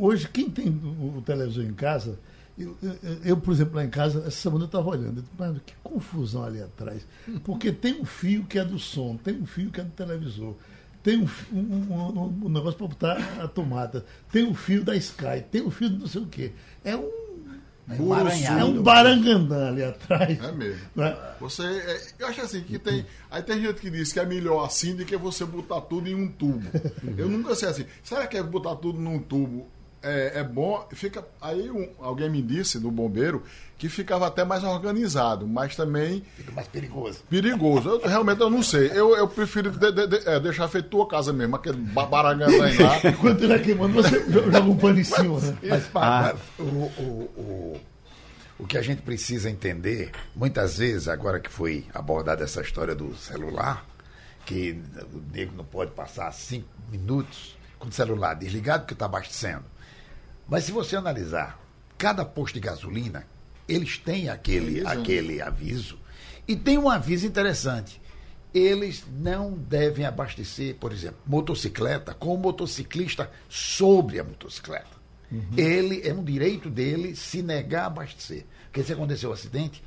hoje, 0.00 0.28
quem 0.28 0.50
tem 0.50 0.68
o, 0.68 1.22
televisor 1.24 1.64
em 1.64 1.72
casa, 1.74 2.18
eu, 2.58 2.76
eu- 2.82 2.96
eu, 3.24 3.36
por 3.36 3.52
exemplo, 3.54 3.76
lá 3.76 3.84
em 3.84 3.90
casa, 3.90 4.18
essa 4.20 4.30
semana 4.32 4.64
eu 4.64 4.66
estava 4.66 4.88
olhando, 4.88 5.18
eu 5.18 5.22
disse, 5.22 5.28
"Mas 5.38 5.56
que 5.64 5.74
confusão 5.84 6.42
ali 6.42 6.60
atrás. 6.60 7.06
Porque 7.44 7.70
tem 7.70 8.00
um 8.00 8.04
fio 8.04 8.42
que 8.44 8.58
é 8.58 8.64
do 8.64 8.78
som, 8.78 9.16
tem 9.22 9.34
um 9.40 9.46
fio 9.46 9.70
que 9.70 9.80
é 9.80 9.84
do 9.84 9.90
televisor, 9.90 10.54
tem 11.02 11.18
um, 11.18 11.28
um, 11.56 12.44
um- 12.44 12.48
negócio 12.48 12.78
para 12.78 12.86
botar 12.88 13.42
a 13.42 13.48
tomada, 13.48 14.04
tem 14.32 14.44
um 14.44 14.54
fio 14.54 14.84
da 14.84 14.94
Sky, 14.96 15.42
tem 15.50 15.62
um 15.62 15.70
fio 15.70 15.88
do 15.90 15.98
não 16.00 16.06
sei 16.06 16.22
o 16.22 16.26
quê. 16.26 16.52
É 16.84 16.96
um, 16.96 17.08
Emaranhado. 17.90 18.60
é 18.60 18.64
um 18.64 18.82
barangandã 18.82 19.68
ali 19.68 19.82
atrás. 19.82 20.38
É 20.42 20.52
mesmo. 20.52 20.80
né? 20.94 21.16
Você, 21.40 21.62
é, 21.62 22.00
eu 22.18 22.26
acho 22.26 22.42
assim 22.42 22.60
que 22.62 22.78
tem. 22.78 23.06
Aí 23.30 23.42
tem 23.42 23.62
gente 23.62 23.80
que 23.80 23.88
diz 23.90 24.12
que 24.12 24.20
é 24.20 24.26
melhor 24.26 24.64
assim 24.66 24.94
do 24.94 25.04
que 25.06 25.16
você 25.16 25.44
botar 25.46 25.80
tudo 25.82 26.06
em 26.08 26.14
um 26.14 26.28
tubo. 26.28 26.68
Eu 27.16 27.28
nunca 27.30 27.54
sei 27.54 27.68
assim. 27.68 27.86
Será 28.02 28.26
que 28.26 28.36
é 28.36 28.42
botar 28.42 28.76
tudo 28.76 29.00
num 29.00 29.18
tubo 29.18 29.66
é, 30.02 30.40
é 30.40 30.44
bom? 30.44 30.86
Fica. 30.92 31.24
Aí 31.40 31.70
um- 31.70 31.88
alguém 32.00 32.28
me 32.30 32.40
disse 32.42 32.78
do 32.78 32.90
bombeiro 32.90 33.42
que 33.76 33.88
ficava 33.88 34.26
até 34.26 34.44
mais 34.44 34.64
organizado, 34.64 35.46
mas 35.46 35.76
também 35.76 36.24
Fica 36.36 36.52
mais 36.52 36.66
perigoso. 36.68 37.20
perigoso. 37.30 37.88
Eu, 37.88 38.08
realmente 38.08 38.40
eu 38.40 38.50
não 38.50 38.62
sei. 38.62 38.90
Eu, 38.92 39.16
eu 39.16 39.28
prefiro 39.28 39.70
de- 39.70 39.92
de- 39.92 40.06
de- 40.06 40.28
é, 40.28 40.40
deixar 40.40 40.66
feito 40.68 40.88
tua 40.88 41.06
casa 41.06 41.32
mesmo, 41.32 41.56
aquele 41.56 41.76
ba- 41.78 42.06
barangandã 42.06 42.56
lá. 42.58 42.98
Enquanto 43.10 43.42
ele 43.44 43.52
é 43.52 43.58
queimando, 43.58 43.94
você 43.94 44.24
joga 44.30 44.60
um 44.62 44.76
pano 44.76 44.98
em 44.98 45.04
cima. 45.04 45.38
Né? 45.40 45.56
Mas, 45.62 45.86
pá, 45.86 46.34
o, 46.58 46.62
o, 46.62 47.30
o, 47.36 47.80
o 48.60 48.66
que 48.66 48.76
a 48.76 48.82
gente 48.82 49.02
precisa 49.02 49.48
entender, 49.48 50.10
muitas 50.34 50.78
vezes, 50.78 51.06
agora 51.06 51.38
que 51.38 51.50
foi 51.50 51.86
abordada 51.94 52.42
essa 52.42 52.60
história 52.60 52.94
do 52.96 53.14
celular, 53.16 53.86
que 54.44 54.80
o 55.12 55.22
nego 55.32 55.54
não 55.56 55.64
pode 55.64 55.92
passar 55.92 56.32
cinco 56.32 56.66
minutos 56.90 57.56
com 57.78 57.86
o 57.88 57.92
celular 57.92 58.34
desligado 58.34 58.80
porque 58.82 58.94
está 58.94 59.04
abastecendo. 59.04 59.62
Mas 60.48 60.64
se 60.64 60.72
você 60.72 60.96
analisar, 60.96 61.60
cada 61.96 62.24
posto 62.24 62.54
de 62.54 62.60
gasolina, 62.60 63.26
eles 63.68 63.98
têm 63.98 64.30
aquele, 64.30 64.86
aquele 64.86 65.42
aviso. 65.42 65.98
E 66.46 66.56
tem 66.56 66.78
um 66.78 66.88
aviso 66.88 67.26
interessante. 67.26 68.00
Eles 68.54 69.04
não 69.20 69.52
devem 69.52 70.06
abastecer, 70.06 70.76
por 70.76 70.90
exemplo, 70.90 71.18
motocicleta 71.26 72.14
com 72.14 72.34
o 72.34 72.38
motociclista 72.38 73.30
sobre 73.48 74.18
a 74.18 74.24
motocicleta. 74.24 74.98
Ele 75.54 76.00
é 76.08 76.14
um 76.14 76.24
direito 76.24 76.70
dele 76.70 77.14
se 77.14 77.42
negar 77.42 77.84
a 77.84 77.86
abastecer. 77.86 78.46
Porque 78.64 78.82
se 78.82 78.94
acontecer 78.94 79.26
um 79.26 79.32
acidente, 79.32 79.82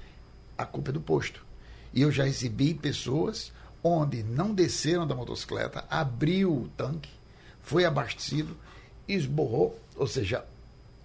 a 0.56 0.66
culpa 0.66 0.92
é 0.92 0.94
do 0.94 1.02
posto. 1.02 1.44
E 1.92 2.04
eu 2.04 2.12
já 2.12 2.24
recebi 2.24 2.76
pessoas 2.76 3.52
onde 3.84 4.22
não 4.22 4.54
desceram 4.54 5.08
da 5.08 5.16
motocicleta, 5.16 5.84
abriu 5.90 6.54
o 6.54 6.70
tanque, 6.78 7.10
foi 7.62 7.84
abastecido, 7.84 8.56
esborrou, 9.08 9.80
ou 9.96 10.06
seja, 10.06 10.46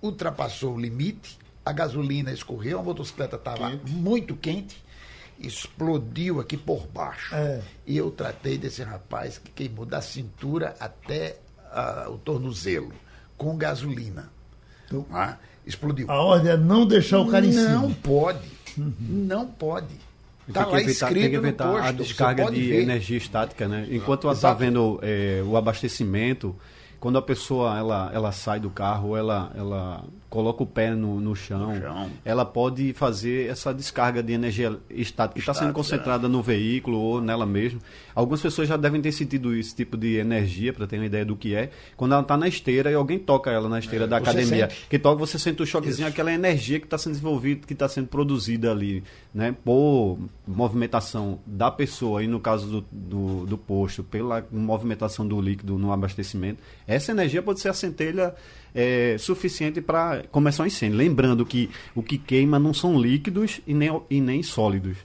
ultrapassou 0.07 0.75
o 0.75 0.81
limite, 0.81 1.39
a 1.65 1.73
gasolina 1.73 2.33
escorreu, 2.33 2.79
a 2.79 2.83
motocicleta 2.83 3.37
estava 3.37 3.71
muito 3.89 4.35
quente, 4.37 4.77
explodiu 5.39 6.41
aqui 6.41 6.57
por 6.57 6.87
baixo. 6.87 7.35
É. 7.35 7.61
E 7.87 7.97
eu 7.97 8.11
tratei 8.11 8.57
desse 8.59 8.83
rapaz 8.83 9.39
que 9.39 9.51
queimou 9.51 9.85
da 9.85 10.01
cintura 10.01 10.75
até 10.79 11.37
ah, 11.73 12.07
o 12.09 12.19
tornozelo, 12.19 12.93
com 13.37 13.57
gasolina. 13.57 14.31
Então- 14.87 15.05
Não? 15.11 15.37
Explodiu. 15.67 16.09
A 16.09 16.23
ordem 16.23 16.53
é 16.53 16.57
não 16.57 16.87
deixar 16.87 17.19
o 17.19 17.27
cara 17.29 17.45
em 17.45 17.53
Não 17.53 17.83
cima. 17.89 17.97
pode. 18.01 18.39
Não 18.77 19.47
pode. 19.49 19.97
Está 20.47 20.63
tem 20.63 20.73
lá 20.73 20.79
que 20.79 20.85
evitar, 20.85 21.07
escrito 21.09 21.23
tem 21.23 21.31
que 21.33 21.39
no 21.39 21.47
evitar 21.49 21.73
posto. 21.73 21.87
a 21.89 21.91
descarga 21.93 22.51
de 22.53 22.63
ver. 22.63 22.83
energia 22.83 23.17
estática, 23.19 23.67
né? 23.67 23.85
Enquanto 23.91 24.29
ela 24.29 24.35
está 24.35 24.55
vendo 24.55 25.01
é, 25.03 25.43
o 25.45 25.57
abastecimento, 25.57 26.55
quando 27.01 27.19
a 27.19 27.23
pessoa 27.23 27.79
ela, 27.79 28.11
ela 28.13 28.33
sai 28.33 28.61
do 28.61 28.71
carro, 28.71 29.17
ela, 29.17 29.51
ela 29.55 30.05
coloca 30.37 30.63
o 30.63 30.67
pé 30.67 30.91
no, 30.95 31.19
no 31.21 31.35
chão, 31.35 31.75
No 31.75 31.81
chão. 31.81 32.11
ela 32.25 32.45
pode 32.45 32.93
fazer 32.93 33.49
essa 33.49 33.73
descarga 33.73 34.23
de 34.23 34.33
energia 34.33 34.79
estática 34.91 35.35
que 35.35 35.41
está 35.41 35.55
sendo 35.55 35.73
concentrada 35.73 36.29
no 36.29 36.43
veículo 36.43 36.99
ou 36.99 37.21
nela 37.21 37.47
mesmo. 37.47 37.81
Algumas 38.15 38.41
pessoas 38.43 38.69
já 38.69 38.77
devem 38.77 39.01
ter 39.01 39.13
sentido 39.13 39.55
esse 39.55 39.75
tipo 39.75 39.97
de 39.97 40.17
energia, 40.17 40.73
para 40.73 40.87
ter 40.87 40.97
uma 40.99 41.07
ideia 41.07 41.25
do 41.25 41.35
que 41.37 41.55
é, 41.55 41.71
quando 41.97 42.13
ela 42.13 42.23
está 42.23 42.37
na 42.37 42.47
esteira 42.47 42.91
e 42.91 42.95
alguém 42.95 43.19
toca 43.19 43.51
ela 43.51 43.69
na 43.69 43.79
esteira 43.79 44.07
da 44.07 44.17
É, 44.17 44.21
você 44.21 44.31
academia. 44.31 44.69
sente. 44.71 44.87
Que 44.91 44.99
toca, 44.99 45.19
você 45.19 45.39
sente 45.39 45.63
o 45.63 45.67
choquezinho, 45.67 46.07
aquela 46.09 46.33
energia 46.33 46.79
que 46.79 46.87
está 46.87 46.99
sendo 46.99 47.13
desenvolvida, 47.13 47.67
que 47.67 47.73
está 47.73 47.89
sendo 47.89 48.09
produzida 48.09 48.71
ali, 48.71 49.03
né? 49.35 49.55
Por 49.65 50.19
movimentação 50.47 51.39
da 51.47 51.71
pessoa, 51.71 52.23
e 52.23 52.27
no 52.27 52.41
caso 52.41 52.67
do, 52.67 52.87
do, 52.91 53.47
do 53.47 53.59
posto, 53.59 54.03
pela 54.05 54.45
movimentação 54.53 55.27
do 55.27 55.41
líquido 55.41 55.79
no 55.79 55.93
abastecimento. 55.93 56.63
Essa 56.87 57.13
energia 57.13 57.43
pode 57.43 57.61
ser 57.61 57.69
a 57.69 57.73
centelha 57.75 58.35
é, 58.77 59.17
suficiente 59.19 59.81
para 59.81 60.23
começar 60.31 60.63
um 60.63 60.67
incêndio. 60.67 60.99
Lembrando 60.99 61.45
que 61.45 61.71
o 61.95 62.03
que 62.03 62.19
queima 62.19 62.59
não 62.59 62.73
são 62.75 63.01
líquidos 63.01 63.61
e 63.67 63.73
nem, 63.75 64.01
e 64.11 64.21
nem 64.21 64.43
sólidos. 64.43 64.99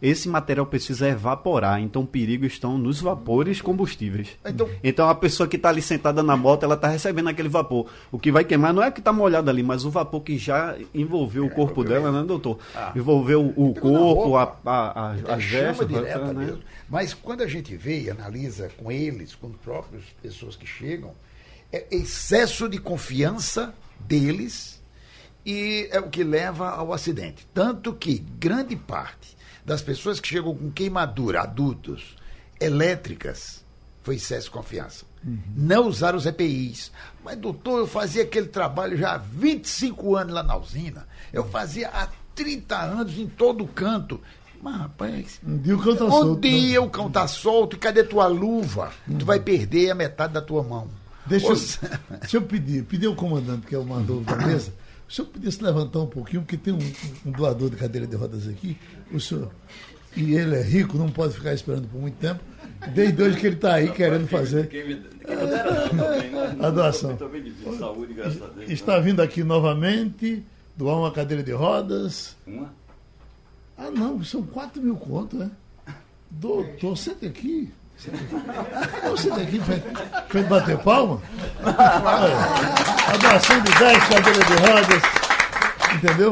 Esse 0.00 0.28
material 0.28 0.66
precisa 0.66 1.08
evaporar, 1.08 1.80
então 1.80 2.02
o 2.02 2.06
perigo 2.06 2.44
estão 2.44 2.76
nos 2.76 3.00
vapores 3.00 3.62
combustíveis. 3.62 4.28
Então- 4.44 4.68
Então 4.84 5.08
a 5.08 5.14
pessoa 5.14 5.48
que 5.48 5.56
está 5.56 5.70
ali 5.70 5.80
sentada 5.80 6.22
na 6.22 6.36
moto, 6.36 6.64
ela 6.64 6.74
está 6.74 6.86
recebendo 6.86 7.30
aquele 7.30 7.48
vapor. 7.48 7.86
O 8.12 8.18
que 8.18 8.30
vai 8.30 8.44
queimar 8.44 8.74
não 8.74 8.82
é 8.82 8.90
que 8.90 8.98
está 9.00 9.10
molhado 9.10 9.48
ali, 9.48 9.62
mas 9.62 9.86
o 9.86 9.90
vapor 9.90 10.20
que 10.20 10.36
já 10.36 10.76
envolveu 10.94 11.46
o 11.46 11.50
corpo 11.50 11.82
dela, 11.82 12.12
né, 12.12 12.22
doutor? 12.26 12.58
Ah. 12.74 12.92
Envolveu 12.94 13.46
o 13.56 13.72
corpo, 13.72 14.36
a, 14.36 14.44
roupa. 14.44 14.60
a, 14.70 15.12
a, 15.12 15.16
É 15.16 15.32
as 15.32 15.42
chama 15.42 15.62
vestes, 15.72 15.88
direta 15.88 16.32
né? 16.34 16.44
mesmo. 16.44 16.62
Mas 16.90 17.14
quando 17.14 17.40
a 17.40 17.46
gente 17.48 17.74
vê 17.74 18.02
e 18.02 18.10
analisa 18.10 18.68
com 18.76 18.92
eles, 18.92 19.34
com 19.34 19.46
as 19.46 19.56
próprias 19.56 20.04
pessoas 20.22 20.56
que 20.56 20.66
chegam, 20.66 21.08
é 21.08 21.12
excesso 21.90 22.68
de 22.68 22.78
confiança 22.78 23.74
deles 24.00 24.82
e 25.44 25.88
é 25.90 26.00
o 26.00 26.08
que 26.10 26.24
leva 26.24 26.70
ao 26.70 26.92
acidente. 26.92 27.46
Tanto 27.54 27.92
que 27.94 28.18
grande 28.18 28.74
parte 28.76 29.36
das 29.64 29.82
pessoas 29.82 30.20
que 30.20 30.28
chegam 30.28 30.54
com 30.54 30.70
queimadura, 30.70 31.42
adultos, 31.42 32.16
elétricas, 32.60 33.64
foi 34.02 34.16
excesso 34.16 34.46
de 34.46 34.50
confiança. 34.52 35.04
Não 35.56 35.88
usaram 35.88 36.16
os 36.16 36.24
EPIs. 36.26 36.92
Mas, 37.24 37.36
doutor, 37.36 37.78
eu 37.78 37.86
fazia 37.86 38.22
aquele 38.22 38.46
trabalho 38.46 38.96
já 38.96 39.14
há 39.14 39.18
25 39.18 40.14
anos 40.14 40.32
lá 40.32 40.42
na 40.44 40.56
usina. 40.56 41.08
Eu 41.32 41.44
fazia 41.44 41.88
há 41.88 42.08
30 42.34 42.76
anos 42.80 43.18
em 43.18 43.26
todo 43.26 43.66
canto. 43.66 44.20
Mas, 44.62 44.76
rapaz, 44.76 45.40
Um 45.44 45.58
dia 45.58 45.76
o 45.76 45.82
cão 45.82 45.96
tá 45.96 46.04
um 46.04 46.10
solto. 46.10 46.40
dia 46.48 46.80
né? 46.80 46.86
o 46.86 46.90
cão 46.90 47.10
tá 47.10 47.26
solto 47.26 47.74
e 47.76 47.78
cadê 47.78 48.04
tua 48.04 48.26
luva? 48.28 48.92
Tu 49.18 49.24
vai 49.24 49.40
perder 49.40 49.90
a 49.90 49.94
metade 49.96 50.32
da 50.32 50.40
tua 50.40 50.62
mão. 50.62 50.88
Deixa 51.28 51.46
eu, 51.48 51.56
se- 51.56 51.78
deixa 52.20 52.36
eu 52.36 52.42
pedir, 52.42 52.84
pedir 52.84 53.06
ao 53.06 53.14
comandante, 53.14 53.66
que 53.66 53.74
é 53.74 53.78
o 53.78 53.84
mandou 53.84 54.20
da 54.20 54.36
mesa, 54.36 54.72
o 55.08 55.12
senhor 55.12 55.28
podia 55.28 55.50
se 55.50 55.62
levantar 55.62 56.00
um 56.00 56.06
pouquinho, 56.06 56.42
porque 56.42 56.56
tem 56.56 56.72
um, 56.72 56.78
um 57.26 57.30
doador 57.32 57.70
de 57.70 57.76
cadeira 57.76 58.06
de 58.06 58.16
rodas 58.16 58.46
aqui, 58.48 58.76
o 59.12 59.20
senhor, 59.20 59.50
e 60.16 60.34
ele 60.34 60.54
é 60.56 60.62
rico, 60.62 60.96
não 60.96 61.10
pode 61.10 61.34
ficar 61.34 61.52
esperando 61.54 61.88
por 61.88 62.00
muito 62.00 62.16
tempo, 62.16 62.40
desde 62.94 63.22
hoje 63.22 63.38
que 63.38 63.46
ele 63.46 63.56
está 63.56 63.74
aí 63.74 63.90
querendo 63.92 64.26
fazer 64.28 64.68
a 66.60 66.70
doação. 66.70 67.16
Saúde, 67.78 68.14
graças 68.14 68.42
a 68.42 68.46
Deus. 68.48 68.70
Está 68.70 68.98
vindo 68.98 69.20
aqui 69.20 69.42
novamente, 69.44 70.44
doar 70.76 70.98
uma 70.98 71.10
cadeira 71.12 71.42
de 71.42 71.52
rodas. 71.52 72.36
Uma? 72.46 72.72
Ah, 73.76 73.90
não, 73.90 74.22
são 74.24 74.42
4 74.42 74.80
mil 74.80 74.96
contos, 74.96 75.38
né? 75.38 75.50
Doutor, 76.30 76.96
senta 76.96 77.26
aqui. 77.26 77.70
Senta 77.96 78.16
aqui. 78.18 79.06
Não, 79.06 79.16
senta 79.16 79.40
aqui 79.40 79.58
pra, 79.58 80.22
pra 80.22 80.40
ele 80.40 80.48
bater 80.48 80.78
palma. 80.78 81.20
Olha, 81.64 82.36
a 83.08 83.16
doação 83.16 83.60
de 83.60 83.78
10 83.78 84.04
cadeiras 84.04 84.46
de 84.46 84.54
rodas. 84.54 85.02
Entendeu? 85.94 86.30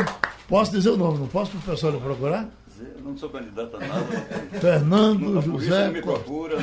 Posso 0.49 0.73
dizer 0.73 0.91
o 0.91 0.97
nome, 0.97 1.19
não 1.19 1.27
posso 1.27 1.53
para 1.53 1.59
o 1.59 1.63
pessoal 1.63 1.93
procurar? 1.95 2.49
Eu 2.79 3.03
não 3.03 3.17
sou 3.17 3.31
candidato 3.31 3.77
a 3.77 3.81
nada. 3.81 4.27
Fernando 4.61 5.41
José. 5.41 5.89
me 5.89 6.03
procura. 6.03 6.59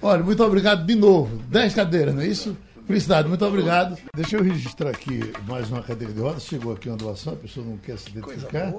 Olha, 0.00 0.22
muito 0.22 0.42
obrigado 0.42 0.84
de 0.84 0.94
novo. 0.94 1.36
10 1.48 1.74
cadeiras, 1.74 2.14
não 2.14 2.22
é 2.22 2.26
isso? 2.26 2.56
Felicidade, 2.86 3.28
muito 3.28 3.44
obrigado. 3.46 3.96
Deixa 4.14 4.36
eu 4.36 4.42
registrar 4.42 4.90
aqui 4.90 5.32
mais 5.46 5.70
uma 5.70 5.82
cadeira 5.82 6.12
de 6.12 6.20
rodas. 6.20 6.44
Chegou 6.44 6.72
aqui 6.72 6.88
uma 6.88 6.96
doação, 6.96 7.34
a 7.34 7.36
pessoa 7.36 7.64
não 7.64 7.76
quer 7.76 7.96
se 7.96 8.10
identificar. 8.10 8.72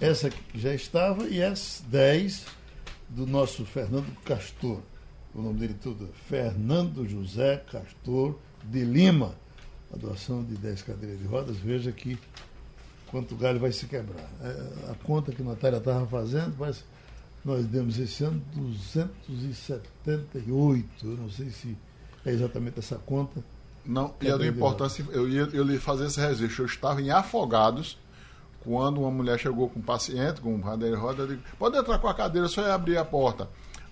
Essa 0.00 0.26
aqui 0.26 0.38
já 0.54 0.74
estava 0.74 1.24
e 1.26 1.42
as 1.42 1.82
10 1.88 2.44
do 3.08 3.26
nosso 3.26 3.64
Fernando 3.64 4.06
Castor. 4.24 4.80
O 5.34 5.42
nome 5.42 5.58
dele 5.58 5.74
tudo 5.74 6.06
é 6.06 6.08
Fernando 6.28 7.04
José 7.06 7.58
Castor 7.70 8.38
de 8.64 8.84
Lima. 8.84 9.34
A 9.92 9.96
doação 9.96 10.44
de 10.44 10.54
10 10.56 10.82
cadeiras 10.82 11.18
de 11.18 11.26
rodas. 11.26 11.56
Veja 11.56 11.90
aqui 11.90 12.16
quanto 13.10 13.34
galho 13.36 13.58
vai 13.58 13.72
se 13.72 13.86
quebrar. 13.86 14.30
É, 14.42 14.90
a 14.90 14.94
conta 15.02 15.32
que 15.32 15.40
a 15.42 15.44
Natália 15.44 15.78
estava 15.78 16.06
fazendo, 16.06 16.54
mas 16.58 16.84
nós 17.44 17.66
demos 17.66 17.98
esse 17.98 18.22
ano 18.24 18.40
278. 18.54 21.06
Eu 21.06 21.16
não 21.16 21.28
sei 21.30 21.50
se 21.50 21.76
é 22.24 22.30
exatamente 22.30 22.78
essa 22.78 22.94
conta. 22.96 23.42
Não, 23.84 24.14
e 24.20 24.30
a 24.30 24.36
de 24.36 24.46
importância, 24.46 25.04
eu 25.10 25.28
ia 25.28 25.48
eu 25.52 25.64
lhe 25.64 25.78
fazer 25.78 26.06
esse 26.06 26.20
registro. 26.20 26.62
Eu 26.64 26.66
estava 26.66 27.00
em 27.00 27.10
Afogados, 27.10 27.96
quando 28.60 29.00
uma 29.00 29.10
mulher 29.10 29.38
chegou 29.38 29.70
com 29.70 29.80
um 29.80 29.82
paciente, 29.82 30.42
com 30.42 30.54
um 30.54 30.60
cadeira 30.60 30.94
de 30.94 31.00
roda, 31.00 31.22
eu 31.22 31.28
digo, 31.28 31.42
pode 31.58 31.78
entrar 31.78 31.98
com 31.98 32.08
a 32.08 32.14
cadeira, 32.14 32.46
só 32.48 32.60
ia 32.60 32.74
abrir 32.74 32.98
a 32.98 33.04
porta. 33.04 33.48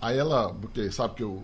Aí 0.06 0.18
ela, 0.18 0.52
porque 0.60 0.90
sabe 0.90 1.14
que 1.14 1.24
o. 1.24 1.42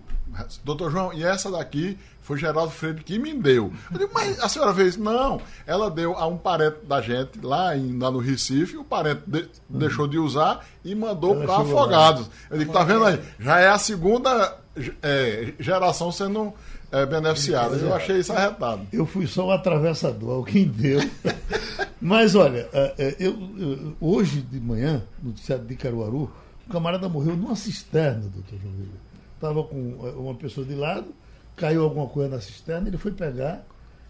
Doutor 0.64 0.90
João, 0.90 1.12
e 1.12 1.22
essa 1.22 1.50
daqui 1.50 1.98
foi 2.22 2.38
Geraldo 2.38 2.70
Freire 2.70 3.02
que 3.04 3.18
me 3.18 3.34
deu. 3.34 3.70
Eu 3.92 3.98
digo, 3.98 4.10
mas 4.14 4.38
a 4.40 4.48
senhora 4.48 4.72
fez? 4.72 4.96
Não. 4.96 5.40
Ela 5.66 5.90
deu 5.90 6.16
a 6.16 6.26
um 6.26 6.38
parente 6.38 6.78
da 6.86 7.02
gente 7.02 7.38
lá, 7.42 7.76
em, 7.76 7.98
lá 7.98 8.10
no 8.10 8.18
Recife, 8.18 8.76
o 8.78 8.84
parente 8.84 9.20
de- 9.26 9.46
deixou 9.68 10.08
de 10.08 10.18
usar 10.18 10.64
e 10.82 10.94
mandou 10.94 11.36
para 11.36 11.56
Afogados. 11.58 12.30
Eu 12.50 12.56
digo, 12.58 12.72
tá 12.72 12.82
vendo 12.82 13.04
aí? 13.04 13.20
Já 13.38 13.58
é 13.60 13.68
a 13.68 13.78
segunda 13.78 14.56
é, 15.02 15.52
geração 15.60 16.10
sendo 16.10 16.54
é, 16.90 17.04
beneficiada. 17.04 17.76
Eu 17.76 17.92
achei 17.94 18.18
isso 18.20 18.32
arretado. 18.32 18.86
Eu 18.90 19.04
fui 19.04 19.26
só 19.26 19.46
o 19.48 19.50
atravessador, 19.52 20.30
alguém 20.36 20.66
deu. 20.66 21.00
Mas 22.00 22.34
olha, 22.34 22.68
é, 22.72 22.94
é, 22.98 23.16
eu, 23.20 23.32
eu- 23.58 23.96
hoje 24.00 24.40
de 24.40 24.58
manhã, 24.58 25.02
no 25.22 25.28
noticiário 25.30 25.64
de 25.64 25.76
Caruaru, 25.76 26.30
o 26.68 26.72
camarada 26.72 27.08
morreu 27.08 27.36
numa 27.36 27.56
cisterna, 27.56 28.22
doutor 28.28 28.58
João 28.60 28.74
Vitor. 28.74 28.94
Estava 29.34 29.64
com 29.64 29.98
é, 30.06 30.10
uma 30.12 30.34
pessoa 30.34 30.66
de 30.66 30.74
lado, 30.74 31.06
caiu 31.56 31.82
alguma 31.84 32.06
coisa 32.06 32.36
na 32.36 32.40
cisterna, 32.40 32.88
ele 32.88 32.98
foi 32.98 33.12
pegar 33.12 33.64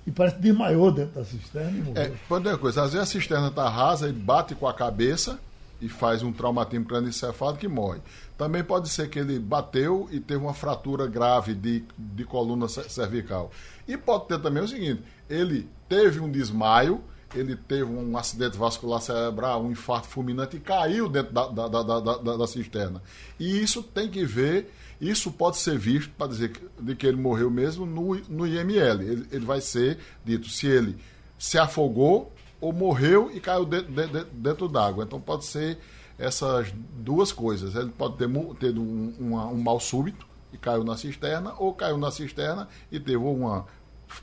e 0.06 0.10
parece 0.10 0.36
que 0.36 0.42
desmaiou 0.42 0.90
dentro 0.92 1.14
da 1.14 1.24
cisterna 1.24 1.70
e 1.70 1.82
morreu. 1.82 2.02
É, 2.02 2.12
pode 2.28 2.44
ter 2.44 2.58
coisa, 2.58 2.82
às 2.82 2.92
vezes 2.92 3.08
a 3.08 3.10
cisterna 3.10 3.48
está 3.48 3.68
rasa 3.68 4.08
e 4.08 4.12
bate 4.12 4.54
com 4.54 4.66
a 4.66 4.74
cabeça 4.74 5.38
e 5.80 5.88
faz 5.88 6.22
um 6.22 6.32
traumatismo 6.32 6.84
crânioencefálico 6.84 7.60
que 7.60 7.68
morre. 7.68 8.00
Também 8.38 8.62
pode 8.62 8.88
ser 8.88 9.08
que 9.08 9.18
ele 9.18 9.38
bateu 9.38 10.08
e 10.12 10.20
teve 10.20 10.40
uma 10.40 10.54
fratura 10.54 11.06
grave 11.06 11.54
de, 11.54 11.84
de 11.98 12.24
coluna 12.24 12.68
ce- 12.68 12.88
cervical. 12.88 13.50
E 13.88 13.96
pode 13.96 14.26
ter 14.26 14.38
também 14.40 14.62
o 14.62 14.68
seguinte: 14.68 15.02
ele 15.28 15.68
teve 15.88 16.20
um 16.20 16.30
desmaio, 16.30 17.00
ele 17.34 17.56
teve 17.56 17.84
um 17.84 18.16
acidente 18.16 18.56
vascular 18.56 19.00
cerebral, 19.00 19.62
um 19.64 19.70
infarto 19.70 20.08
fulminante 20.08 20.56
e 20.56 20.60
caiu 20.60 21.08
dentro 21.08 21.32
da, 21.32 21.46
da, 21.48 21.68
da, 21.68 21.82
da, 22.00 22.36
da- 22.36 22.46
cisterna. 22.46 23.02
E 23.38 23.60
isso 23.62 23.82
tem 23.82 24.08
que 24.08 24.24
ver, 24.24 24.72
isso 25.00 25.30
pode 25.32 25.56
ser 25.56 25.78
visto 25.78 26.10
para 26.16 26.26
dizer 26.26 26.50
que, 26.52 26.60
de 26.80 26.94
que 26.94 27.06
ele 27.06 27.16
morreu 27.16 27.50
mesmo 27.50 27.86
no, 27.86 28.14
no 28.28 28.46
IML. 28.46 29.02
Ele, 29.02 29.26
ele 29.30 29.44
vai 29.46 29.60
ser 29.60 29.98
dito 30.24 30.48
se 30.48 30.66
ele 30.66 30.96
se 31.38 31.58
afogou 31.58 32.32
ou 32.60 32.72
morreu 32.72 33.30
e 33.34 33.40
caiu 33.40 33.64
dentro, 33.64 33.92
dentro, 33.92 34.24
dentro 34.32 34.68
d'água. 34.68 35.04
Então 35.04 35.20
pode 35.20 35.44
ser 35.44 35.78
essas 36.18 36.72
duas 36.98 37.32
coisas. 37.32 37.74
Ele 37.74 37.90
pode 37.90 38.16
ter 38.16 38.28
tido 38.60 38.80
um, 38.80 39.14
uma- 39.18 39.46
um 39.46 39.60
mal 39.60 39.80
súbito 39.80 40.26
e 40.52 40.58
caiu 40.58 40.84
na 40.84 40.96
cisterna, 40.96 41.54
ou 41.58 41.72
caiu 41.72 41.96
na 41.96 42.10
cisterna 42.10 42.68
e 42.90 43.00
teve 43.00 43.16
uma 43.16 43.64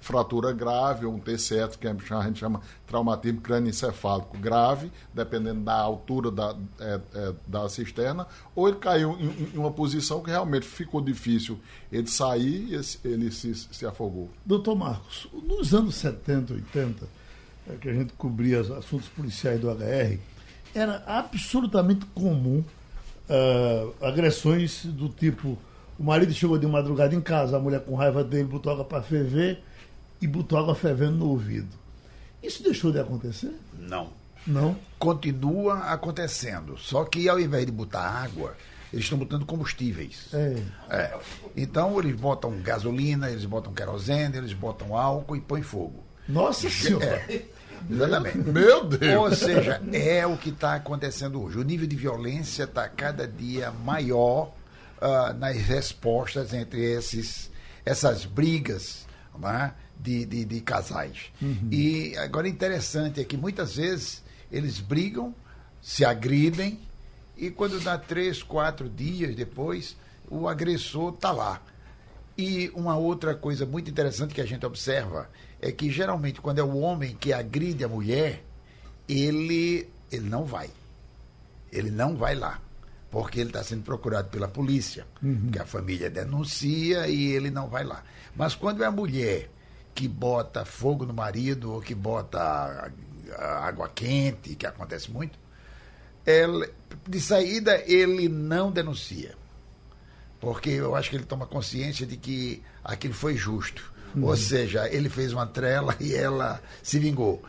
fratura 0.02 0.52
grave, 0.52 1.06
ou 1.06 1.14
um 1.14 1.20
TCE, 1.20 1.78
que 1.80 1.88
a 1.88 1.94
gente 1.94 2.40
chama 2.40 2.62
traumatismo 2.88 3.42
crânioencefálico 3.42 4.38
grave, 4.38 4.92
dependendo 5.14 5.62
da 5.62 5.74
altura 5.74 6.32
da, 6.32 6.56
é, 6.80 7.00
é, 7.14 7.34
da 7.48 7.68
cisterna, 7.70 8.28
ou 8.56 8.68
ele 8.68 8.78
caiu 8.78 9.18
em, 9.20 9.54
em 9.54 9.58
uma 9.58 9.72
posição 9.72 10.22
que 10.22 10.30
realmente 10.30 10.66
ficou 10.66 11.02
difícil 11.02 11.60
ele 11.92 12.08
sair 12.08 12.70
e 12.72 13.08
ele 13.08 13.32
se, 13.32 13.54
se 13.56 13.86
afogou. 13.86 14.30
Doutor 14.46 14.76
Marcos, 14.76 15.28
nos 15.34 15.74
anos 15.74 15.96
70, 15.96 16.54
80, 16.54 17.08
é, 17.70 17.74
que 17.76 17.90
a 17.90 17.94
gente 17.94 18.14
cobria 18.14 18.62
os 18.62 18.72
assuntos 18.72 19.08
policiais 19.10 19.60
do 19.60 19.70
HR, 19.70 20.20
era 20.74 21.04
absolutamente 21.08 22.06
comum 22.14 22.64
ah, 23.30 23.88
agressões 24.02 24.86
do 24.86 25.08
tipo: 25.08 25.58
o 26.00 26.04
marido 26.04 26.34
chegou 26.34 26.58
de 26.58 26.66
madrugada 26.66 27.14
em 27.14 27.22
casa, 27.22 27.58
a 27.58 27.60
mulher 27.60 27.82
com 27.82 27.94
raiva 27.94 28.24
dele 28.24 28.46
botou 28.46 28.74
água 28.74 28.84
para 28.84 29.04
ferver 29.04 29.62
e 30.22 30.28
botou 30.28 30.58
água 30.58 30.76
fervendo 30.76 31.18
no 31.18 31.30
ouvido. 31.30 31.70
Isso 32.42 32.64
deixou 32.64 32.92
de 32.92 33.00
acontecer? 33.00 33.54
Não. 33.78 34.12
Não. 34.46 34.76
Continua 34.98 35.80
acontecendo. 35.92 36.78
Só 36.78 37.04
que 37.04 37.28
ao 37.28 37.40
invés 37.40 37.66
de 37.66 37.72
botar 37.72 38.02
água, 38.02 38.56
eles 38.92 39.06
estão 39.06 39.18
botando 39.18 39.46
combustíveis. 39.46 40.28
É. 40.34 40.62
É. 40.90 41.20
Então 41.56 42.00
eles 42.00 42.16
botam 42.16 42.60
gasolina, 42.62 43.30
eles 43.30 43.46
botam 43.46 43.74
querosene, 43.74 44.38
eles 44.38 44.54
botam 44.54 44.96
álcool 44.96 45.36
e 45.36 45.42
põem 45.42 45.62
fogo. 45.62 46.04
Nossa 46.28 46.70
Senhora! 46.70 47.24
É. 47.30 47.42
Exatamente. 47.90 48.38
Meu 48.38 48.86
Deus! 48.86 49.16
Ou 49.22 49.36
seja, 49.36 49.82
é 49.94 50.26
o 50.26 50.38
que 50.38 50.50
está 50.50 50.76
acontecendo 50.76 51.42
hoje. 51.42 51.58
O 51.58 51.64
nível 51.64 51.88
de 51.88 51.96
violência 51.96 52.64
está 52.64 52.88
cada 52.90 53.28
dia 53.28 53.72
maior 53.72 54.54
ah, 55.02 55.34
nas 55.34 55.56
respostas 55.58 56.54
entre 56.54 56.82
esses, 56.82 57.50
essas 57.86 58.26
brigas 58.26 59.08
né, 59.40 59.74
de, 60.00 60.26
de, 60.26 60.46
de 60.46 60.62
casais. 60.62 61.32
E 61.72 62.16
agora 62.18 62.48
interessante 62.48 63.20
é 63.22 63.24
que 63.24 63.38
muitas 63.38 63.76
vezes 63.76 64.24
eles 64.52 64.80
brigam, 64.80 65.34
se 65.82 66.04
agridem, 66.04 66.80
e 67.38 67.50
quando 67.50 67.80
dá 67.80 67.98
três, 67.98 68.44
quatro 68.44 68.90
dias 68.90 69.36
depois, 69.36 69.96
o 70.30 70.48
agressor 70.48 71.14
está 71.14 71.32
lá. 71.32 71.62
E 72.38 72.70
uma 72.74 72.98
outra 72.98 73.36
coisa 73.36 73.66
muito 73.66 73.90
interessante 73.90 74.34
que 74.34 74.42
a 74.42 74.46
gente 74.46 74.66
observa 74.66 75.30
é 75.62 75.72
que 75.72 75.92
geralmente 75.92 76.40
quando 76.40 76.60
é 76.60 76.64
o 76.64 76.78
homem 76.78 77.16
que 77.20 77.34
agride 77.34 77.84
a 77.84 77.88
mulher, 77.88 78.44
ele, 79.08 79.90
ele 80.12 80.30
não 80.30 80.46
vai. 80.46 80.70
Ele 81.72 81.92
não 81.92 82.16
vai 82.16 82.36
lá. 82.36 82.62
Porque 83.12 83.40
ele 83.40 83.50
está 83.50 83.64
sendo 83.64 83.84
procurado 83.84 84.30
pela 84.30 84.48
polícia, 84.48 85.06
que 85.52 85.60
a 85.60 85.66
família 85.66 86.10
denuncia 86.10 87.08
e 87.08 87.32
ele 87.32 87.50
não 87.50 87.68
vai 87.68 87.84
lá. 87.84 88.04
Mas 88.36 88.56
quando 88.56 88.84
é 88.84 88.88
a 88.88 88.92
mulher 88.92 89.50
que 89.94 90.08
bota 90.08 90.64
fogo 90.66 91.06
no 91.06 91.14
marido 91.14 91.74
ou 91.74 91.82
que 91.82 91.94
bota 91.96 92.92
água 93.38 93.90
quente, 93.90 94.56
que 94.56 94.66
acontece 94.66 95.12
muito, 95.12 95.38
ela- 96.26 96.68
de 97.08 97.20
saída 97.20 97.82
ele 97.86 98.28
não 98.30 98.72
denuncia 98.72 99.36
porque 100.40 100.70
eu 100.70 100.96
acho 100.96 101.10
que 101.10 101.18
ele 101.18 101.26
toma 101.26 101.46
consciência 101.46 102.06
de 102.06 102.16
que 102.16 102.64
aquilo 102.84 103.14
foi 103.14 103.36
justo. 103.36 103.92
Ou 104.22 104.36
seja, 104.38 104.88
ele 104.90 105.10
fez 105.10 105.34
uma 105.34 105.46
trela 105.46 105.96
e 106.00 106.16
ela 106.16 106.62
se 106.82 106.98
vingou. 106.98 107.44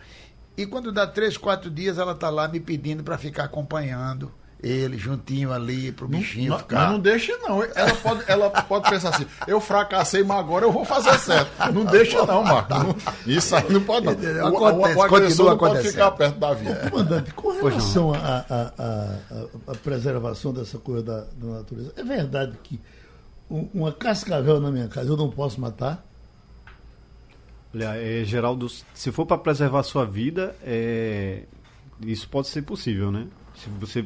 E 0.57 0.67
quando 0.67 0.91
dá 0.91 1.07
três, 1.07 1.37
quatro 1.37 1.71
dias, 1.71 1.99
ela 1.99 2.13
está 2.13 2.29
lá 2.31 2.49
me 2.49 2.59
pedindo 2.59 3.03
para 3.05 3.17
ficar 3.17 3.45
acompanhando 3.45 4.31
ele 4.63 4.99
juntinho 4.99 5.53
ali 5.53 5.91
para 5.93 6.05
o 6.05 6.09
bichinho 6.09 6.53
Mas, 6.53 6.61
ficar. 6.63 6.81
mas 6.81 6.91
não 6.93 7.01
deixe 7.01 7.37
não. 7.39 7.63
Ela 7.63 7.95
pode, 7.97 8.25
ela 8.27 8.51
pode 8.51 8.91
pensar 8.91 9.09
assim, 9.11 9.27
eu 9.47 9.61
fracassei, 9.61 10.23
mas 10.23 10.39
agora 10.39 10.65
eu 10.67 10.73
vou 10.73 10.85
fazer 10.85 11.19
certo. 11.19 11.51
Não 11.73 11.85
deixa 11.85 12.25
não, 12.27 12.43
Marco. 12.45 12.75
Não- 12.75 12.97
isso 13.27 13.57
aí 13.57 13.71
não 13.73 13.83
pode 13.83 14.07
não. 14.07 14.13
O, 14.53 14.59
o, 14.59 14.83
o, 15.05 15.09
continua 15.09 15.51
não 15.53 15.59
pode 15.59 15.83
ficar 15.89 16.11
perto 16.13 16.39
da 16.39 16.53
vida. 16.55 16.91
Comandante, 16.91 17.33
com 17.35 17.51
relação 17.53 18.13
à 18.15 19.75
preservação 19.83 20.53
dessa 20.53 20.79
coisa 20.79 21.03
da, 21.03 21.21
da 21.37 21.47
natureza, 21.59 21.93
é 21.97 22.03
verdade 22.05 22.57
que 22.63 22.81
um- 23.51 23.69
uma 23.75 23.93
cascavel 23.93 24.61
na 24.61 24.71
minha 24.71 24.89
casa 24.89 25.09
eu 25.09 25.17
não 25.17 25.31
posso 25.31 25.61
matar? 25.61 26.05
Olha, 27.75 27.95
é, 27.97 28.25
Geraldo, 28.25 28.69
se 28.93 29.13
for 29.13 29.25
para 29.25 29.39
preservar 29.39 29.81
a 29.81 29.83
sua 29.85 30.05
vida, 30.05 30.57
é, 30.63 31.45
isso 32.03 32.29
pode 32.29 32.49
ser 32.49 32.63
possível, 32.63 33.11
né? 33.13 33.27
Se 33.55 33.69
você 33.79 34.05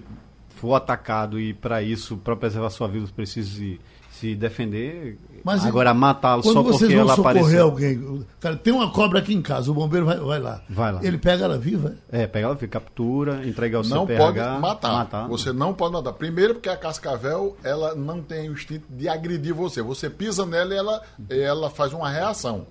for 0.57 0.75
atacado 0.75 1.39
e 1.41 1.53
para 1.53 1.83
isso, 1.83 2.17
para 2.17 2.37
preservar 2.37 2.71
sua 2.71 2.89
vida, 2.89 3.07
precisa 3.15 3.79
se, 4.25 4.35
defender. 4.35 5.19
Mas 5.45 5.63
Agora, 5.67 5.93
matá-lo 5.93 6.43
Quando 6.43 6.55
só 6.55 6.63
vocês 6.63 6.79
porque 6.81 6.95
vão 6.95 7.05
ela 7.05 7.17
socorrer 7.17 7.37
apareceu. 7.43 7.65
alguém, 7.65 8.25
cara, 8.41 8.57
tem 8.57 8.73
uma 8.73 8.91
cobra 8.91 9.19
aqui 9.19 9.35
em 9.35 9.43
casa, 9.43 9.71
o 9.71 9.75
bombeiro 9.75 10.07
vai, 10.07 10.17
vai 10.19 10.39
lá. 10.39 10.63
Vai 10.71 10.91
lá. 10.93 11.01
Ele 11.05 11.19
pega 11.19 11.45
ela 11.45 11.59
viva? 11.59 11.97
É, 12.11 12.27
pega 12.27 12.47
ela, 12.47 12.57
captura, 12.57 13.47
entrega 13.47 13.79
o 13.81 13.83
Não 13.87 14.07
CPH. 14.07 14.19
pode 14.19 14.39
matar. 14.61 15.29
Você 15.29 15.53
não 15.53 15.75
pode 15.75 15.93
matar. 15.93 16.15
Primeiro 16.15 16.55
porque 16.55 16.71
a 16.71 16.77
cascavel, 16.79 17.57
ela 17.63 17.95
não 17.95 18.23
tem 18.23 18.49
o 18.49 18.53
instinto 18.55 18.87
de 18.89 19.07
agredir 19.07 19.53
você. 19.55 19.83
Você 19.83 20.09
pisa 20.09 20.47
nela 20.47 20.73
e 20.73 20.79
ela, 20.79 21.03
ela 21.29 21.69
faz 21.71 21.93
uma 21.93 22.09
reação. 22.09 22.67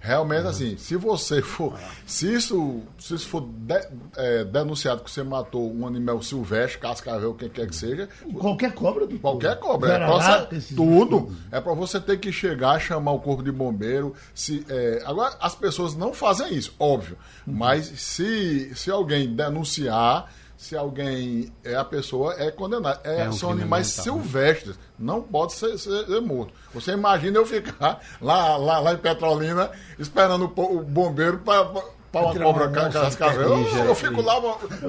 Realmente, 0.00 0.46
assim, 0.46 0.76
se 0.76 0.96
você 0.96 1.40
for... 1.40 1.74
Se 2.06 2.32
isso, 2.34 2.80
se 2.98 3.14
isso 3.14 3.28
for 3.28 3.42
de- 3.42 3.88
é, 4.16 4.44
denunciado 4.44 5.02
que 5.02 5.10
você 5.10 5.22
matou 5.22 5.72
um 5.74 5.86
animal 5.86 6.20
silvestre, 6.22 6.78
cascavel, 6.80 7.34
quem 7.34 7.48
quer 7.48 7.66
que 7.66 7.76
seja... 7.76 8.08
Qualquer 8.38 8.72
cobra 8.72 9.06
do 9.06 9.18
Qualquer 9.18 9.58
cobra. 9.58 9.88
É 9.88 9.92
Jararaca, 9.98 10.54
esses- 10.56 10.73
tudo. 10.74 11.34
É 11.52 11.60
para 11.60 11.72
você 11.74 12.00
ter 12.00 12.18
que 12.18 12.30
chegar, 12.32 12.78
chamar 12.80 13.12
o 13.12 13.20
corpo 13.20 13.42
de 13.42 13.52
bombeiro. 13.52 14.14
Se, 14.34 14.64
é, 14.68 15.02
agora, 15.06 15.36
as 15.40 15.54
pessoas 15.54 15.94
não 15.94 16.12
fazem 16.12 16.52
isso, 16.54 16.74
óbvio. 16.78 17.16
Mas 17.46 17.86
se, 17.86 18.72
se 18.74 18.90
alguém 18.90 19.34
denunciar, 19.34 20.30
se 20.56 20.76
alguém. 20.76 21.52
É, 21.62 21.74
a 21.74 21.84
pessoa 21.84 22.34
é 22.38 22.50
condenada. 22.50 23.00
É, 23.04 23.22
É 23.22 23.28
um 23.28 23.32
são 23.32 23.50
animais 23.50 23.96
né? 23.96 24.02
silvestres. 24.02 24.78
Não 24.98 25.20
pode 25.20 25.52
ser, 25.52 25.76
ser- 25.78 26.06
ser 26.06 26.20
morto. 26.20 26.52
Você 26.72 26.92
imagina 26.92 27.38
eu 27.38 27.44
ficar 27.46 28.00
lá, 28.20 28.56
lá, 28.56 28.78
lá 28.78 28.92
em 28.94 28.98
Petrolina 28.98 29.70
esperando 29.98 30.50
o, 30.56 30.76
o 30.78 30.82
bombeiro 30.82 31.38
para. 31.38 31.68
Para 32.14 32.22
uma 32.26 32.32
tirar 32.32 32.44
cobra 32.44 32.68
cascavel, 32.90 33.64
de 33.64 33.76
eu, 33.78 33.84
eu 33.84 33.94
fico 33.94 34.22
lá, 34.22 34.34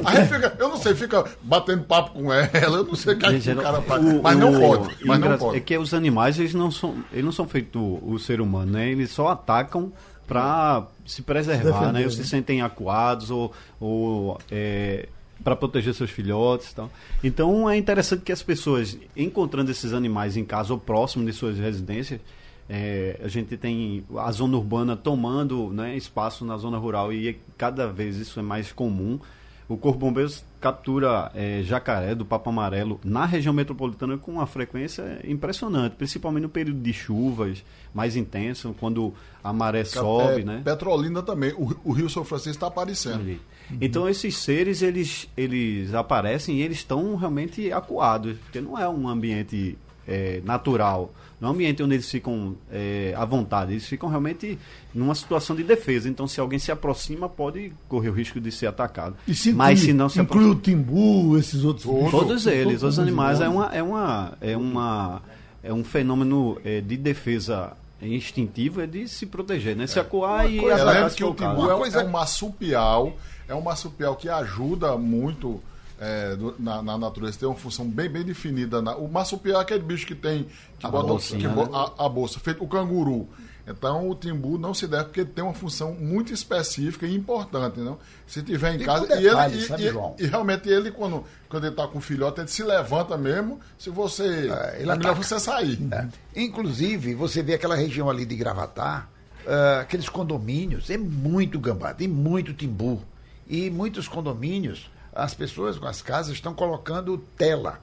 a 0.05 0.15
gente 0.15 0.33
fica, 0.33 0.55
eu 0.59 0.69
não 0.69 0.77
sei, 0.77 0.95
fica 0.95 1.25
batendo 1.41 1.83
papo 1.83 2.11
com 2.11 2.31
ela, 2.31 2.49
eu 2.77 2.83
não 2.85 2.95
sei 2.95 3.13
o 3.13 3.17
que, 3.17 3.25
é 3.25 3.39
que 3.39 3.51
o 3.51 3.61
cara 3.61 3.81
faz, 3.81 4.03
O- 4.03 4.21
mas 4.21 4.37
não 4.37 4.53
o- 4.53 4.59
pode, 4.59 4.95
mas 5.05 5.19
não 5.19 5.37
pode. 5.37 5.57
É 5.57 5.59
que 5.59 5.77
os 5.77 5.93
animais, 5.93 6.39
eles 6.39 6.53
não 6.53 6.71
são, 6.71 6.95
eles 7.11 7.25
não 7.25 7.31
são 7.31 7.47
feitos 7.47 7.81
o 8.01 8.17
ser 8.19 8.39
humano, 8.39 8.71
né? 8.73 8.89
Eles 8.89 9.11
só 9.11 9.27
atacam 9.29 9.91
para 10.27 10.87
se 11.05 11.21
preservar, 11.21 11.63
defender, 11.79 11.93
né? 11.93 12.01
Eles 12.01 12.17
né? 12.17 12.23
se 12.23 12.29
sentem 12.29 12.61
acuados 12.61 13.29
ou, 13.29 13.51
ou 13.79 14.39
é, 14.49 15.07
para 15.43 15.55
proteger 15.55 15.93
seus 15.93 16.09
filhotes 16.09 16.71
e 16.71 16.75
tal. 16.75 16.89
Então 17.23 17.69
é 17.69 17.77
interessante 17.77 18.21
que 18.23 18.31
as 18.31 18.41
pessoas, 18.41 18.97
encontrando 19.15 19.69
esses 19.69 19.93
animais 19.93 20.35
em 20.37 20.43
casa 20.45 20.73
ou 20.73 20.79
próximo 20.79 21.25
de 21.25 21.33
suas 21.33 21.57
residências, 21.59 22.19
é, 22.67 23.19
a 23.23 23.27
gente 23.27 23.55
tem 23.57 24.03
a 24.17 24.31
zona 24.31 24.57
urbana 24.57 24.95
tomando 24.95 25.71
né, 25.71 25.95
espaço 25.95 26.43
na 26.43 26.57
zona 26.57 26.77
rural 26.77 27.13
e 27.13 27.39
cada 27.57 27.87
vez 27.87 28.17
isso 28.17 28.39
é 28.39 28.43
mais 28.43 28.71
comum. 28.71 29.19
O 29.67 29.77
Corpo 29.77 29.97
Bombeiros 29.97 30.43
captura 30.61 31.31
é, 31.33 31.61
jacaré 31.63 32.13
do 32.13 32.23
Papo 32.23 32.51
Amarelo 32.51 32.99
na 33.03 33.25
região 33.25 33.51
metropolitana 33.51 34.15
com 34.15 34.33
uma 34.33 34.45
frequência 34.45 35.19
impressionante, 35.23 35.93
principalmente 35.93 36.43
no 36.43 36.49
período 36.49 36.79
de 36.79 36.93
chuvas 36.93 37.63
mais 37.91 38.15
intenso, 38.15 38.75
quando 38.79 39.11
a 39.43 39.51
maré 39.51 39.83
sobe, 39.83 40.41
é, 40.41 40.45
né? 40.45 40.61
Petrolina 40.63 41.23
também, 41.23 41.51
o, 41.53 41.75
o 41.83 41.91
Rio 41.93 42.09
São 42.09 42.23
Francisco 42.23 42.57
está 42.57 42.67
aparecendo. 42.67 43.21
Ali. 43.21 43.41
Então 43.81 44.07
esses 44.07 44.37
seres 44.37 44.83
eles, 44.83 45.27
eles 45.35 45.95
aparecem 45.95 46.57
e 46.57 46.61
eles 46.61 46.77
estão 46.77 47.15
realmente 47.15 47.71
acuados, 47.71 48.37
porque 48.37 48.61
não 48.61 48.77
é 48.77 48.87
um 48.87 49.07
ambiente 49.07 49.75
é, 50.07 50.41
natural, 50.45 51.13
não 51.41 51.49
é 51.49 51.51
um 51.51 51.55
ambiente 51.55 51.83
onde 51.83 51.95
eles 51.95 52.09
ficam 52.09 52.55
é, 52.71 53.13
à 53.17 53.25
vontade, 53.25 53.73
eles 53.73 53.85
ficam 53.87 54.07
realmente 54.09 54.57
numa 54.93 55.13
situação 55.15 55.55
de 55.55 55.63
defesa. 55.63 56.07
Então 56.07 56.27
se 56.27 56.39
alguém 56.39 56.57
se 56.59 56.71
aproxima 56.71 57.27
pode 57.27 57.73
correr 57.89 58.09
o 58.09 58.13
risco 58.13 58.39
de 58.39 58.51
ser 58.51 58.67
atacado. 58.67 59.15
E 59.27 59.33
se 59.35 59.51
Mas 59.51 59.79
inclui, 59.79 59.85
se 59.87 59.93
não 59.93 60.09
se 60.09 60.21
inclui 60.21 60.49
aproxima, 60.51 60.81
o 60.81 60.83
timbu, 60.83 61.37
esses 61.37 61.63
outros 61.63 61.85
bichos? 61.85 62.11
todos 62.11 62.47
eles, 62.47 62.79
Todos 62.81 62.93
os 62.97 62.99
animais 62.99 63.41
é 63.41 63.49
uma 63.49 63.65
é 63.75 63.83
uma 63.83 64.37
é 64.41 64.55
uma 64.57 65.21
é 65.63 65.73
um 65.73 65.83
fenômeno 65.83 66.57
é, 66.63 66.79
de 66.81 66.95
defesa 66.95 67.73
instintivo 68.01 68.81
é 68.81 68.85
de 68.87 69.07
se 69.07 69.25
proteger, 69.25 69.75
né? 69.75 69.87
Se 69.87 69.99
acuar 69.99 70.49
e 70.51 70.59
coisa- 70.59 70.75
É, 70.77 70.81
atacar 70.81 70.95
lembre 70.95 71.09
se 71.11 71.17
que 71.17 71.23
o 71.23 71.33
timbu 71.33 71.69
é, 71.69 71.75
um- 71.75 71.79
coisa- 71.79 72.01
é 72.01 72.05
um 72.05 72.09
marsupial, 72.09 73.17
é 73.47 73.55
um 73.55 73.61
marsupial 73.61 74.15
que 74.15 74.29
ajuda 74.29 74.95
muito 74.97 75.59
é, 75.99 76.35
do- 76.35 76.55
na, 76.59 76.81
na 76.81 76.97
natureza, 76.97 77.39
tem 77.39 77.47
uma 77.47 77.55
função 77.55 77.85
bem, 77.87 78.09
bem 78.09 78.23
definida. 78.23 78.81
na- 78.81 78.95
o 78.95 79.07
marsupial 79.07 79.59
é 79.59 79.63
aquele 79.63 79.81
bicho 79.83 80.05
que 80.05 80.15
tem 80.15 80.45
que 80.77 80.85
A 80.85 80.89
bota 80.89 81.07
bolsinha, 81.07 81.39
que 81.39 81.47
né? 81.47 81.53
bo- 81.53 81.75
a, 81.75 82.05
a 82.05 82.09
bolsa, 82.09 82.39
feito 82.39 82.63
o 82.63 82.67
canguru. 82.67 83.27
Então 83.67 84.07
o 84.07 84.13
timbu 84.13 84.59
não 84.59 84.75
se 84.75 84.85
deve 84.85 85.05
porque 85.05 85.21
ele 85.21 85.29
tem 85.29 85.43
uma 85.43 85.53
função 85.55 85.91
muito 85.95 86.31
específica 86.31 87.07
e 87.07 87.15
importante, 87.15 87.79
não? 87.79 87.97
Se 88.27 88.43
tiver 88.43 88.75
em 88.75 88.77
Tem 88.77 88.85
casa 88.85 89.07
detalhe, 89.07 89.23
e 89.23 89.27
ele 89.55 89.57
e- 89.63 89.67
sabe, 89.67 89.83
e, 90.19 90.23
e 90.23 90.27
realmente 90.27 90.69
ele 90.69 90.91
quando 90.91 91.23
quando 91.49 91.63
ele 91.63 91.73
está 91.73 91.87
com 91.87 91.97
o 91.97 92.01
filhote 92.01 92.41
ele 92.41 92.47
se 92.47 92.61
levanta 92.61 93.17
mesmo. 93.17 93.59
Se 93.75 93.89
você 93.89 94.51
É, 94.51 94.81
ele 94.81 94.91
é 94.91 94.95
melhor 94.95 95.15
você 95.15 95.39
sair. 95.39 95.79
É. 95.91 96.07
Inclusive, 96.39 97.15
você 97.15 97.41
vê 97.41 97.55
aquela 97.55 97.75
região 97.75 98.07
ali 98.07 98.23
de 98.25 98.35
Gravatar, 98.35 99.09
ah, 99.47 99.79
aqueles 99.81 100.09
condomínios, 100.09 100.89
é 100.91 100.97
muito 100.97 101.57
gambá, 101.59 101.91
tem 101.93 102.07
muito 102.07 102.53
timbu. 102.53 103.01
E 103.47 103.69
muitos 103.71 104.07
condomínios, 104.07 104.91
as 105.15 105.33
pessoas 105.33 105.79
com 105.79 105.87
as 105.87 106.01
casas 106.01 106.33
estão 106.33 106.53
colocando 106.53 107.17
tela 107.37 107.79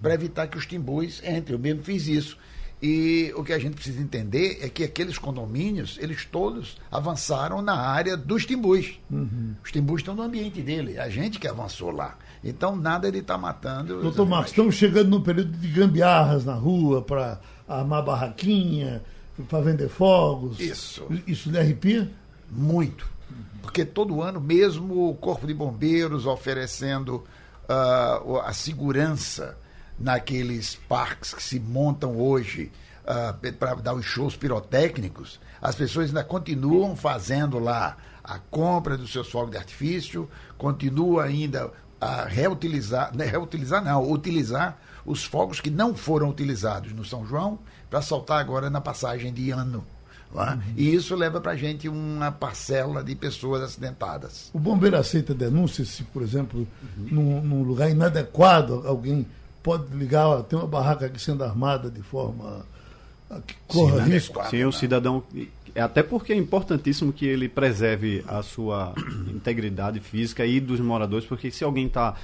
para 0.00 0.14
evitar 0.14 0.46
que 0.48 0.58
os 0.58 0.66
timbus 0.66 1.22
entrem. 1.22 1.52
Eu 1.52 1.58
mesmo 1.58 1.82
fiz 1.82 2.06
isso. 2.06 2.38
E 2.82 3.30
o 3.36 3.44
que 3.44 3.52
a 3.52 3.58
gente 3.58 3.74
precisa 3.74 4.00
entender 4.00 4.58
é 4.62 4.68
que 4.70 4.82
aqueles 4.82 5.18
condomínios, 5.18 5.98
eles 6.00 6.24
todos 6.24 6.78
avançaram 6.90 7.60
na 7.60 7.74
área 7.74 8.16
dos 8.16 8.46
timbus. 8.46 8.98
Os 9.62 9.70
timbus 9.70 10.00
estão 10.00 10.14
no 10.14 10.22
ambiente 10.22 10.62
dele, 10.62 10.98
a 10.98 11.10
gente 11.10 11.38
que 11.38 11.46
avançou 11.46 11.90
lá. 11.90 12.16
Então 12.42 12.74
nada 12.74 13.06
ele 13.06 13.18
está 13.18 13.36
matando. 13.36 14.00
Doutor. 14.00 14.26
Marcos, 14.26 14.52
estamos 14.52 14.74
chegando 14.76 15.10
num 15.10 15.20
período 15.20 15.52
de 15.52 15.68
gambiarras 15.68 16.46
na 16.46 16.54
rua 16.54 17.02
para 17.02 17.38
armar 17.68 18.02
barraquinha, 18.02 19.02
para 19.46 19.60
vender 19.60 19.90
fogos. 19.90 20.58
Isso. 20.58 21.06
Isso 21.26 21.50
lhe 21.50 21.58
arrepia? 21.58 22.10
Muito. 22.50 23.06
Porque 23.62 23.84
todo 23.84 24.22
ano, 24.22 24.40
mesmo 24.40 25.10
o 25.10 25.14
Corpo 25.14 25.46
de 25.46 25.54
Bombeiros 25.54 26.26
oferecendo 26.26 27.24
ah, 27.68 28.20
o- 28.24 28.38
a 28.38 28.52
segurança 28.52 29.56
naqueles 29.98 30.74
parques 30.88 31.32
que 31.34 31.42
se 31.42 31.60
montam 31.60 32.16
hoje 32.16 32.72
para 33.58 33.74
dar 33.74 33.94
os 33.94 34.04
shows 34.04 34.36
pirotécnicos, 34.36 35.40
as 35.60 35.74
pessoas 35.74 36.08
ainda 36.08 36.22
continuam 36.24 36.94
fazendo 36.96 37.58
lá 37.58 37.96
a 38.22 38.38
compra 38.38 38.96
dos 38.96 39.12
seus 39.12 39.28
fogos 39.30 39.50
de 39.50 39.56
artifício, 39.56 40.28
continuam 40.56 41.18
ainda 41.18 41.72
a 42.00 42.24
reutilizar, 42.24 43.10
não 43.14 43.24
é 43.24 43.28
reutilizar 43.28 43.84
não, 43.84 44.10
utilizar 44.10 44.78
os 45.04 45.24
fogos 45.24 45.60
que 45.60 45.70
não 45.70 45.94
foram 45.94 46.28
utilizados 46.30 46.92
no 46.92 47.04
São 47.04 47.26
João 47.26 47.58
para 47.88 48.00
soltar 48.00 48.38
agora 48.40 48.70
na 48.70 48.80
passagem 48.80 49.32
de 49.32 49.50
ano. 49.50 49.84
É? 50.36 50.58
E 50.76 50.94
isso 50.94 51.16
leva 51.16 51.40
para 51.40 51.52
a 51.52 51.56
gente 51.56 51.88
uma 51.88 52.30
parcela 52.30 53.02
de 53.02 53.14
pessoas 53.14 53.62
acidentadas. 53.62 54.50
O 54.52 54.58
bombeiro 54.58 54.96
aceita 54.96 55.34
denúncias 55.34 55.88
se, 55.88 56.04
por 56.04 56.22
exemplo, 56.22 56.66
num, 56.96 57.42
num 57.42 57.62
lugar 57.62 57.90
inadequado, 57.90 58.82
alguém 58.86 59.26
pode 59.62 59.94
ligar, 59.96 60.28
ó, 60.28 60.42
tem 60.42 60.58
uma 60.58 60.68
barraca 60.68 61.06
aqui 61.06 61.20
sendo 61.20 61.42
armada 61.42 61.90
de 61.90 62.02
forma 62.02 62.64
a 63.30 63.40
que 63.40 63.54
corra 63.66 64.04
Sim, 64.04 64.10
risco. 64.10 64.48
Sim, 64.50 64.64
o 64.64 64.72
cidadão. 64.72 65.22
É 65.80 65.82
Até 65.84 66.02
porque 66.02 66.32
é 66.32 66.36
importantíssimo 66.36 67.12
que 67.12 67.26
ele 67.26 67.48
preserve 67.48 68.22
a 68.28 68.42
sua 68.42 68.94
integridade 69.28 69.98
física 70.00 70.44
e 70.46 70.60
dos 70.60 70.78
moradores, 70.80 71.24
porque 71.26 71.50
se 71.50 71.64
alguém 71.64 71.86
está 71.86 72.14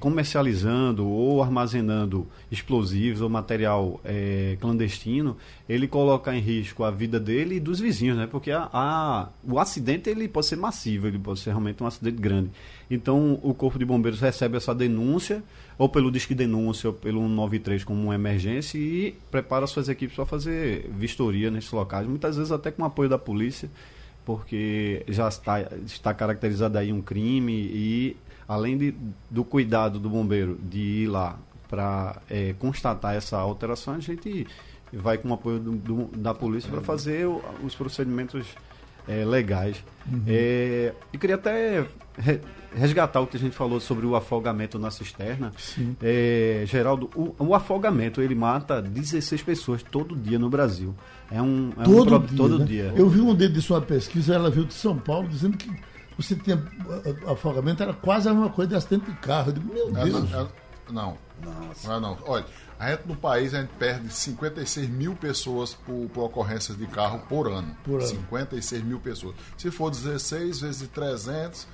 comercializando 0.00 1.06
ou 1.06 1.42
armazenando 1.42 2.26
explosivos 2.50 3.20
ou 3.20 3.28
material 3.28 4.00
é, 4.04 4.56
clandestino, 4.60 5.36
ele 5.68 5.88
coloca 5.88 6.34
em 6.34 6.40
risco 6.40 6.84
a 6.84 6.90
vida 6.90 7.18
dele 7.18 7.56
e 7.56 7.60
dos 7.60 7.80
vizinhos, 7.80 8.16
né? 8.16 8.26
Porque 8.26 8.50
a, 8.50 8.68
a- 8.72 9.28
o 9.42 9.58
acidente 9.58 10.08
ele 10.08 10.28
pode 10.28 10.46
ser 10.46 10.56
massivo, 10.56 11.06
ele 11.06 11.18
pode 11.18 11.40
ser 11.40 11.50
realmente 11.50 11.82
um 11.82 11.86
acidente 11.86 12.20
grande. 12.20 12.50
Então, 12.90 13.38
o 13.42 13.52
Corpo 13.52 13.78
de 13.78 13.84
Bombeiros 13.84 14.20
recebe 14.20 14.56
essa 14.56 14.74
denúncia, 14.74 15.42
ou 15.76 15.88
pelo 15.88 16.10
Disque 16.10 16.34
Denúncia, 16.34 16.88
ou 16.90 16.94
pelo 16.94 17.20
193 17.20 17.82
como 17.84 18.00
uma 18.00 18.14
emergência, 18.14 18.78
e 18.78 19.14
prepara 19.30 19.66
suas 19.66 19.88
equipes 19.88 20.14
para 20.14 20.24
fazer 20.24 20.88
vistoria 20.96 21.50
nesses 21.50 21.72
locais, 21.72 22.06
muitas 22.06 22.36
vezes 22.36 22.52
até 22.52 22.70
com 22.70 22.84
apoio 22.84 23.08
da 23.08 23.18
polícia, 23.18 23.68
porque 24.24 25.04
já 25.08 25.28
está, 25.28 25.60
está 25.84 26.12
caracterizado 26.14 26.78
aí 26.78 26.92
um 26.92 27.00
crime 27.02 27.52
e, 27.52 28.16
além 28.48 28.76
de, 28.76 28.94
do 29.30 29.44
cuidado 29.44 29.98
do 29.98 30.08
bombeiro 30.08 30.58
de 30.62 30.78
ir 30.78 31.06
lá 31.08 31.38
para 31.68 32.20
constatar 32.58 33.14
essa 33.14 33.36
alteração, 33.38 33.94
a 33.94 34.00
gente 34.00 34.46
vai 34.92 35.18
com 35.18 35.28
o 35.30 35.34
apoio 35.34 35.58
do- 35.58 35.72
do- 35.72 36.16
da 36.16 36.32
polícia 36.32 36.70
para 36.70 36.80
fazer 36.80 37.26
os 37.64 37.74
procedimentos 37.74 38.46
é, 39.08 39.24
legais. 39.24 39.76
É, 40.26 40.92
eu 41.12 41.18
queria 41.18 41.34
até 41.36 41.84
re- 42.16 42.40
resgatar 42.74 43.20
o 43.20 43.26
que 43.26 43.36
a 43.36 43.40
gente 43.40 43.54
falou 43.56 43.80
sobre 43.80 44.06
o 44.06 44.14
afogamento 44.14 44.78
na 44.78 44.90
cisterna. 44.90 45.52
É, 46.02 46.62
Geraldo, 46.66 47.10
o, 47.14 47.34
o 47.38 47.54
afogamento 47.54 48.20
ele 48.20 48.34
mata 48.34 48.80
16 48.82 49.42
pessoas 49.42 49.82
todo 49.82 50.14
dia 50.14 50.38
no 50.38 50.48
Brasil. 50.50 50.94
É 51.30 51.40
um, 51.42 51.72
é 51.76 51.80
um 51.80 51.84
todo 51.84 52.20
pro- 52.20 52.28
dia. 52.28 52.36
todo 52.36 52.58
né? 52.60 52.64
dia. 52.64 52.92
Eu 52.96 53.08
vi 53.08 53.20
um 53.20 53.34
dedo 53.34 53.54
de 53.54 53.62
sua 53.62 53.80
pesquisa, 53.80 54.34
ela 54.34 54.50
veio 54.50 54.66
de 54.66 54.74
São 54.74 54.96
Paulo, 54.96 55.26
dizendo 55.28 55.56
que 55.56 55.70
você 56.16 56.34
tinha 56.36 56.62
afogamento, 57.26 57.82
era 57.82 57.92
quase 57.92 58.28
a 58.28 58.32
mesma 58.32 58.50
coisa 58.50 58.70
de 58.70 58.76
acidente 58.76 59.10
de 59.10 59.16
carro. 59.18 59.48
Eu 59.50 59.52
digo, 59.54 59.74
meu 59.74 59.90
Deus. 59.92 60.30
não, 60.30 60.40
é- 60.40 60.46
não. 60.90 61.18
Não 61.84 62.00
não. 62.00 62.18
Olha, 62.26 62.44
a 62.78 62.90
gente 62.90 63.06
no 63.06 63.16
país 63.16 63.54
a 63.54 63.60
gente 63.60 63.72
perde 63.78 64.12
56 64.12 64.88
mil 64.88 65.14
pessoas 65.14 65.74
por, 65.74 66.08
por 66.10 66.24
ocorrências 66.24 66.76
de 66.76 66.86
carro 66.86 67.20
por 67.28 67.48
ano. 67.48 67.76
Por 67.84 68.00
ano. 68.00 68.06
56 68.06 68.82
mil 68.84 69.00
pessoas. 69.00 69.34
Se 69.56 69.70
for 69.70 69.90
16 69.90 70.60
vezes 70.60 70.88
300, 70.88 71.66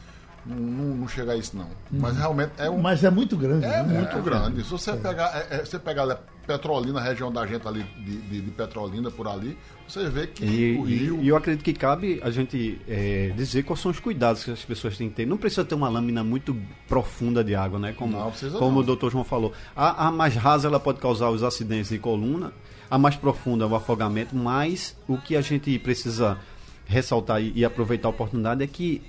não, 0.44 0.56
não, 0.56 0.96
não 0.96 1.08
chega 1.08 1.32
a 1.32 1.36
isso 1.36 1.56
não. 1.56 1.68
Mas 1.90 2.16
realmente 2.16 2.52
é 2.58 2.68
um, 2.68 2.78
Mas 2.80 3.04
é 3.04 3.10
muito 3.10 3.36
grande. 3.36 3.64
é 3.64 3.82
né? 3.82 4.00
muito 4.00 4.20
grande. 4.22 4.64
Se 4.64 4.70
você 4.70 4.92
pegar, 4.94 5.46
é, 5.50 5.56
é, 5.56 5.64
você 5.64 5.78
pegar 5.78 6.02
ali 6.02 6.16
Petrolina, 6.46 6.98
a 6.98 7.02
região 7.04 7.30
da 7.30 7.46
gente 7.46 7.66
ali, 7.68 7.84
de, 8.04 8.16
de- 8.22 8.40
de 8.40 8.50
Petrolina 8.50 9.08
por 9.12 9.28
ali, 9.28 9.56
você 9.86 10.08
vê 10.10 10.26
que 10.26 10.44
E, 10.44 10.76
o 10.76 10.82
rio. 10.82 11.22
e 11.22 11.28
eu 11.28 11.36
acredito 11.36 11.64
que 11.64 11.72
cabe 11.72 12.20
a 12.24 12.30
gente 12.30 12.80
é, 12.88 13.32
dizer 13.36 13.62
quais 13.62 13.78
são 13.80 13.92
os 13.92 14.00
cuidados 14.00 14.42
que 14.42 14.50
as 14.50 14.64
pessoas 14.64 14.96
têm 14.98 15.08
que 15.08 15.14
ter. 15.14 15.26
Não 15.26 15.36
precisa 15.36 15.64
ter 15.64 15.76
uma 15.76 15.88
lâmina 15.88 16.24
muito 16.24 16.56
profunda 16.88 17.44
de 17.44 17.54
água, 17.54 17.78
né? 17.78 17.92
Como, 17.96 18.12
Não, 18.18 18.32
como 18.58 18.72
não. 18.72 18.78
o 18.78 18.82
doutor 18.82 19.12
João 19.12 19.22
falou. 19.22 19.52
A, 19.76 20.08
a 20.08 20.10
mais 20.10 20.34
rasa 20.34 20.66
ela 20.66 20.80
pode 20.80 20.98
causar 20.98 21.30
os 21.30 21.44
acidentes 21.44 21.90
de 21.90 21.98
coluna, 22.00 22.52
a 22.90 22.98
mais 22.98 23.14
profunda 23.14 23.64
é 23.64 23.68
o 23.68 23.74
afogamento, 23.76 24.34
mas 24.34 24.96
o 25.06 25.16
que 25.18 25.36
a 25.36 25.40
gente 25.40 25.78
precisa 25.78 26.38
ressaltar 26.86 27.40
e, 27.40 27.52
e 27.54 27.64
aproveitar 27.64 28.08
a 28.08 28.10
oportunidade 28.10 28.64
é 28.64 28.66
que 28.66 29.00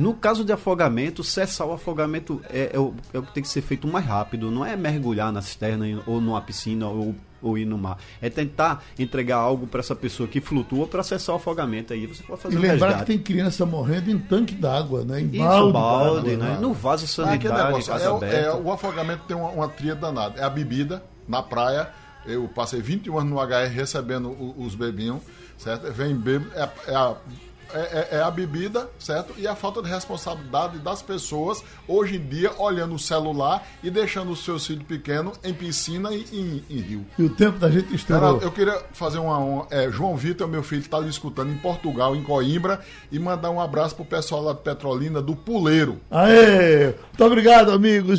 no 0.00 0.14
caso 0.14 0.44
de 0.44 0.52
afogamento, 0.52 1.22
cessar 1.22 1.66
o 1.66 1.72
afogamento 1.72 2.40
é, 2.48 2.70
é 2.72 2.78
o, 2.78 2.94
é 3.12 3.18
o 3.18 3.22
que 3.22 3.32
tem 3.34 3.42
que 3.42 3.48
ser 3.48 3.60
feito 3.62 3.86
mais 3.86 4.04
rápido. 4.04 4.50
Não 4.50 4.64
é 4.64 4.76
mergulhar 4.76 5.32
na 5.32 5.42
cisterna 5.42 5.84
ou 6.06 6.20
numa 6.20 6.40
piscina 6.40 6.88
ou, 6.88 7.14
ou 7.42 7.56
ir 7.58 7.64
no 7.64 7.76
mar. 7.78 7.98
É 8.20 8.28
tentar 8.30 8.82
entregar 8.98 9.36
algo 9.36 9.66
para 9.66 9.80
essa 9.80 9.94
pessoa 9.94 10.28
que 10.28 10.40
flutua 10.40 10.86
para 10.86 11.02
cessar 11.02 11.34
o 11.34 11.36
afogamento. 11.36 11.92
Aí 11.92 12.06
você 12.06 12.22
pode 12.22 12.40
fazer 12.40 12.56
E 12.56 12.58
lembrar 12.58 12.98
que 13.00 13.06
tem 13.06 13.18
criança 13.18 13.64
morrendo 13.66 14.10
em 14.10 14.18
tanque 14.18 14.54
d'água, 14.54 15.04
né? 15.04 15.20
Em 15.20 15.26
Isso, 15.26 15.38
balde, 15.38 15.72
balde, 15.72 16.36
d'água, 16.36 16.54
né? 16.54 16.58
No 16.60 16.72
vaso 16.72 17.04
aquele 17.04 17.28
sanitário, 17.30 17.62
em 17.62 17.66
negócio, 17.66 17.92
é, 17.92 18.10
o- 18.10 18.24
é, 18.24 18.54
o 18.56 18.72
afogamento 18.72 19.22
tem 19.28 19.36
uma, 19.36 19.50
uma 19.50 19.68
tria 19.68 19.94
danada. 19.94 20.40
É 20.40 20.44
a 20.44 20.50
bebida 20.50 21.02
na 21.28 21.42
praia. 21.42 21.88
Eu 22.26 22.46
passei 22.48 22.80
21 22.82 23.18
anos 23.18 23.30
no 23.32 23.38
HR 23.40 23.68
recebendo 23.72 24.30
os 24.58 24.74
bebinhos, 24.74 25.22
certo? 25.56 25.90
Vem 25.92 26.14
bebo, 26.14 26.46
é, 26.54 26.68
é 26.88 26.94
a, 26.94 27.16
é, 27.74 28.08
é, 28.12 28.16
é, 28.18 28.22
a 28.22 28.30
bebida, 28.30 28.88
certo? 28.98 29.34
E 29.36 29.46
a 29.46 29.54
falta 29.54 29.82
de 29.82 29.88
responsabilidade 29.88 30.78
das 30.78 31.02
pessoas, 31.02 31.62
hoje 31.86 32.16
em 32.16 32.26
dia, 32.26 32.52
olhando 32.58 32.94
o 32.94 32.98
celular 32.98 33.66
e 33.82 33.90
deixando 33.90 34.32
os 34.32 34.44
seus 34.44 34.66
filhos 34.66 34.84
pequenos 34.84 35.38
em 35.44 35.52
piscina 35.52 36.12
e 36.12 36.24
em, 36.32 36.64
em 36.68 36.80
rio. 36.80 37.06
E 37.18 37.24
o 37.24 37.30
tempo 37.30 37.58
da 37.58 37.70
gente 37.70 37.94
estourou. 37.94 38.40
eu 38.40 38.50
queria 38.50 38.80
fazer 38.92 39.18
uma... 39.18 39.38
uma 39.38 39.66
é, 39.70 39.90
João 39.90 40.16
Vitor, 40.16 40.48
meu 40.48 40.62
filho, 40.62 40.82
está 40.82 41.00
escutando 41.00 41.50
em 41.50 41.58
Portugal, 41.58 42.14
em 42.14 42.22
Coimbra, 42.22 42.80
e 43.10 43.18
mandar 43.18 43.50
um 43.50 43.60
abraço 43.60 43.94
pro 43.94 44.04
pessoal 44.04 44.42
lá 44.42 44.52
de 44.52 44.60
Petrolina, 44.60 45.20
do 45.20 45.34
Puleiro. 45.36 46.00
Aê! 46.10 46.86
Muito 46.86 47.24
obrigado, 47.24 47.70
amigos. 47.70 48.18